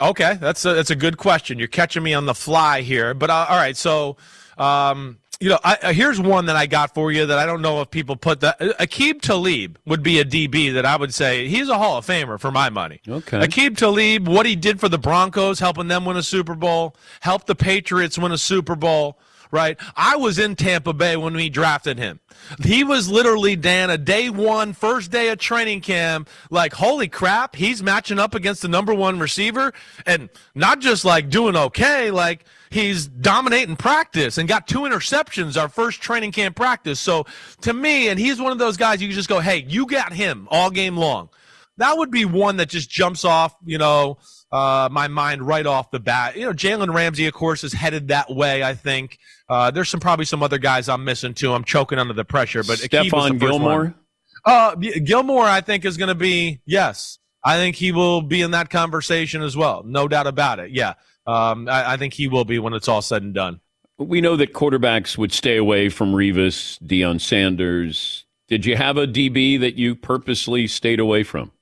Okay, 0.00 0.38
that's 0.40 0.64
a, 0.64 0.74
that's 0.74 0.90
a 0.90 0.96
good 0.96 1.16
question. 1.16 1.58
You're 1.58 1.68
catching 1.68 2.02
me 2.02 2.14
on 2.14 2.26
the 2.26 2.34
fly 2.34 2.82
here, 2.82 3.14
but 3.14 3.30
uh, 3.30 3.46
all 3.48 3.56
right. 3.56 3.76
So, 3.76 4.16
um, 4.56 5.18
you 5.40 5.48
know, 5.48 5.58
I, 5.62 5.78
uh, 5.82 5.92
here's 5.92 6.20
one 6.20 6.46
that 6.46 6.56
I 6.56 6.66
got 6.66 6.94
for 6.94 7.12
you 7.12 7.26
that 7.26 7.38
I 7.38 7.46
don't 7.46 7.62
know 7.62 7.80
if 7.80 7.90
people 7.90 8.16
put 8.16 8.40
that. 8.40 8.58
Aqib 8.60 9.20
Talib 9.20 9.78
would 9.86 10.02
be 10.02 10.18
a 10.18 10.24
DB 10.24 10.74
that 10.74 10.84
I 10.84 10.96
would 10.96 11.14
say 11.14 11.48
he's 11.48 11.68
a 11.68 11.78
Hall 11.78 11.98
of 11.98 12.06
Famer 12.06 12.40
for 12.40 12.50
my 12.50 12.70
money. 12.70 13.00
Okay. 13.08 13.38
Aqib 13.38 13.76
Talib, 13.76 14.26
what 14.26 14.46
he 14.46 14.56
did 14.56 14.80
for 14.80 14.88
the 14.88 14.98
Broncos, 14.98 15.60
helping 15.60 15.88
them 15.88 16.04
win 16.04 16.16
a 16.16 16.22
Super 16.22 16.54
Bowl, 16.54 16.96
helped 17.20 17.46
the 17.46 17.54
Patriots 17.54 18.18
win 18.18 18.32
a 18.32 18.38
Super 18.38 18.74
Bowl. 18.74 19.18
Right, 19.50 19.78
I 19.96 20.16
was 20.16 20.38
in 20.38 20.56
Tampa 20.56 20.92
Bay 20.92 21.16
when 21.16 21.34
we 21.34 21.48
drafted 21.48 21.98
him. 21.98 22.20
He 22.62 22.84
was 22.84 23.08
literally 23.08 23.56
Dan 23.56 23.88
a 23.88 23.96
day 23.96 24.28
one, 24.28 24.74
first 24.74 25.10
day 25.10 25.30
of 25.30 25.38
training 25.38 25.80
camp. 25.80 26.28
Like, 26.50 26.74
holy 26.74 27.08
crap, 27.08 27.56
he's 27.56 27.82
matching 27.82 28.18
up 28.18 28.34
against 28.34 28.62
the 28.62 28.68
number 28.68 28.92
one 28.92 29.18
receiver, 29.18 29.72
and 30.04 30.28
not 30.54 30.80
just 30.80 31.04
like 31.04 31.30
doing 31.30 31.56
okay, 31.56 32.10
like 32.10 32.44
he's 32.70 33.06
dominating 33.06 33.76
practice 33.76 34.38
and 34.38 34.48
got 34.48 34.68
two 34.68 34.80
interceptions 34.80 35.60
our 35.60 35.68
first 35.68 36.00
training 36.00 36.32
camp 36.32 36.56
practice. 36.56 37.00
So 37.00 37.26
to 37.62 37.72
me, 37.72 38.08
and 38.08 38.18
he's 38.18 38.40
one 38.40 38.52
of 38.52 38.58
those 38.58 38.76
guys 38.76 39.00
you 39.00 39.12
just 39.12 39.28
go, 39.28 39.40
hey, 39.40 39.64
you 39.68 39.86
got 39.86 40.12
him 40.12 40.46
all 40.50 40.70
game 40.70 40.96
long. 40.96 41.30
That 41.78 41.96
would 41.96 42.10
be 42.10 42.24
one 42.24 42.56
that 42.56 42.68
just 42.68 42.90
jumps 42.90 43.24
off, 43.24 43.54
you 43.64 43.78
know, 43.78 44.18
uh, 44.50 44.88
my 44.90 45.08
mind 45.08 45.42
right 45.42 45.66
off 45.66 45.90
the 45.90 46.00
bat. 46.00 46.36
You 46.36 46.46
know, 46.46 46.52
Jalen 46.52 46.94
Ramsey, 46.94 47.26
of 47.26 47.34
course, 47.34 47.64
is 47.64 47.72
headed 47.72 48.08
that 48.08 48.30
way. 48.30 48.62
I 48.62 48.74
think 48.74 49.18
uh, 49.48 49.70
there's 49.70 49.88
some 49.88 50.00
probably 50.00 50.24
some 50.24 50.42
other 50.42 50.58
guys 50.58 50.88
I'm 50.88 51.04
missing 51.04 51.34
too. 51.34 51.52
I'm 51.52 51.64
choking 51.64 51.98
under 51.98 52.14
the 52.14 52.24
pressure, 52.24 52.62
but 52.62 52.78
Aqib 52.78 53.12
was 53.12 53.28
the 53.28 53.34
Stephon. 53.34 53.40
Gilmore. 53.40 53.94
Uh, 54.44 54.74
Gilmore, 54.74 55.44
I 55.44 55.60
think 55.60 55.84
is 55.84 55.96
going 55.96 56.08
to 56.08 56.14
be 56.14 56.60
yes. 56.64 57.18
I 57.44 57.56
think 57.56 57.76
he 57.76 57.92
will 57.92 58.20
be 58.20 58.42
in 58.42 58.50
that 58.52 58.68
conversation 58.70 59.42
as 59.42 59.56
well. 59.56 59.82
No 59.84 60.08
doubt 60.08 60.26
about 60.26 60.58
it. 60.58 60.70
Yeah, 60.70 60.94
um, 61.26 61.68
I, 61.68 61.92
I 61.92 61.96
think 61.96 62.14
he 62.14 62.28
will 62.28 62.44
be 62.44 62.58
when 62.58 62.72
it's 62.72 62.88
all 62.88 63.02
said 63.02 63.22
and 63.22 63.34
done. 63.34 63.60
We 63.98 64.20
know 64.20 64.36
that 64.36 64.52
quarterbacks 64.52 65.18
would 65.18 65.32
stay 65.32 65.56
away 65.56 65.88
from 65.88 66.12
Revis, 66.12 66.80
Deion 66.82 67.20
Sanders. 67.20 68.24
Did 68.48 68.64
you 68.64 68.76
have 68.76 68.96
a 68.96 69.06
DB 69.06 69.58
that 69.60 69.74
you 69.74 69.94
purposely 69.94 70.66
stayed 70.66 71.00
away 71.00 71.22
from? 71.22 71.52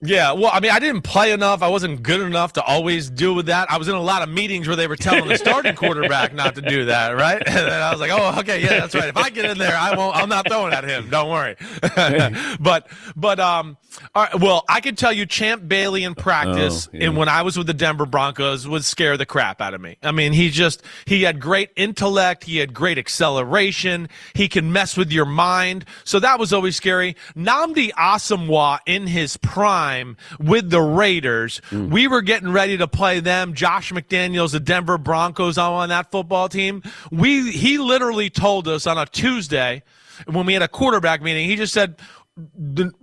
Yeah, 0.00 0.30
well, 0.30 0.50
I 0.52 0.60
mean, 0.60 0.70
I 0.70 0.78
didn't 0.78 1.02
play 1.02 1.32
enough. 1.32 1.60
I 1.60 1.66
wasn't 1.66 2.04
good 2.04 2.20
enough 2.20 2.52
to 2.52 2.62
always 2.62 3.10
deal 3.10 3.34
with 3.34 3.46
that. 3.46 3.68
I 3.68 3.78
was 3.78 3.88
in 3.88 3.96
a 3.96 4.00
lot 4.00 4.22
of 4.22 4.28
meetings 4.28 4.68
where 4.68 4.76
they 4.76 4.86
were 4.86 4.94
telling 4.94 5.26
the 5.26 5.36
starting 5.36 5.74
quarterback 5.74 6.32
not 6.32 6.54
to 6.54 6.62
do 6.62 6.84
that, 6.84 7.16
right? 7.16 7.42
And 7.48 7.68
I 7.68 7.90
was 7.90 7.98
like, 7.98 8.12
oh, 8.12 8.38
okay, 8.38 8.62
yeah, 8.62 8.78
that's 8.80 8.94
right. 8.94 9.08
If 9.08 9.16
I 9.16 9.30
get 9.30 9.46
in 9.46 9.58
there, 9.58 9.76
I 9.76 9.96
won't. 9.96 10.14
I'm 10.14 10.28
not 10.28 10.46
throwing 10.46 10.72
at 10.72 10.84
him. 10.84 11.10
Don't 11.10 11.28
worry. 11.28 11.56
but, 12.60 12.88
but, 13.16 13.40
um, 13.40 13.76
all 14.14 14.24
right, 14.24 14.40
well, 14.40 14.64
I 14.68 14.80
can 14.80 14.96
tell 14.96 15.12
you, 15.12 15.26
Champ 15.26 15.66
Bailey 15.68 16.04
in 16.04 16.14
practice, 16.14 16.88
Oh, 16.88 16.96
yeah. 16.96 17.06
and 17.06 17.16
when 17.16 17.28
I 17.28 17.42
was 17.42 17.56
with 17.56 17.66
the 17.66 17.74
Denver 17.74 18.06
Broncos, 18.06 18.66
would 18.66 18.84
scare 18.84 19.16
the 19.16 19.26
crap 19.26 19.60
out 19.60 19.74
of 19.74 19.80
me. 19.80 19.96
I 20.02 20.12
mean, 20.12 20.32
he 20.32 20.50
just 20.50 20.82
he 21.06 21.22
had 21.22 21.40
great 21.40 21.70
intellect, 21.76 22.44
he 22.44 22.58
had 22.58 22.74
great 22.74 22.98
acceleration, 22.98 24.08
he 24.34 24.48
can 24.48 24.72
mess 24.72 24.96
with 24.96 25.12
your 25.12 25.26
mind. 25.26 25.84
So 26.04 26.20
that 26.20 26.38
was 26.38 26.52
always 26.52 26.76
scary. 26.76 27.16
Nnamdi 27.36 27.92
Asomugha 27.92 28.78
in 28.86 29.06
his 29.06 29.36
prime 29.36 30.16
with 30.38 30.70
the 30.70 30.80
Raiders, 30.80 31.60
hmm. 31.70 31.90
we 31.90 32.06
were 32.08 32.22
getting 32.22 32.52
ready 32.52 32.76
to 32.76 32.88
play 32.88 33.20
them. 33.20 33.54
Josh 33.54 33.92
McDaniels, 33.92 34.52
the 34.52 34.60
Denver 34.60 34.98
Broncos, 34.98 35.58
on 35.58 35.88
that 35.88 36.10
football 36.10 36.48
team. 36.48 36.82
We 37.10 37.50
he 37.50 37.78
literally 37.78 38.30
told 38.30 38.68
us 38.68 38.86
on 38.86 38.98
a 38.98 39.06
Tuesday 39.06 39.82
when 40.26 40.46
we 40.46 40.52
had 40.52 40.62
a 40.62 40.68
quarterback 40.68 41.22
meeting. 41.22 41.48
He 41.48 41.56
just 41.56 41.72
said 41.72 41.96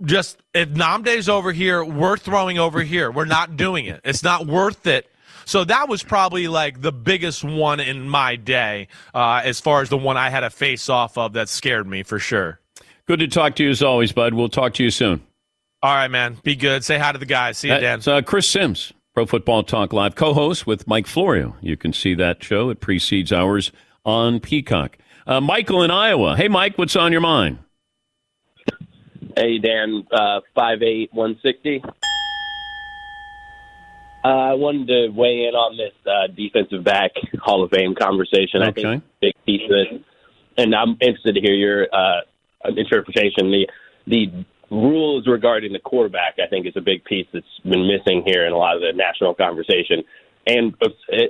just 0.04 0.42
if 0.54 0.70
Nnamdi's 0.70 1.28
over 1.28 1.52
here, 1.52 1.84
we're 1.84 2.16
throwing 2.16 2.58
over 2.58 2.82
here. 2.82 3.10
We're 3.10 3.24
not 3.24 3.56
doing 3.56 3.86
it. 3.86 4.00
It's 4.04 4.22
not 4.22 4.46
worth 4.46 4.86
it. 4.86 5.08
So 5.44 5.62
that 5.64 5.88
was 5.88 6.02
probably 6.02 6.48
like 6.48 6.82
the 6.82 6.90
biggest 6.90 7.44
one 7.44 7.78
in 7.78 8.08
my 8.08 8.34
day, 8.34 8.88
uh, 9.14 9.42
as 9.44 9.60
far 9.60 9.80
as 9.80 9.88
the 9.88 9.96
one 9.96 10.16
I 10.16 10.28
had 10.28 10.42
a 10.42 10.50
face 10.50 10.88
off 10.88 11.16
of 11.16 11.34
that 11.34 11.48
scared 11.48 11.86
me 11.86 12.02
for 12.02 12.18
sure. 12.18 12.60
Good 13.06 13.20
to 13.20 13.28
talk 13.28 13.54
to 13.56 13.62
you 13.62 13.70
as 13.70 13.82
always, 13.82 14.10
bud. 14.10 14.34
We'll 14.34 14.48
talk 14.48 14.74
to 14.74 14.82
you 14.82 14.90
soon. 14.90 15.22
All 15.82 15.94
right, 15.94 16.08
man. 16.10 16.38
Be 16.42 16.56
good. 16.56 16.84
Say 16.84 16.98
hi 16.98 17.12
to 17.12 17.18
the 17.18 17.26
guys. 17.26 17.58
See 17.58 17.68
you, 17.68 17.74
Dan. 17.74 17.98
That's 17.98 18.08
uh, 18.08 18.22
Chris 18.22 18.48
Simms, 18.48 18.92
Pro 19.14 19.24
Football 19.24 19.62
Talk 19.62 19.92
Live, 19.92 20.16
co-host 20.16 20.66
with 20.66 20.88
Mike 20.88 21.06
Florio. 21.06 21.54
You 21.60 21.76
can 21.76 21.92
see 21.92 22.14
that 22.14 22.42
show. 22.42 22.70
It 22.70 22.80
precedes 22.80 23.32
ours 23.32 23.70
on 24.04 24.40
Peacock. 24.40 24.98
Uh, 25.28 25.40
Michael 25.40 25.84
in 25.84 25.92
Iowa. 25.92 26.36
Hey, 26.36 26.48
Mike, 26.48 26.76
what's 26.76 26.96
on 26.96 27.12
your 27.12 27.20
mind? 27.20 27.58
Hey, 29.38 29.58
Dan, 29.58 30.06
uh, 30.10 30.40
5'8", 30.56 31.12
160. 31.12 31.82
Uh, 34.24 34.28
I 34.28 34.54
wanted 34.54 34.88
to 34.88 35.08
weigh 35.10 35.44
in 35.44 35.54
on 35.54 35.76
this 35.76 35.92
uh, 36.06 36.32
defensive 36.34 36.82
back 36.82 37.12
Hall 37.38 37.62
of 37.62 37.70
Fame 37.70 37.94
conversation. 37.94 38.62
I 38.62 38.72
think 38.72 38.86
it's 38.86 39.04
a 39.04 39.20
big 39.20 39.34
piece 39.44 39.70
of 39.70 39.76
it, 39.76 40.02
and 40.56 40.74
I'm 40.74 40.96
interested 41.02 41.34
to 41.34 41.40
hear 41.40 41.54
your 41.54 41.86
uh, 41.92 42.22
interpretation. 42.76 43.50
The 43.50 43.68
the 44.06 44.44
rules 44.70 45.26
regarding 45.28 45.74
the 45.74 45.78
quarterback, 45.80 46.38
I 46.42 46.48
think, 46.48 46.66
is 46.66 46.72
a 46.76 46.80
big 46.80 47.04
piece 47.04 47.26
that's 47.32 47.60
been 47.62 47.86
missing 47.86 48.22
here 48.26 48.46
in 48.46 48.52
a 48.52 48.56
lot 48.56 48.74
of 48.74 48.82
the 48.82 48.92
national 48.94 49.34
conversation, 49.34 50.02
and 50.46 50.74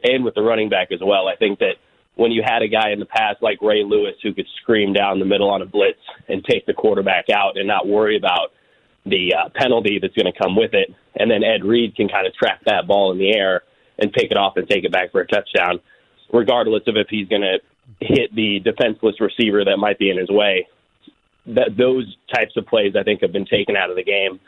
and 0.04 0.24
with 0.24 0.34
the 0.34 0.42
running 0.42 0.68
back 0.68 0.92
as 0.92 1.00
well. 1.04 1.28
I 1.28 1.34
think 1.36 1.58
that 1.58 1.74
when 2.16 2.32
you 2.32 2.42
had 2.44 2.62
a 2.62 2.68
guy 2.68 2.90
in 2.90 2.98
the 2.98 3.06
past 3.06 3.42
like 3.42 3.62
Ray 3.62 3.84
Lewis 3.84 4.14
who 4.22 4.34
could 4.34 4.46
scream 4.60 4.92
down 4.92 5.18
the 5.18 5.24
middle 5.24 5.50
on 5.50 5.62
a 5.62 5.66
blitz 5.66 6.00
and 6.28 6.44
take 6.44 6.66
the 6.66 6.74
quarterback 6.74 7.26
out 7.30 7.56
and 7.56 7.68
not 7.68 7.86
worry 7.86 8.16
about 8.16 8.52
the 9.04 9.34
uh, 9.34 9.48
penalty 9.54 9.98
that's 10.00 10.14
going 10.14 10.30
to 10.32 10.36
come 10.36 10.56
with 10.56 10.74
it, 10.74 10.92
and 11.14 11.30
then 11.30 11.44
Ed 11.44 11.64
Reed 11.64 11.94
can 11.94 12.08
kind 12.08 12.26
of 12.26 12.34
trap 12.34 12.60
that 12.66 12.88
ball 12.88 13.12
in 13.12 13.18
the 13.18 13.32
air 13.36 13.62
and 13.98 14.12
pick 14.12 14.30
it 14.32 14.36
off 14.36 14.56
and 14.56 14.68
take 14.68 14.84
it 14.84 14.90
back 14.90 15.12
for 15.12 15.20
a 15.20 15.26
touchdown, 15.26 15.78
regardless 16.32 16.82
of 16.88 16.96
if 16.96 17.06
he's 17.08 17.28
going 17.28 17.42
to 17.42 17.58
hit 18.00 18.34
the 18.34 18.58
defenseless 18.60 19.20
receiver 19.20 19.64
that 19.64 19.76
might 19.76 19.98
be 19.98 20.10
in 20.10 20.18
his 20.18 20.28
way. 20.28 20.66
that 21.46 21.76
those 21.76 22.16
types 22.34 22.56
of 22.56 22.66
plays 22.66 22.96
I 22.98 23.04
think 23.04 23.20
have 23.22 23.32
been 23.32 23.46
taken 23.46 23.76
out 23.76 23.90
of 23.90 23.96
the 23.96 24.02
game 24.02 24.40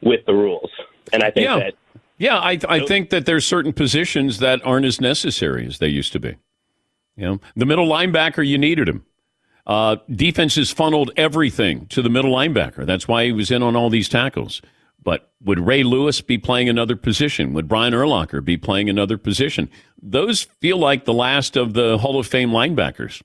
with 0.00 0.24
the 0.26 0.32
rules, 0.32 0.70
and 1.12 1.22
I 1.22 1.30
think 1.30 1.44
Yeah. 1.44 1.58
that 1.58 1.74
Yeah, 2.16 2.38
I, 2.38 2.58
I 2.66 2.86
think 2.86 3.10
that 3.10 3.26
there's 3.26 3.44
certain 3.44 3.74
positions 3.74 4.38
that 4.38 4.64
aren't 4.64 4.86
as 4.86 4.98
necessary 5.00 5.66
as 5.66 5.78
they 5.78 5.88
used 5.88 6.12
to 6.14 6.20
be. 6.20 6.36
You 7.16 7.24
know, 7.24 7.40
the 7.54 7.66
middle 7.66 7.88
linebacker, 7.88 8.46
you 8.46 8.58
needed 8.58 8.88
him. 8.88 9.04
Uh, 9.66 9.96
defenses 10.10 10.70
funneled 10.70 11.10
everything 11.16 11.86
to 11.86 12.02
the 12.02 12.08
middle 12.08 12.32
linebacker. 12.32 12.86
That's 12.86 13.08
why 13.08 13.24
he 13.24 13.32
was 13.32 13.50
in 13.50 13.62
on 13.62 13.74
all 13.74 13.90
these 13.90 14.08
tackles. 14.08 14.62
But 15.02 15.30
would 15.44 15.58
Ray 15.58 15.82
Lewis 15.82 16.20
be 16.20 16.38
playing 16.38 16.68
another 16.68 16.96
position? 16.96 17.52
Would 17.52 17.68
Brian 17.68 17.94
Urlacher 17.94 18.44
be 18.44 18.56
playing 18.56 18.88
another 18.88 19.18
position? 19.18 19.70
Those 20.00 20.42
feel 20.42 20.78
like 20.78 21.04
the 21.04 21.12
last 21.12 21.56
of 21.56 21.74
the 21.74 21.98
Hall 21.98 22.18
of 22.18 22.26
Fame 22.26 22.50
linebackers. 22.50 23.22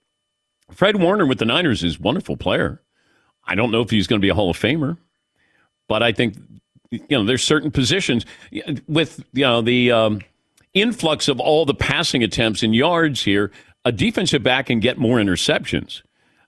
Fred 0.72 1.02
Warner 1.02 1.26
with 1.26 1.40
the 1.40 1.46
Niners 1.46 1.84
is 1.84 1.98
a 1.98 2.02
wonderful 2.02 2.38
player. 2.38 2.82
I 3.46 3.56
don't 3.56 3.72
know 3.72 3.82
if 3.82 3.90
he's 3.90 4.08
going 4.08 4.20
to 4.20 4.26
be 4.26 4.30
a 4.30 4.36
Hall 4.36 4.50
of 4.50 4.58
Famer, 4.58 4.98
but 5.88 6.02
I 6.04 6.12
think 6.12 6.36
you 6.92 7.02
know 7.10 7.26
there's 7.26 7.44
certain 7.44 7.72
positions 7.72 8.26
with 8.88 9.24
you 9.34 9.44
know 9.44 9.62
the 9.62 9.92
um, 9.92 10.22
influx 10.74 11.28
of 11.28 11.40
all 11.40 11.66
the 11.66 11.74
passing 11.74 12.24
attempts 12.24 12.64
and 12.64 12.76
yards 12.76 13.24
here. 13.24 13.52
A 13.84 13.92
defensive 13.92 14.44
back 14.44 14.68
can 14.68 14.80
get 14.80 15.00
more 15.00 15.18
interceptions 15.18 16.04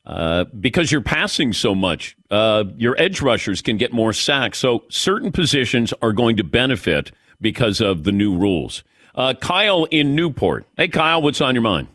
uh, 0.05 0.43
because 0.59 0.91
you're 0.91 1.01
passing 1.01 1.51
so 1.51 1.73
much. 1.73 2.15
Uh, 2.29 2.65
your 2.77 2.95
edge 2.99 3.21
rushers 3.21 3.61
can 3.61 3.77
get 3.77 3.91
more 3.91 4.13
sacks. 4.13 4.59
So 4.59 4.83
certain 4.89 5.31
positions 5.31 5.93
are 6.01 6.13
going 6.13 6.37
to 6.37 6.43
benefit 6.43 7.11
because 7.41 7.81
of 7.81 8.03
the 8.03 8.11
new 8.11 8.37
rules. 8.37 8.83
Uh, 9.15 9.33
Kyle 9.33 9.85
in 9.85 10.15
Newport. 10.15 10.67
Hey, 10.77 10.87
Kyle, 10.87 11.21
what's 11.21 11.41
on 11.41 11.55
your 11.55 11.63
mind? 11.63 11.87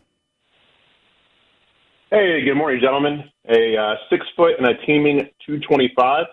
Hey, 2.11 2.41
good 2.43 2.55
morning, 2.55 2.81
gentlemen. 2.81 3.23
A 3.47 3.77
uh, 3.77 3.95
six 4.09 4.25
foot 4.35 4.57
and 4.57 4.67
a 4.67 4.75
teaming 4.85 5.19
225. 5.45 6.25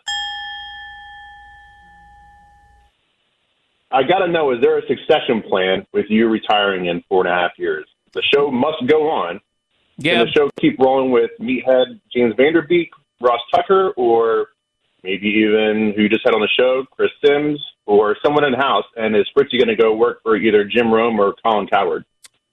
I 3.93 4.03
got 4.03 4.19
to 4.19 4.29
know 4.29 4.51
is 4.51 4.61
there 4.61 4.79
a 4.79 4.87
succession 4.89 5.43
plan 5.43 5.87
with 5.93 6.07
you 6.09 6.29
retiring 6.29 6.87
in 6.87 7.05
four 7.09 7.25
and 7.25 7.33
a 7.33 7.37
half 7.37 7.53
years? 7.57 7.87
The 8.13 8.23
show 8.23 8.51
must 8.51 8.87
go 8.87 9.11
on. 9.11 9.41
Yeah. 9.99 10.15
Can 10.15 10.27
the 10.27 10.33
show 10.33 10.51
keep 10.61 10.79
rolling 10.79 11.11
with 11.11 11.31
Meathead 11.41 12.01
James 12.15 12.35
Van 12.37 12.53
Der 12.53 12.63
Beek, 12.63 12.91
Ross 13.21 13.41
Tucker, 13.55 13.93
or 13.97 14.49
maybe 15.03 15.27
even 15.29 15.93
who 15.97 16.03
you 16.03 16.09
just 16.09 16.23
had 16.25 16.35
on 16.35 16.41
the 16.41 16.49
show, 16.59 16.85
Chris 16.91 17.11
Simms, 17.25 17.63
or 17.87 18.17
someone 18.23 18.45
in 18.45 18.53
house? 18.55 18.85
And 18.97 19.17
is 19.17 19.27
Fritzy 19.35 19.59
going 19.59 19.69
to 19.69 19.77
go 19.77 19.95
work 19.95 20.23
for 20.23 20.37
either 20.37 20.65
Jim 20.65 20.93
Rome 20.93 21.19
or 21.19 21.35
Colin 21.45 21.67
Cowherd? 21.67 22.05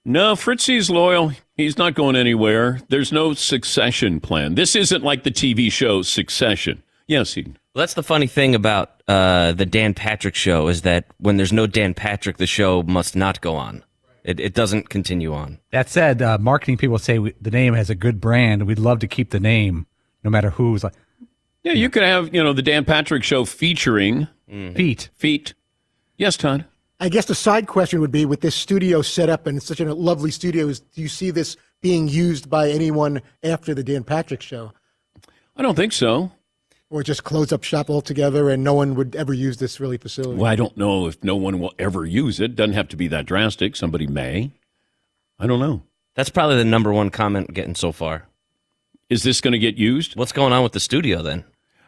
No, 0.06 0.36
Fritzy's 0.36 0.90
loyal. 0.90 1.32
He's 1.56 1.78
not 1.78 1.94
going 1.94 2.16
anywhere. 2.16 2.80
There's 2.88 3.10
no 3.10 3.32
succession 3.32 4.20
plan. 4.20 4.54
This 4.54 4.76
isn't 4.76 5.02
like 5.02 5.22
the 5.22 5.30
TV 5.30 5.72
show 5.72 6.02
Succession. 6.02 6.82
Yes, 7.06 7.34
he. 7.34 7.42
Well, 7.42 7.82
that's 7.82 7.94
the 7.94 8.02
funny 8.02 8.26
thing 8.26 8.54
about 8.54 9.02
uh, 9.08 9.52
the 9.52 9.66
Dan 9.66 9.94
Patrick 9.94 10.34
show 10.34 10.68
is 10.68 10.82
that 10.82 11.06
when 11.18 11.36
there's 11.36 11.52
no 11.52 11.66
Dan 11.66 11.94
Patrick, 11.94 12.36
the 12.36 12.46
show 12.46 12.82
must 12.82 13.16
not 13.16 13.40
go 13.40 13.56
on. 13.56 13.82
It, 14.24 14.40
it 14.40 14.54
doesn't 14.54 14.88
continue 14.88 15.34
on. 15.34 15.58
That 15.70 15.90
said, 15.90 16.22
uh, 16.22 16.38
marketing 16.38 16.78
people 16.78 16.98
say 16.98 17.18
we, 17.18 17.34
the 17.40 17.50
name 17.50 17.74
has 17.74 17.90
a 17.90 17.94
good 17.94 18.20
brand. 18.20 18.66
We'd 18.66 18.78
love 18.78 18.98
to 19.00 19.06
keep 19.06 19.30
the 19.30 19.40
name, 19.40 19.86
no 20.24 20.30
matter 20.30 20.50
who's 20.50 20.82
like. 20.82 20.94
Yeah, 21.62 21.72
you 21.72 21.90
could 21.90 22.02
have 22.02 22.34
you 22.34 22.42
know 22.42 22.52
the 22.52 22.62
Dan 22.62 22.84
Patrick 22.84 23.22
show 23.22 23.44
featuring 23.44 24.28
feet. 24.48 25.10
Feet. 25.14 25.54
Yes, 26.16 26.36
Todd. 26.36 26.64
I 27.00 27.08
guess 27.08 27.26
the 27.26 27.34
side 27.34 27.66
question 27.66 28.00
would 28.00 28.12
be 28.12 28.24
with 28.24 28.40
this 28.40 28.54
studio 28.54 29.02
set 29.02 29.28
up 29.28 29.46
and 29.46 29.56
it's 29.58 29.66
such 29.66 29.80
a 29.80 29.94
lovely 29.94 30.30
studio, 30.30 30.68
is 30.68 30.80
do 30.80 31.02
you 31.02 31.08
see 31.08 31.30
this 31.30 31.56
being 31.82 32.08
used 32.08 32.48
by 32.48 32.70
anyone 32.70 33.20
after 33.42 33.74
the 33.74 33.82
Dan 33.82 34.04
Patrick 34.04 34.40
show? 34.40 34.72
I 35.56 35.62
don't 35.62 35.74
think 35.74 35.92
so. 35.92 36.32
Or 36.90 37.02
just 37.02 37.24
close 37.24 37.52
up 37.52 37.64
shop 37.64 37.90
altogether 37.90 38.50
and 38.50 38.62
no 38.62 38.74
one 38.74 38.94
would 38.94 39.16
ever 39.16 39.32
use 39.32 39.56
this 39.56 39.80
really 39.80 39.96
facility? 39.98 40.36
Well, 40.36 40.50
I 40.50 40.54
don't 40.54 40.76
know 40.76 41.06
if 41.08 41.22
no 41.24 41.34
one 41.34 41.58
will 41.58 41.74
ever 41.78 42.04
use 42.04 42.38
it. 42.40 42.54
Doesn't 42.54 42.74
have 42.74 42.88
to 42.88 42.96
be 42.96 43.08
that 43.08 43.26
drastic. 43.26 43.74
Somebody 43.74 44.06
may. 44.06 44.52
I 45.38 45.46
don't 45.46 45.58
know. 45.60 45.82
That's 46.14 46.30
probably 46.30 46.56
the 46.56 46.64
number 46.64 46.92
one 46.92 47.10
comment 47.10 47.52
getting 47.52 47.74
so 47.74 47.90
far. 47.90 48.28
Is 49.10 49.22
this 49.24 49.40
going 49.40 49.52
to 49.52 49.58
get 49.58 49.76
used? 49.76 50.14
What's 50.14 50.30
going 50.32 50.52
on 50.52 50.62
with 50.62 50.72
the 50.72 50.80
studio 50.80 51.22
then? 51.22 51.44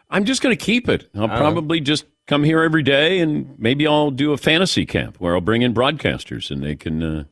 I'm 0.09 0.25
just 0.25 0.41
going 0.41 0.55
to 0.57 0.61
keep 0.63 0.89
it. 0.89 1.09
I'll 1.15 1.25
Uh-huh. 1.25 1.37
probably 1.37 1.79
just 1.79 2.05
come 2.27 2.43
here 2.43 2.61
every 2.61 2.83
day, 2.83 3.19
and 3.19 3.55
maybe 3.57 3.87
I'll 3.87 4.11
do 4.11 4.33
a 4.33 4.37
fantasy 4.37 4.85
camp 4.85 5.17
where 5.19 5.35
I'll 5.35 5.41
bring 5.41 5.61
in 5.61 5.73
broadcasters, 5.73 6.51
and 6.51 6.61
they 6.63 6.75
can 6.75 7.01
uh, 7.03 7.23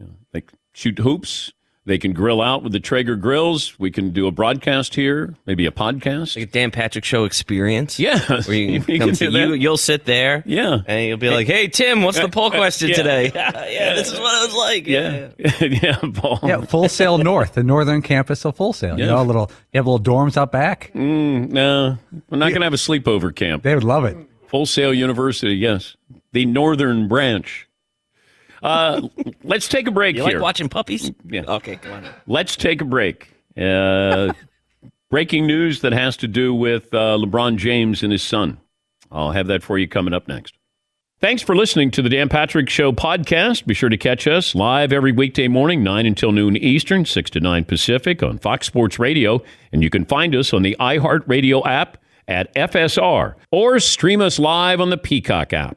you 0.00 0.06
know, 0.06 0.12
they 0.32 0.42
shoot 0.72 0.98
hoops. 0.98 1.52
They 1.84 1.98
can 1.98 2.12
grill 2.12 2.40
out 2.40 2.62
with 2.62 2.70
the 2.72 2.78
Traeger 2.78 3.16
grills. 3.16 3.76
We 3.76 3.90
can 3.90 4.10
do 4.10 4.28
a 4.28 4.30
broadcast 4.30 4.94
here, 4.94 5.34
maybe 5.46 5.66
a 5.66 5.72
podcast. 5.72 6.36
Like 6.36 6.48
a 6.48 6.52
Dan 6.52 6.70
Patrick 6.70 7.04
show 7.04 7.24
experience. 7.24 7.98
Yeah, 7.98 8.20
Where 8.44 8.54
you, 8.56 8.84
you, 8.86 8.98
can 9.00 9.12
to, 9.14 9.30
you 9.32 9.54
you'll 9.54 9.76
sit 9.76 10.04
there. 10.04 10.44
Yeah. 10.46 10.78
And 10.86 11.08
you'll 11.08 11.16
be 11.18 11.28
like, 11.28 11.48
hey, 11.48 11.66
Tim, 11.66 12.02
what's 12.02 12.20
the 12.20 12.28
poll 12.28 12.50
question 12.52 12.90
Yeah. 12.90 12.94
today? 12.94 13.32
yeah, 13.34 13.66
yeah, 13.68 13.94
this 13.94 14.12
is 14.12 14.20
what 14.20 14.42
it 14.42 14.46
was 14.46 14.56
like. 14.56 14.86
Yeah, 14.86 15.30
yeah, 15.60 15.96
Paul. 16.14 16.38
Yeah, 16.44 16.60
Full 16.60 16.88
Sail 16.88 17.18
North, 17.18 17.54
the 17.54 17.64
northern 17.64 18.00
campus 18.00 18.44
of 18.44 18.54
Full 18.54 18.72
Sail. 18.72 18.96
You 18.96 19.04
Yeah. 19.06 19.10
know, 19.10 19.22
a 19.22 19.24
little. 19.24 19.50
You 19.72 19.78
have 19.78 19.86
little 19.88 19.98
dorms 20.00 20.36
out 20.36 20.52
back. 20.52 20.92
Mm, 20.94 21.48
no, 21.50 21.98
we're 22.30 22.38
not 22.38 22.50
going 22.50 22.60
to 22.60 22.66
have 22.66 22.74
a 22.74 22.76
sleepover 22.76 23.34
camp. 23.34 23.64
They 23.64 23.74
would 23.74 23.82
love 23.82 24.04
it. 24.04 24.16
Full 24.46 24.66
Sail 24.66 24.94
University, 24.94 25.54
yes, 25.56 25.96
the 26.30 26.46
northern 26.46 27.08
branch. 27.08 27.66
Uh, 28.62 29.08
let's 29.44 29.68
take 29.68 29.86
a 29.86 29.90
break 29.90 30.16
You 30.16 30.24
here. 30.24 30.34
like 30.34 30.42
watching 30.42 30.68
puppies? 30.68 31.10
Yeah. 31.24 31.42
Okay, 31.48 31.76
come 31.76 31.92
on. 31.92 32.08
Let's 32.26 32.56
take 32.56 32.80
a 32.80 32.84
break. 32.84 33.28
Uh, 33.60 34.32
breaking 35.10 35.46
news 35.46 35.80
that 35.80 35.92
has 35.92 36.16
to 36.18 36.28
do 36.28 36.54
with 36.54 36.92
uh, 36.94 37.18
LeBron 37.18 37.56
James 37.56 38.02
and 38.02 38.12
his 38.12 38.22
son. 38.22 38.58
I'll 39.10 39.32
have 39.32 39.48
that 39.48 39.62
for 39.62 39.78
you 39.78 39.86
coming 39.88 40.14
up 40.14 40.28
next. 40.28 40.54
Thanks 41.20 41.40
for 41.42 41.54
listening 41.54 41.92
to 41.92 42.02
the 42.02 42.08
Dan 42.08 42.28
Patrick 42.28 42.68
Show 42.68 42.90
podcast. 42.90 43.64
Be 43.64 43.74
sure 43.74 43.88
to 43.88 43.96
catch 43.96 44.26
us 44.26 44.56
live 44.56 44.92
every 44.92 45.12
weekday 45.12 45.46
morning, 45.46 45.84
9 45.84 46.04
until 46.06 46.32
noon 46.32 46.56
Eastern, 46.56 47.04
6 47.04 47.30
to 47.30 47.40
9 47.40 47.64
Pacific 47.64 48.22
on 48.24 48.38
Fox 48.38 48.66
Sports 48.66 48.98
Radio. 48.98 49.40
And 49.72 49.84
you 49.84 49.90
can 49.90 50.04
find 50.04 50.34
us 50.34 50.52
on 50.52 50.62
the 50.62 50.74
iHeartRadio 50.80 51.64
app 51.64 51.98
at 52.26 52.52
FSR 52.56 53.34
or 53.52 53.78
stream 53.78 54.20
us 54.20 54.38
live 54.40 54.80
on 54.80 54.90
the 54.90 54.96
Peacock 54.98 55.52
app. 55.52 55.76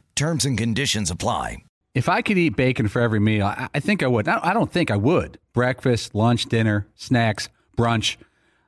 Terms 0.21 0.45
and 0.45 0.55
conditions 0.55 1.09
apply. 1.09 1.63
If 1.95 2.07
I 2.07 2.21
could 2.21 2.37
eat 2.37 2.55
bacon 2.55 2.87
for 2.87 3.01
every 3.01 3.19
meal, 3.19 3.47
I, 3.47 3.69
I 3.73 3.79
think 3.79 4.03
I 4.03 4.07
would. 4.07 4.27
I, 4.27 4.39
I 4.49 4.53
don't 4.53 4.71
think 4.71 4.91
I 4.91 4.95
would. 4.95 5.39
Breakfast, 5.51 6.13
lunch, 6.13 6.45
dinner, 6.45 6.85
snacks, 6.93 7.49
brunch. 7.75 8.17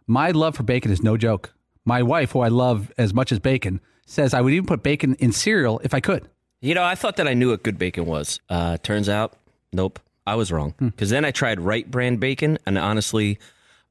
My 0.08 0.32
love 0.32 0.56
for 0.56 0.64
bacon 0.64 0.92
is 0.92 1.04
no 1.04 1.16
joke. 1.16 1.54
my 1.86 2.02
wife, 2.02 2.32
who 2.32 2.40
I 2.40 2.48
love 2.48 2.92
as 2.98 3.14
much 3.14 3.32
as 3.32 3.38
bacon, 3.38 3.82
says 4.08 4.34
I 4.34 4.42
would 4.42 4.52
even 4.52 4.66
put 4.66 4.82
bacon 4.82 5.14
in 5.20 5.32
cereal 5.32 5.80
if 5.84 5.94
I 5.94 6.00
could. 6.00 6.28
You 6.60 6.74
know, 6.74 6.84
I 6.84 6.96
thought 6.96 7.18
that 7.18 7.28
I 7.28 7.36
knew 7.36 7.52
what 7.52 7.62
good 7.62 7.78
bacon 7.78 8.08
was. 8.08 8.40
Uh, 8.50 8.78
turns 8.78 9.08
out, 9.08 9.34
nope, 9.72 10.00
I 10.26 10.34
was 10.34 10.52
wrong. 10.52 10.74
Because 10.80 11.12
then 11.12 11.24
I 11.24 11.30
tried 11.30 11.62
Wright 11.62 11.86
brand 11.90 12.20
bacon, 12.20 12.58
and 12.66 12.80
honestly, 12.80 13.38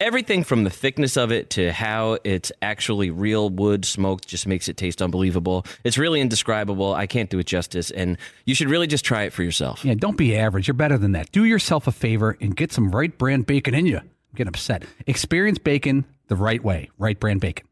Everything 0.00 0.44
from 0.44 0.62
the 0.62 0.70
thickness 0.70 1.16
of 1.16 1.32
it 1.32 1.50
to 1.50 1.72
how 1.72 2.18
it's 2.22 2.52
actually 2.62 3.10
real 3.10 3.50
wood 3.50 3.84
smoked 3.84 4.28
just 4.28 4.46
makes 4.46 4.68
it 4.68 4.76
taste 4.76 5.02
unbelievable. 5.02 5.66
It's 5.82 5.98
really 5.98 6.20
indescribable. 6.20 6.94
I 6.94 7.08
can't 7.08 7.28
do 7.28 7.40
it 7.40 7.46
justice, 7.46 7.90
and 7.90 8.16
you 8.44 8.54
should 8.54 8.70
really 8.70 8.86
just 8.86 9.04
try 9.04 9.24
it 9.24 9.32
for 9.32 9.42
yourself. 9.42 9.84
Yeah, 9.84 9.94
don't 9.94 10.16
be 10.16 10.36
average. 10.36 10.68
You're 10.68 10.74
better 10.74 10.98
than 10.98 11.12
that. 11.12 11.32
Do 11.32 11.44
yourself 11.44 11.88
a 11.88 11.92
favor 11.92 12.36
and 12.40 12.54
get 12.54 12.72
some 12.72 12.92
Wright 12.92 13.16
brand 13.18 13.46
bacon 13.46 13.74
in 13.74 13.86
you. 13.86 13.96
I'm 13.96 14.06
getting 14.36 14.48
upset. 14.48 14.84
Experience 15.08 15.58
bacon 15.58 16.04
the 16.28 16.36
right 16.36 16.62
way. 16.62 16.90
Wright 16.96 17.18
brand 17.18 17.40
bacon. 17.40 17.66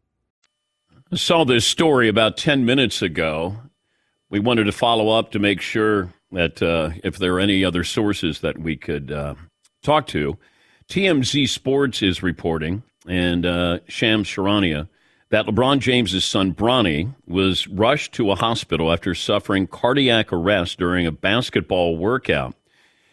I 1.13 1.17
saw 1.17 1.45
this 1.45 1.65
story 1.65 2.09
about 2.09 2.37
10 2.37 2.65
minutes 2.65 3.03
ago. 3.03 3.57
We 4.31 4.41
wanted 4.41 4.65
to 4.65 4.73
follow 4.73 5.11
up 5.11 5.31
to 5.31 5.39
make 5.39 5.61
sure 5.61 6.13
that 6.33 6.61
uh, 6.61 6.91
if 7.05 7.19
there 7.19 7.35
are 7.35 7.41
any 7.41 7.65
other 7.65 7.85
sources 7.85 8.41
that 8.41 8.59
we 8.59 8.77
could 8.77 9.13
uh, 9.13 9.37
talk 9.85 10.09
to. 10.09 10.37
TMZ 10.89 11.49
Sports 11.49 12.03
is 12.03 12.23
reporting, 12.23 12.83
and 13.09 13.45
uh, 13.45 13.79
Shams 13.89 14.29
Charania, 14.29 14.89
that 15.31 15.47
LeBron 15.47 15.81
James's 15.81 16.25
son 16.25 16.55
Bronny 16.55 17.15
was 17.27 17.67
rushed 17.67 18.13
to 18.15 18.31
a 18.31 18.37
hospital 18.37 18.93
after 18.93 19.15
suffering 19.15 19.67
cardiac 19.67 20.33
arrest 20.33 20.79
during 20.79 21.07
a 21.07 21.13
basketball 21.13 21.97
workout. 21.97 22.55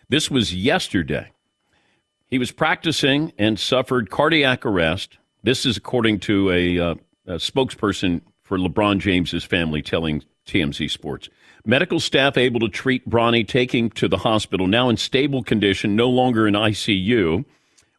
This 0.09 0.29
was 0.29 0.53
yesterday. 0.53 1.31
He 2.27 2.37
was 2.37 2.51
practicing 2.51 3.33
and 3.37 3.59
suffered 3.59 4.11
cardiac 4.11 4.65
arrest. 4.65 5.17
This 5.41 5.65
is 5.65 5.75
according 5.75 6.19
to 6.21 6.51
a, 6.51 6.79
uh, 6.79 6.95
a 7.25 7.35
spokesperson 7.35 8.21
for 8.43 8.57
LeBron 8.57 8.99
James's 8.99 9.43
family 9.43 9.81
telling 9.81 10.23
TMZ 10.45 10.91
Sports. 10.91 11.29
Medical 11.65 11.99
staff 11.99 12.37
able 12.37 12.59
to 12.59 12.69
treat 12.69 13.09
Bronny, 13.09 13.47
taking 13.47 13.89
to 13.91 14.07
the 14.07 14.17
hospital, 14.17 14.67
now 14.67 14.89
in 14.89 14.97
stable 14.97 15.43
condition, 15.43 15.95
no 15.95 16.09
longer 16.09 16.47
in 16.47 16.53
ICU. 16.53 17.45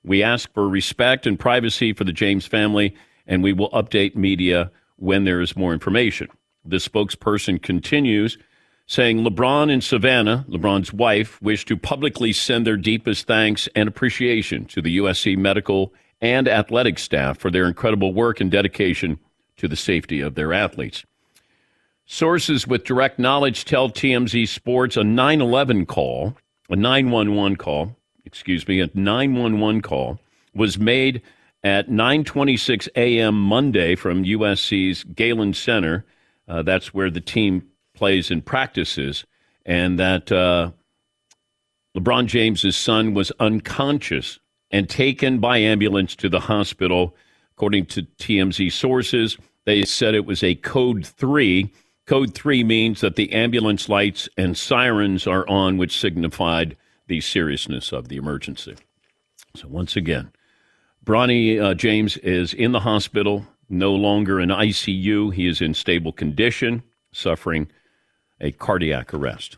We 0.04 0.22
ask 0.22 0.52
for 0.52 0.68
respect 0.68 1.26
and 1.26 1.38
privacy 1.38 1.92
for 1.92 2.04
the 2.04 2.12
James 2.12 2.46
family, 2.46 2.94
and 3.26 3.42
we 3.42 3.52
will 3.52 3.70
update 3.70 4.14
media 4.14 4.70
when 4.96 5.24
there 5.24 5.40
is 5.40 5.56
more 5.56 5.72
information. 5.72 6.28
The 6.64 6.76
spokesperson 6.76 7.60
continues 7.62 8.38
saying 8.86 9.24
LeBron 9.24 9.72
and 9.72 9.82
Savannah, 9.82 10.44
LeBron's 10.48 10.92
wife, 10.92 11.40
wish 11.40 11.64
to 11.64 11.76
publicly 11.76 12.32
send 12.32 12.66
their 12.66 12.76
deepest 12.76 13.26
thanks 13.26 13.66
and 13.74 13.88
appreciation 13.88 14.66
to 14.66 14.82
the 14.82 14.98
USC 14.98 15.38
medical 15.38 15.94
and 16.20 16.46
athletic 16.46 16.98
staff 16.98 17.38
for 17.38 17.50
their 17.50 17.66
incredible 17.66 18.12
work 18.12 18.40
and 18.40 18.50
dedication 18.50 19.18
to 19.56 19.68
the 19.68 19.76
safety 19.76 20.20
of 20.20 20.34
their 20.34 20.52
athletes. 20.52 21.04
Sources 22.06 22.66
with 22.66 22.84
direct 22.84 23.18
knowledge 23.18 23.64
tell 23.64 23.88
TMZ 23.88 24.48
Sports 24.48 24.98
a 24.98 25.04
911 25.04 25.86
call, 25.86 26.36
a 26.68 26.76
911 26.76 27.56
call, 27.56 27.96
excuse 28.24 28.66
me, 28.66 28.80
a 28.80 28.90
911 28.94 29.82
call 29.82 30.18
was 30.54 30.78
made 30.78 31.22
at 31.62 31.88
9:26 31.88 32.88
a.m. 32.96 33.40
Monday 33.40 33.94
from 33.94 34.24
USC's 34.24 35.04
Galen 35.04 35.54
Center. 35.54 36.04
Uh, 36.46 36.62
that's 36.62 36.92
where 36.92 37.10
the 37.10 37.20
team 37.20 37.68
plays 37.94 38.30
and 38.30 38.44
practices, 38.44 39.24
and 39.64 39.98
that 39.98 40.30
uh, 40.30 40.70
LeBron 41.96 42.26
James's 42.26 42.76
son 42.76 43.14
was 43.14 43.32
unconscious 43.40 44.38
and 44.70 44.88
taken 44.88 45.38
by 45.38 45.58
ambulance 45.58 46.16
to 46.16 46.28
the 46.28 46.40
hospital. 46.40 47.16
According 47.56 47.86
to 47.86 48.02
TMZ 48.18 48.72
sources, 48.72 49.38
they 49.64 49.84
said 49.84 50.14
it 50.14 50.26
was 50.26 50.42
a 50.42 50.56
code 50.56 51.06
three. 51.06 51.72
Code 52.06 52.34
three 52.34 52.64
means 52.64 53.00
that 53.00 53.16
the 53.16 53.32
ambulance 53.32 53.88
lights 53.88 54.28
and 54.36 54.56
sirens 54.58 55.26
are 55.26 55.48
on, 55.48 55.78
which 55.78 55.98
signified 55.98 56.76
the 57.06 57.20
seriousness 57.20 57.92
of 57.92 58.08
the 58.08 58.16
emergency. 58.16 58.76
So, 59.56 59.68
once 59.68 59.96
again, 59.96 60.32
Bronny 61.04 61.62
uh, 61.62 61.74
James 61.74 62.16
is 62.18 62.54
in 62.54 62.72
the 62.72 62.80
hospital, 62.80 63.46
no 63.68 63.92
longer 63.94 64.40
in 64.40 64.48
ICU. 64.48 65.34
He 65.34 65.46
is 65.46 65.60
in 65.60 65.74
stable 65.74 66.12
condition, 66.12 66.82
suffering 67.12 67.68
a 68.40 68.52
cardiac 68.52 69.12
arrest. 69.14 69.56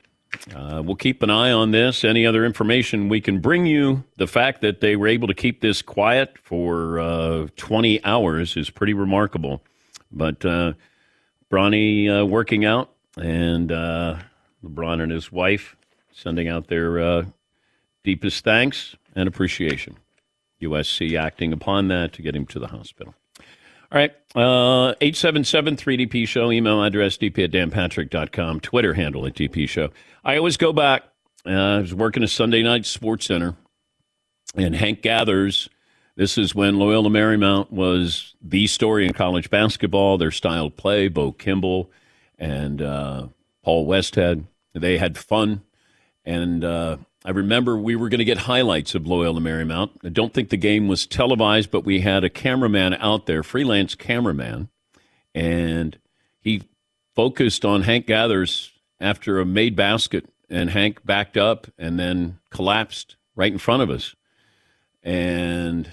Uh, 0.54 0.82
we'll 0.84 0.96
keep 0.96 1.22
an 1.22 1.30
eye 1.30 1.50
on 1.50 1.70
this. 1.70 2.04
Any 2.04 2.26
other 2.26 2.44
information 2.44 3.08
we 3.08 3.20
can 3.20 3.40
bring 3.40 3.66
you? 3.66 4.04
The 4.16 4.26
fact 4.26 4.60
that 4.62 4.80
they 4.80 4.96
were 4.96 5.08
able 5.08 5.28
to 5.28 5.34
keep 5.34 5.60
this 5.60 5.82
quiet 5.82 6.36
for 6.42 7.00
uh, 7.00 7.46
20 7.56 8.04
hours 8.04 8.56
is 8.56 8.70
pretty 8.70 8.92
remarkable. 8.92 9.62
But 10.10 10.44
uh, 10.44 10.74
Bronny 11.50 12.08
uh, 12.08 12.26
working 12.26 12.64
out, 12.64 12.90
and 13.16 13.72
uh, 13.72 14.18
LeBron 14.64 15.02
and 15.02 15.12
his 15.12 15.32
wife 15.32 15.76
sending 16.12 16.48
out 16.48 16.68
their 16.68 16.98
uh, 16.98 17.24
deepest 18.06 18.44
thanks 18.44 18.96
and 19.14 19.28
appreciation. 19.28 19.96
USC 20.62 21.18
acting 21.18 21.52
upon 21.52 21.88
that 21.88 22.14
to 22.14 22.22
get 22.22 22.34
him 22.34 22.46
to 22.46 22.58
the 22.58 22.68
hospital. 22.68 23.14
All 23.38 23.98
right. 23.98 24.12
Uh, 24.34 24.94
877 25.00 25.76
3DP 25.76 26.26
Show. 26.26 26.50
Email 26.50 26.82
address 26.82 27.18
dp 27.18 27.44
at 27.44 27.50
danpatrick.com. 27.50 28.60
Twitter 28.60 28.94
handle 28.94 29.26
at 29.26 29.34
DP 29.34 29.68
Show. 29.68 29.90
I 30.24 30.38
always 30.38 30.56
go 30.56 30.72
back. 30.72 31.02
Uh, 31.44 31.50
I 31.50 31.78
was 31.80 31.94
working 31.94 32.22
a 32.22 32.28
Sunday 32.28 32.62
night 32.62 32.82
SportsCenter, 32.82 33.56
and 34.54 34.74
Hank 34.74 35.02
Gathers. 35.02 35.68
This 36.16 36.38
is 36.38 36.54
when 36.54 36.78
Loyola 36.78 37.10
Marymount 37.10 37.70
was 37.70 38.34
the 38.40 38.66
story 38.68 39.04
in 39.04 39.12
college 39.12 39.50
basketball. 39.50 40.16
Their 40.16 40.30
style 40.30 40.66
of 40.66 40.76
play, 40.76 41.08
Bo 41.08 41.32
Kimble 41.32 41.90
and 42.38 42.80
uh, 42.80 43.28
Paul 43.62 43.86
Westhead. 43.86 44.44
They 44.74 44.96
had 44.96 45.18
fun. 45.18 45.62
And 46.24 46.64
uh, 46.64 46.96
I 47.26 47.30
remember 47.30 47.76
we 47.76 47.96
were 47.96 48.08
going 48.08 48.20
to 48.20 48.24
get 48.24 48.38
highlights 48.38 48.94
of 48.94 49.04
Loyola 49.04 49.40
Marymount. 49.40 49.90
I 50.04 50.10
don't 50.10 50.32
think 50.32 50.50
the 50.50 50.56
game 50.56 50.86
was 50.86 51.08
televised, 51.08 51.72
but 51.72 51.84
we 51.84 52.02
had 52.02 52.22
a 52.22 52.30
cameraman 52.30 52.94
out 52.94 53.26
there, 53.26 53.42
freelance 53.42 53.96
cameraman, 53.96 54.68
and 55.34 55.98
he 56.38 56.62
focused 57.16 57.64
on 57.64 57.82
Hank 57.82 58.06
Gathers 58.06 58.70
after 59.00 59.40
a 59.40 59.44
made 59.44 59.74
basket, 59.74 60.28
and 60.48 60.70
Hank 60.70 61.04
backed 61.04 61.36
up 61.36 61.66
and 61.76 61.98
then 61.98 62.38
collapsed 62.50 63.16
right 63.34 63.50
in 63.50 63.58
front 63.58 63.82
of 63.82 63.90
us. 63.90 64.14
And, 65.02 65.90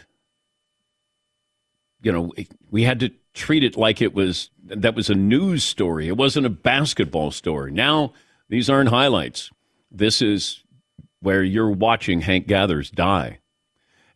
you 2.03 2.11
know, 2.11 2.31
we 2.69 2.84
had 2.84 2.99
to 2.99 3.09
treat 3.34 3.63
it 3.63 3.75
like 3.75 4.03
it 4.03 4.13
was 4.13 4.51
that 4.65 4.93
was 4.93 5.09
a 5.09 5.15
news 5.15 5.63
story. 5.63 6.07
It 6.07 6.15
wasn't 6.15 6.45
a 6.45 6.51
basketball 6.51 7.31
story. 7.31 7.71
Now, 7.71 8.13
these 8.49 8.69
aren't 8.69 8.89
highlights. 8.89 9.49
This 9.89 10.21
is 10.21 10.62
where 11.24 11.43
you're 11.43 11.71
watching 11.71 12.21
Hank 12.21 12.47
Gathers 12.47 12.91
die. 12.91 13.39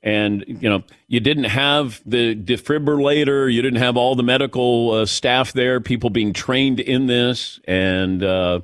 And, 0.04 0.46
you 0.48 0.70
know, 0.70 0.84
you 1.08 1.20
didn't 1.20 1.46
have 1.46 2.02
the 2.06 2.36
defibrillator, 2.36 3.52
you 3.52 3.62
didn't 3.62 3.80
have 3.80 3.98
all 3.98 4.16
the 4.16 4.24
medical 4.24 4.92
uh, 4.92 5.06
staff 5.06 5.54
there, 5.54 5.82
people 5.82 6.10
being 6.10 6.34
trained 6.34 6.80
in 6.80 7.08
this. 7.08 7.60
And, 7.66 8.24
uh, 8.24 8.62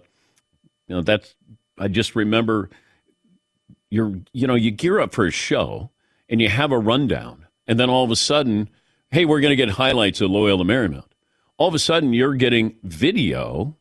you 0.88 0.96
know, 0.96 1.02
that's, 1.02 1.34
I 1.78 1.88
just 1.88 2.16
remember 2.16 2.70
you're, 3.89 4.14
you 4.32 4.48
know, 4.48 4.56
you 4.56 4.72
gear 4.72 5.00
up 5.00 5.14
for 5.14 5.26
a 5.26 5.32
show 5.32 5.89
and 6.30 6.41
you 6.41 6.50
have 6.50 6.72
a 6.72 6.80
rundown. 6.80 7.48
And 7.68 7.80
then 7.80 7.89
all 7.89 8.04
of 8.04 8.12
a 8.12 8.16
sudden, 8.16 8.70
hey, 9.12 9.26
we're 9.26 9.39
going 9.39 9.52
to 9.52 9.56
get 9.56 9.70
highlights 9.70 10.22
of 10.22 10.32
Loyola 10.32 10.64
Marymount. 10.64 11.06
All 11.58 11.68
of 11.68 11.76
a 11.76 11.80
sudden, 11.80 12.14
you're 12.14 12.36
getting 12.36 12.76
video 12.84 13.78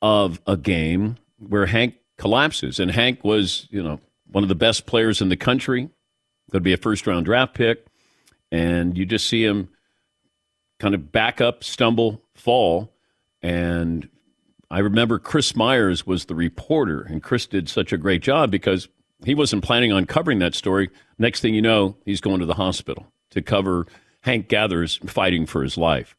of 0.00 0.40
a 0.46 0.56
game 0.56 1.16
where 1.38 1.66
Hank 1.66 1.94
collapses. 2.18 2.78
And 2.78 2.90
Hank 2.90 3.24
was, 3.24 3.66
you 3.70 3.82
know, 3.82 4.00
one 4.30 4.44
of 4.44 4.48
the 4.48 4.54
best 4.54 4.86
players 4.86 5.22
in 5.22 5.28
the 5.28 5.36
country, 5.36 5.82
going 5.82 5.92
to 6.52 6.60
be 6.60 6.72
a 6.72 6.78
first 6.78 7.06
round 7.06 7.24
draft 7.24 7.54
pick. 7.54 7.86
And 8.50 8.96
you 8.96 9.06
just 9.06 9.26
see 9.26 9.44
him 9.44 9.68
kind 10.78 10.94
of 10.94 11.10
back 11.12 11.40
up, 11.40 11.64
stumble, 11.64 12.22
fall. 12.34 12.92
And 13.42 14.08
I 14.70 14.80
remember 14.80 15.18
Chris 15.18 15.56
Myers 15.56 16.06
was 16.06 16.26
the 16.26 16.34
reporter, 16.34 17.02
and 17.02 17.22
Chris 17.22 17.46
did 17.46 17.68
such 17.68 17.92
a 17.92 17.98
great 17.98 18.22
job 18.22 18.50
because 18.50 18.88
he 19.24 19.34
wasn't 19.34 19.64
planning 19.64 19.92
on 19.92 20.04
covering 20.04 20.38
that 20.40 20.54
story. 20.54 20.90
Next 21.18 21.40
thing 21.40 21.54
you 21.54 21.62
know, 21.62 21.96
he's 22.04 22.20
going 22.20 22.40
to 22.40 22.46
the 22.46 22.54
hospital 22.54 23.12
to 23.30 23.42
cover 23.42 23.86
Hank 24.22 24.48
Gathers 24.48 24.98
fighting 25.06 25.46
for 25.46 25.62
his 25.62 25.76
life. 25.76 26.16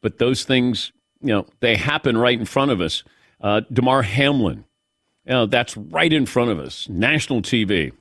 But 0.00 0.18
those 0.18 0.44
things, 0.44 0.92
you 1.20 1.28
know, 1.28 1.46
they 1.60 1.76
happen 1.76 2.16
right 2.16 2.38
in 2.38 2.44
front 2.44 2.70
of 2.70 2.80
us. 2.80 3.04
Uh, 3.40 3.60
Damar 3.72 4.02
Hamlin, 4.02 4.64
know, 5.26 5.46
that's 5.46 5.76
right 5.76 6.12
in 6.12 6.26
front 6.26 6.50
of 6.50 6.58
us, 6.58 6.88
national 6.88 7.42
TV. 7.42 7.92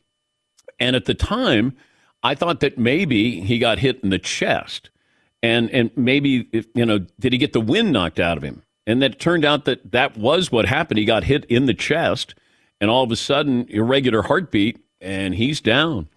And 0.80 0.96
at 0.96 1.06
the 1.06 1.14
time, 1.14 1.76
I 2.24 2.36
thought 2.36 2.60
that 2.62 2.78
maybe 2.78 3.42
he 3.42 3.60
got 3.60 3.80
hit 3.80 4.00
in 4.04 4.10
the 4.10 4.20
chest. 4.20 4.90
and 5.44 5.70
and 5.72 5.92
maybe 5.96 6.48
if, 6.52 6.68
you 6.76 6.86
know 6.86 7.00
did 7.20 7.34
he 7.34 7.40
get 7.40 7.54
the 7.54 7.62
wind 7.62 7.92
knocked 7.92 8.20
out 8.20 8.38
of 8.38 8.44
him? 8.44 8.64
And 8.88 9.02
that 9.02 9.20
turned 9.20 9.46
out 9.46 9.66
that 9.66 9.92
that 9.92 10.18
was 10.18 10.52
what 10.52 10.66
happened. 10.66 10.98
He 10.98 11.06
got 11.06 11.24
hit 11.24 11.46
in 11.46 11.66
the 11.66 11.74
chest, 11.74 12.36
and 12.80 12.90
all 12.90 13.04
of 13.04 13.12
a 13.12 13.16
sudden 13.16 13.68
irregular 13.70 14.24
heartbeat, 14.24 14.80
and 15.00 15.36
he's 15.36 15.62
down. 15.62 16.10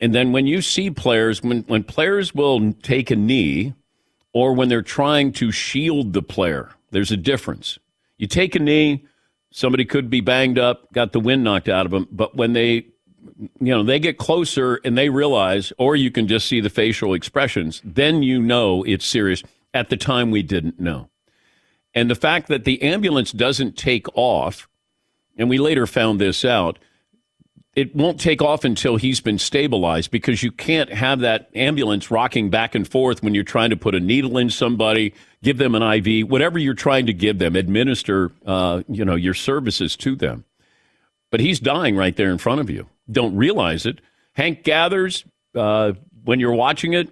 And 0.00 0.14
then 0.14 0.32
when 0.32 0.46
you 0.46 0.62
see 0.62 0.90
players, 0.90 1.42
when 1.42 1.62
when 1.62 1.84
players 1.84 2.34
will 2.34 2.72
take 2.82 3.10
a 3.10 3.16
knee, 3.16 3.74
or 4.32 4.54
when 4.54 4.68
they're 4.68 4.82
trying 4.82 5.32
to 5.32 5.50
shield 5.50 6.12
the 6.12 6.22
player, 6.22 6.70
there's 6.90 7.10
a 7.10 7.16
difference. 7.16 7.78
You 8.18 8.26
take 8.26 8.54
a 8.54 8.58
knee, 8.58 9.04
somebody 9.50 9.84
could 9.84 10.10
be 10.10 10.20
banged 10.20 10.58
up, 10.58 10.92
got 10.92 11.12
the 11.12 11.20
wind 11.20 11.44
knocked 11.44 11.68
out 11.68 11.86
of 11.86 11.92
them, 11.92 12.08
but 12.10 12.36
when 12.36 12.52
they 12.52 12.86
you 13.60 13.74
know, 13.74 13.82
they 13.82 13.98
get 13.98 14.18
closer 14.18 14.80
and 14.84 14.96
they 14.96 15.08
realize, 15.08 15.72
or 15.78 15.96
you 15.96 16.10
can 16.10 16.26
just 16.26 16.46
see 16.46 16.60
the 16.60 16.70
facial 16.70 17.14
expressions, 17.14 17.80
then 17.84 18.22
you 18.22 18.40
know 18.40 18.82
it's 18.84 19.04
serious. 19.04 19.42
At 19.72 19.88
the 19.88 19.96
time, 19.96 20.30
we 20.30 20.42
didn't 20.42 20.80
know. 20.80 21.10
And 21.94 22.10
the 22.10 22.14
fact 22.14 22.48
that 22.48 22.64
the 22.64 22.82
ambulance 22.82 23.32
doesn't 23.32 23.76
take 23.76 24.06
off, 24.14 24.68
and 25.36 25.48
we 25.48 25.58
later 25.58 25.86
found 25.86 26.20
this 26.20 26.44
out, 26.44 26.78
it 27.74 27.94
won't 27.94 28.20
take 28.20 28.42
off 28.42 28.64
until 28.64 28.96
he's 28.96 29.20
been 29.20 29.38
stabilized 29.38 30.10
because 30.10 30.42
you 30.42 30.50
can't 30.50 30.92
have 30.92 31.20
that 31.20 31.50
ambulance 31.54 32.10
rocking 32.10 32.50
back 32.50 32.74
and 32.74 32.88
forth 32.88 33.22
when 33.22 33.34
you're 33.34 33.44
trying 33.44 33.70
to 33.70 33.76
put 33.76 33.94
a 33.94 34.00
needle 34.00 34.36
in 34.38 34.50
somebody, 34.50 35.14
give 35.42 35.58
them 35.58 35.74
an 35.74 35.82
IV, 35.82 36.28
whatever 36.28 36.58
you're 36.58 36.74
trying 36.74 37.06
to 37.06 37.12
give 37.12 37.38
them, 37.38 37.54
administer, 37.54 38.32
uh, 38.44 38.82
you 38.88 39.04
know, 39.04 39.14
your 39.14 39.34
services 39.34 39.96
to 39.96 40.16
them. 40.16 40.44
But 41.30 41.40
he's 41.40 41.60
dying 41.60 41.96
right 41.96 42.16
there 42.16 42.30
in 42.30 42.38
front 42.38 42.60
of 42.60 42.68
you 42.68 42.88
don't 43.10 43.36
realize 43.36 43.86
it. 43.86 44.00
Hank 44.34 44.62
Gathers, 44.62 45.24
uh, 45.54 45.92
when 46.24 46.40
you're 46.40 46.54
watching 46.54 46.92
it, 46.92 47.10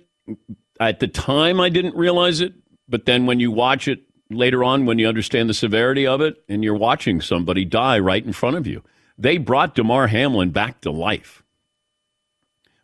at 0.81 1.01
the 1.01 1.09
time 1.09 1.61
I 1.61 1.69
didn't 1.69 1.97
realize 1.97 2.41
it, 2.41 2.55
but 2.89 3.05
then 3.05 3.27
when 3.27 3.41
you 3.41 3.51
watch 3.51 3.89
it 3.89 4.01
later 4.31 4.63
on, 4.63 4.87
when 4.87 4.99
you 4.99 5.09
understand 5.09 5.49
the 5.49 5.55
severity 5.55 6.07
of 6.07 6.21
it, 6.21 6.43
and 6.49 6.63
you're 6.63 6.75
watching 6.77 7.21
somebody 7.21 7.65
die 7.65 7.99
right 7.99 8.25
in 8.25 8.33
front 8.33 8.57
of 8.57 8.67
you, 8.67 8.83
they 9.19 9.39
brought 9.39 9.75
Damar 9.75 10.07
Hamlin 10.07 10.51
back 10.51 10.81
to 10.83 10.91
life. 10.91 11.43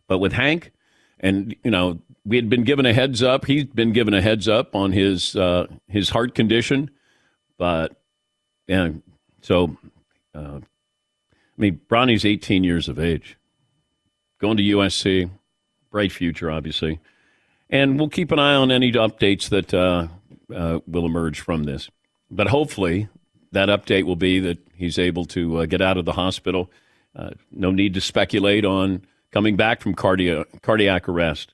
But 0.07 0.19
with 0.19 0.33
Hank, 0.33 0.71
and 1.19 1.55
you 1.63 1.71
know, 1.71 1.99
we 2.25 2.35
had 2.35 2.49
been 2.49 2.63
given 2.63 2.85
a 2.85 2.93
heads 2.93 3.23
up. 3.23 3.45
He's 3.45 3.63
been 3.65 3.93
given 3.93 4.13
a 4.13 4.21
heads 4.21 4.47
up 4.47 4.75
on 4.75 4.91
his 4.91 5.35
uh, 5.35 5.67
his 5.87 6.09
heart 6.09 6.35
condition, 6.35 6.91
but 7.57 7.95
yeah, 8.67 8.89
so 9.41 9.77
uh, 10.35 10.59
I 11.57 11.61
mean, 11.61 11.79
Bronny's 11.87 12.25
18 12.25 12.63
years 12.63 12.89
of 12.89 12.99
age, 12.99 13.37
going 14.39 14.57
to 14.57 14.63
USC, 14.63 15.29
bright 15.89 16.11
future, 16.11 16.51
obviously. 16.51 16.99
And 17.69 17.97
we'll 17.97 18.09
keep 18.09 18.31
an 18.31 18.39
eye 18.39 18.55
on 18.55 18.71
any 18.71 18.91
updates 18.91 19.49
that 19.49 19.73
uh, 19.73 20.07
uh, 20.53 20.79
will 20.85 21.05
emerge 21.05 21.39
from 21.39 21.63
this. 21.63 21.89
But 22.29 22.47
hopefully, 22.47 23.07
that 23.55 23.69
update 23.69 24.03
will 24.03 24.15
be 24.15 24.39
that 24.39 24.57
he's 24.75 24.99
able 24.99 25.25
to 25.25 25.57
uh, 25.57 25.65
get 25.65 25.81
out 25.81 25.97
of 25.97 26.05
the 26.05 26.13
hospital. 26.13 26.69
Uh, 27.15 27.31
no 27.51 27.71
need 27.71 27.93
to 27.93 28.01
speculate 28.01 28.65
on 28.65 29.05
coming 29.31 29.55
back 29.55 29.81
from 29.81 29.95
cardia- 29.95 30.45
cardiac 30.61 31.09
arrest. 31.09 31.53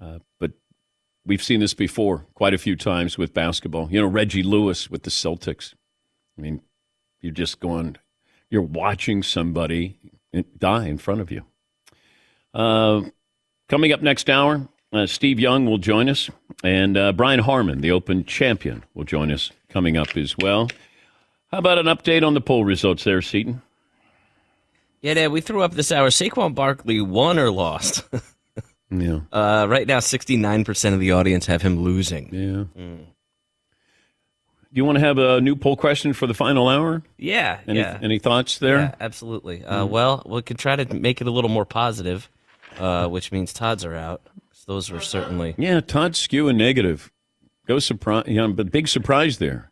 Uh, 0.00 0.18
but 0.38 0.52
we've 1.26 1.42
seen 1.42 1.60
this 1.60 1.74
before 1.74 2.26
quite 2.34 2.54
a 2.54 2.58
few 2.58 2.76
times 2.76 3.18
with 3.18 3.34
basketball. 3.34 3.88
You 3.90 4.00
know, 4.00 4.06
Reggie 4.06 4.42
Lewis 4.42 4.90
with 4.90 5.02
the 5.02 5.10
Celtics. 5.10 5.74
I 6.38 6.42
mean, 6.42 6.62
you're 7.20 7.32
just 7.32 7.60
going, 7.60 7.96
you're 8.48 8.62
watching 8.62 9.22
somebody 9.22 9.98
die 10.58 10.86
in 10.86 10.98
front 10.98 11.20
of 11.20 11.30
you. 11.30 11.44
Uh, 12.54 13.02
coming 13.68 13.92
up 13.92 14.02
next 14.02 14.30
hour, 14.30 14.68
uh, 14.92 15.06
Steve 15.06 15.38
Young 15.38 15.66
will 15.66 15.78
join 15.78 16.08
us, 16.08 16.30
and 16.64 16.96
uh, 16.96 17.12
Brian 17.12 17.40
Harman, 17.40 17.80
the 17.80 17.90
Open 17.92 18.24
champion, 18.24 18.82
will 18.94 19.04
join 19.04 19.30
us 19.30 19.52
coming 19.68 19.96
up 19.96 20.16
as 20.16 20.36
well. 20.38 20.68
How 21.50 21.58
about 21.58 21.78
an 21.78 21.86
update 21.86 22.24
on 22.24 22.34
the 22.34 22.40
poll 22.40 22.64
results 22.64 23.04
there, 23.04 23.20
Seton? 23.20 23.62
Yeah, 25.00 25.14
Dad, 25.14 25.32
we 25.32 25.40
threw 25.40 25.62
up 25.62 25.72
this 25.72 25.90
hour. 25.90 26.08
Saquon 26.10 26.54
Barkley 26.54 27.00
won 27.00 27.38
or 27.38 27.50
lost? 27.50 28.04
yeah. 28.90 29.20
Uh, 29.32 29.66
right 29.68 29.86
now, 29.86 29.98
69% 29.98 30.94
of 30.94 31.00
the 31.00 31.12
audience 31.12 31.46
have 31.46 31.62
him 31.62 31.80
losing. 31.80 32.32
Yeah. 32.32 32.80
Mm. 32.80 33.06
Do 34.72 34.76
you 34.78 34.84
want 34.84 34.98
to 34.98 35.04
have 35.04 35.18
a 35.18 35.40
new 35.40 35.56
poll 35.56 35.76
question 35.76 36.12
for 36.12 36.28
the 36.28 36.34
final 36.34 36.68
hour? 36.68 37.02
Yeah. 37.16 37.58
Any, 37.66 37.80
yeah. 37.80 37.98
any 38.00 38.20
thoughts 38.20 38.58
there? 38.58 38.78
Yeah, 38.78 38.94
absolutely. 39.00 39.64
Uh, 39.64 39.84
mm 39.84 39.88
Well, 39.88 40.22
we 40.26 40.42
could 40.42 40.58
try 40.58 40.76
to 40.76 40.94
make 40.94 41.20
it 41.20 41.26
a 41.26 41.30
little 41.32 41.50
more 41.50 41.64
positive, 41.64 42.30
uh, 42.78 43.08
which 43.08 43.32
means 43.32 43.52
Todd's 43.52 43.84
are 43.84 43.96
out. 43.96 44.22
So 44.52 44.74
those 44.74 44.90
were 44.90 45.00
certainly. 45.00 45.56
Yeah, 45.58 45.80
Todd's 45.80 46.24
skewing 46.24 46.56
negative. 46.56 47.10
Go 47.66 47.80
surprise, 47.80 48.28
know, 48.28 48.52
but 48.52 48.70
big 48.70 48.86
surprise 48.86 49.38
there. 49.38 49.69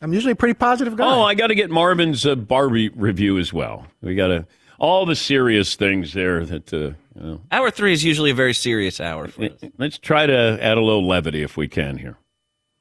I'm 0.00 0.12
usually 0.12 0.32
a 0.32 0.36
pretty 0.36 0.54
positive 0.54 0.96
guy. 0.96 1.04
Oh, 1.06 1.22
I 1.22 1.34
got 1.34 1.46
to 1.46 1.54
get 1.54 1.70
Marvin's 1.70 2.26
uh, 2.26 2.34
Barbie 2.34 2.90
review 2.90 3.38
as 3.38 3.52
well. 3.52 3.86
We 4.02 4.14
got 4.14 4.26
to 4.28 4.46
all 4.78 5.06
the 5.06 5.16
serious 5.16 5.76
things 5.76 6.12
there 6.12 6.44
that. 6.44 6.72
Uh, 6.72 6.92
you 7.16 7.22
know. 7.22 7.40
Hour 7.52 7.70
three 7.70 7.92
is 7.92 8.04
usually 8.04 8.30
a 8.30 8.34
very 8.34 8.54
serious 8.54 9.00
hour. 9.00 9.30
Let's 9.78 9.98
try 9.98 10.26
to 10.26 10.58
add 10.60 10.76
a 10.76 10.80
little 10.82 11.06
levity 11.06 11.42
if 11.42 11.56
we 11.56 11.68
can 11.68 11.98
here 11.98 12.18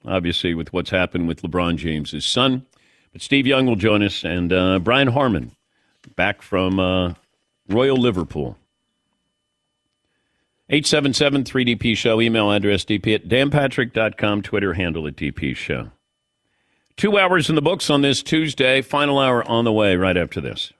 obviously, 0.05 0.53
with 0.53 0.73
what's 0.73 0.89
happened 0.89 1.27
with 1.27 1.41
LeBron 1.41 1.77
James' 1.77 2.25
son. 2.25 2.65
But 3.11 3.21
Steve 3.21 3.47
Young 3.47 3.65
will 3.65 3.75
join 3.75 4.03
us, 4.03 4.23
and 4.23 4.51
uh, 4.51 4.79
Brian 4.79 5.09
Harman 5.09 5.51
back 6.15 6.41
from 6.41 6.79
uh, 6.79 7.13
Royal 7.67 7.97
Liverpool. 7.97 8.57
877 10.69 11.43
3DP 11.43 11.95
Show, 11.95 12.19
email 12.21 12.51
address 12.51 12.85
dp 12.85 13.13
at 13.13 13.27
danpatrick.com, 13.27 14.41
Twitter 14.41 14.73
handle 14.73 15.05
at 15.07 15.15
DP 15.15 15.55
Show. 15.55 15.91
Two 16.95 17.17
hours 17.17 17.49
in 17.49 17.55
the 17.55 17.61
books 17.61 17.89
on 17.89 18.01
this 18.01 18.21
Tuesday, 18.23 18.81
final 18.81 19.19
hour 19.19 19.43
on 19.49 19.65
the 19.65 19.73
way 19.73 19.95
right 19.95 20.15
after 20.17 20.39
this. 20.39 20.71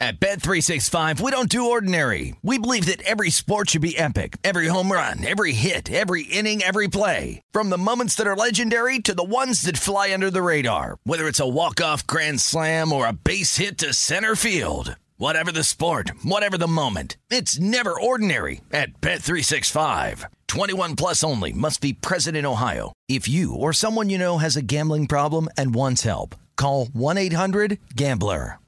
At 0.00 0.18
Bet365, 0.18 1.20
we 1.20 1.30
don't 1.30 1.48
do 1.48 1.70
ordinary. 1.70 2.34
We 2.42 2.58
believe 2.58 2.86
that 2.86 3.02
every 3.02 3.30
sport 3.30 3.70
should 3.70 3.82
be 3.82 3.96
epic. 3.96 4.36
Every 4.42 4.66
home 4.66 4.90
run, 4.90 5.24
every 5.24 5.52
hit, 5.52 5.92
every 5.92 6.24
inning, 6.24 6.60
every 6.60 6.88
play. 6.88 7.40
From 7.52 7.70
the 7.70 7.78
moments 7.78 8.16
that 8.16 8.26
are 8.26 8.34
legendary 8.34 8.98
to 8.98 9.14
the 9.14 9.22
ones 9.22 9.62
that 9.62 9.78
fly 9.78 10.12
under 10.12 10.28
the 10.28 10.42
radar. 10.42 10.98
Whether 11.04 11.28
it's 11.28 11.38
a 11.38 11.46
walk-off 11.46 12.04
grand 12.08 12.40
slam 12.40 12.92
or 12.92 13.06
a 13.06 13.12
base 13.12 13.58
hit 13.58 13.78
to 13.78 13.94
center 13.94 14.34
field. 14.34 14.96
Whatever 15.22 15.52
the 15.52 15.62
sport, 15.62 16.10
whatever 16.24 16.58
the 16.58 16.66
moment. 16.66 17.16
It's 17.30 17.56
never 17.56 17.94
ordinary 17.94 18.60
at 18.72 19.00
Bet365. 19.00 20.24
21 20.48 20.96
plus 20.96 21.22
only 21.22 21.52
must 21.52 21.80
be 21.80 21.92
present 21.92 22.36
in 22.36 22.44
Ohio. 22.44 22.92
If 23.08 23.28
you 23.28 23.54
or 23.54 23.72
someone 23.72 24.10
you 24.10 24.18
know 24.18 24.38
has 24.38 24.56
a 24.56 24.62
gambling 24.62 25.06
problem 25.06 25.48
and 25.56 25.76
wants 25.76 26.02
help, 26.02 26.34
call 26.56 26.86
1-800-GAMBLER. 26.86 28.58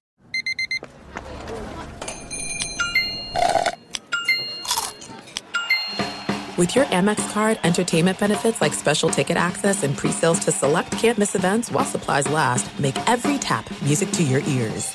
With 6.57 6.77
your 6.77 6.85
Amex 6.85 7.33
card, 7.33 7.59
entertainment 7.65 8.21
benefits 8.21 8.61
like 8.61 8.75
special 8.75 9.11
ticket 9.11 9.37
access 9.37 9.83
and 9.83 9.97
pre-sales 9.97 10.39
to 10.45 10.53
select 10.53 10.93
campus 10.93 11.35
events 11.35 11.73
while 11.73 11.85
supplies 11.85 12.31
last, 12.31 12.79
make 12.79 12.97
every 13.09 13.39
tap 13.39 13.69
music 13.83 14.13
to 14.13 14.23
your 14.23 14.43
ears. 14.43 14.95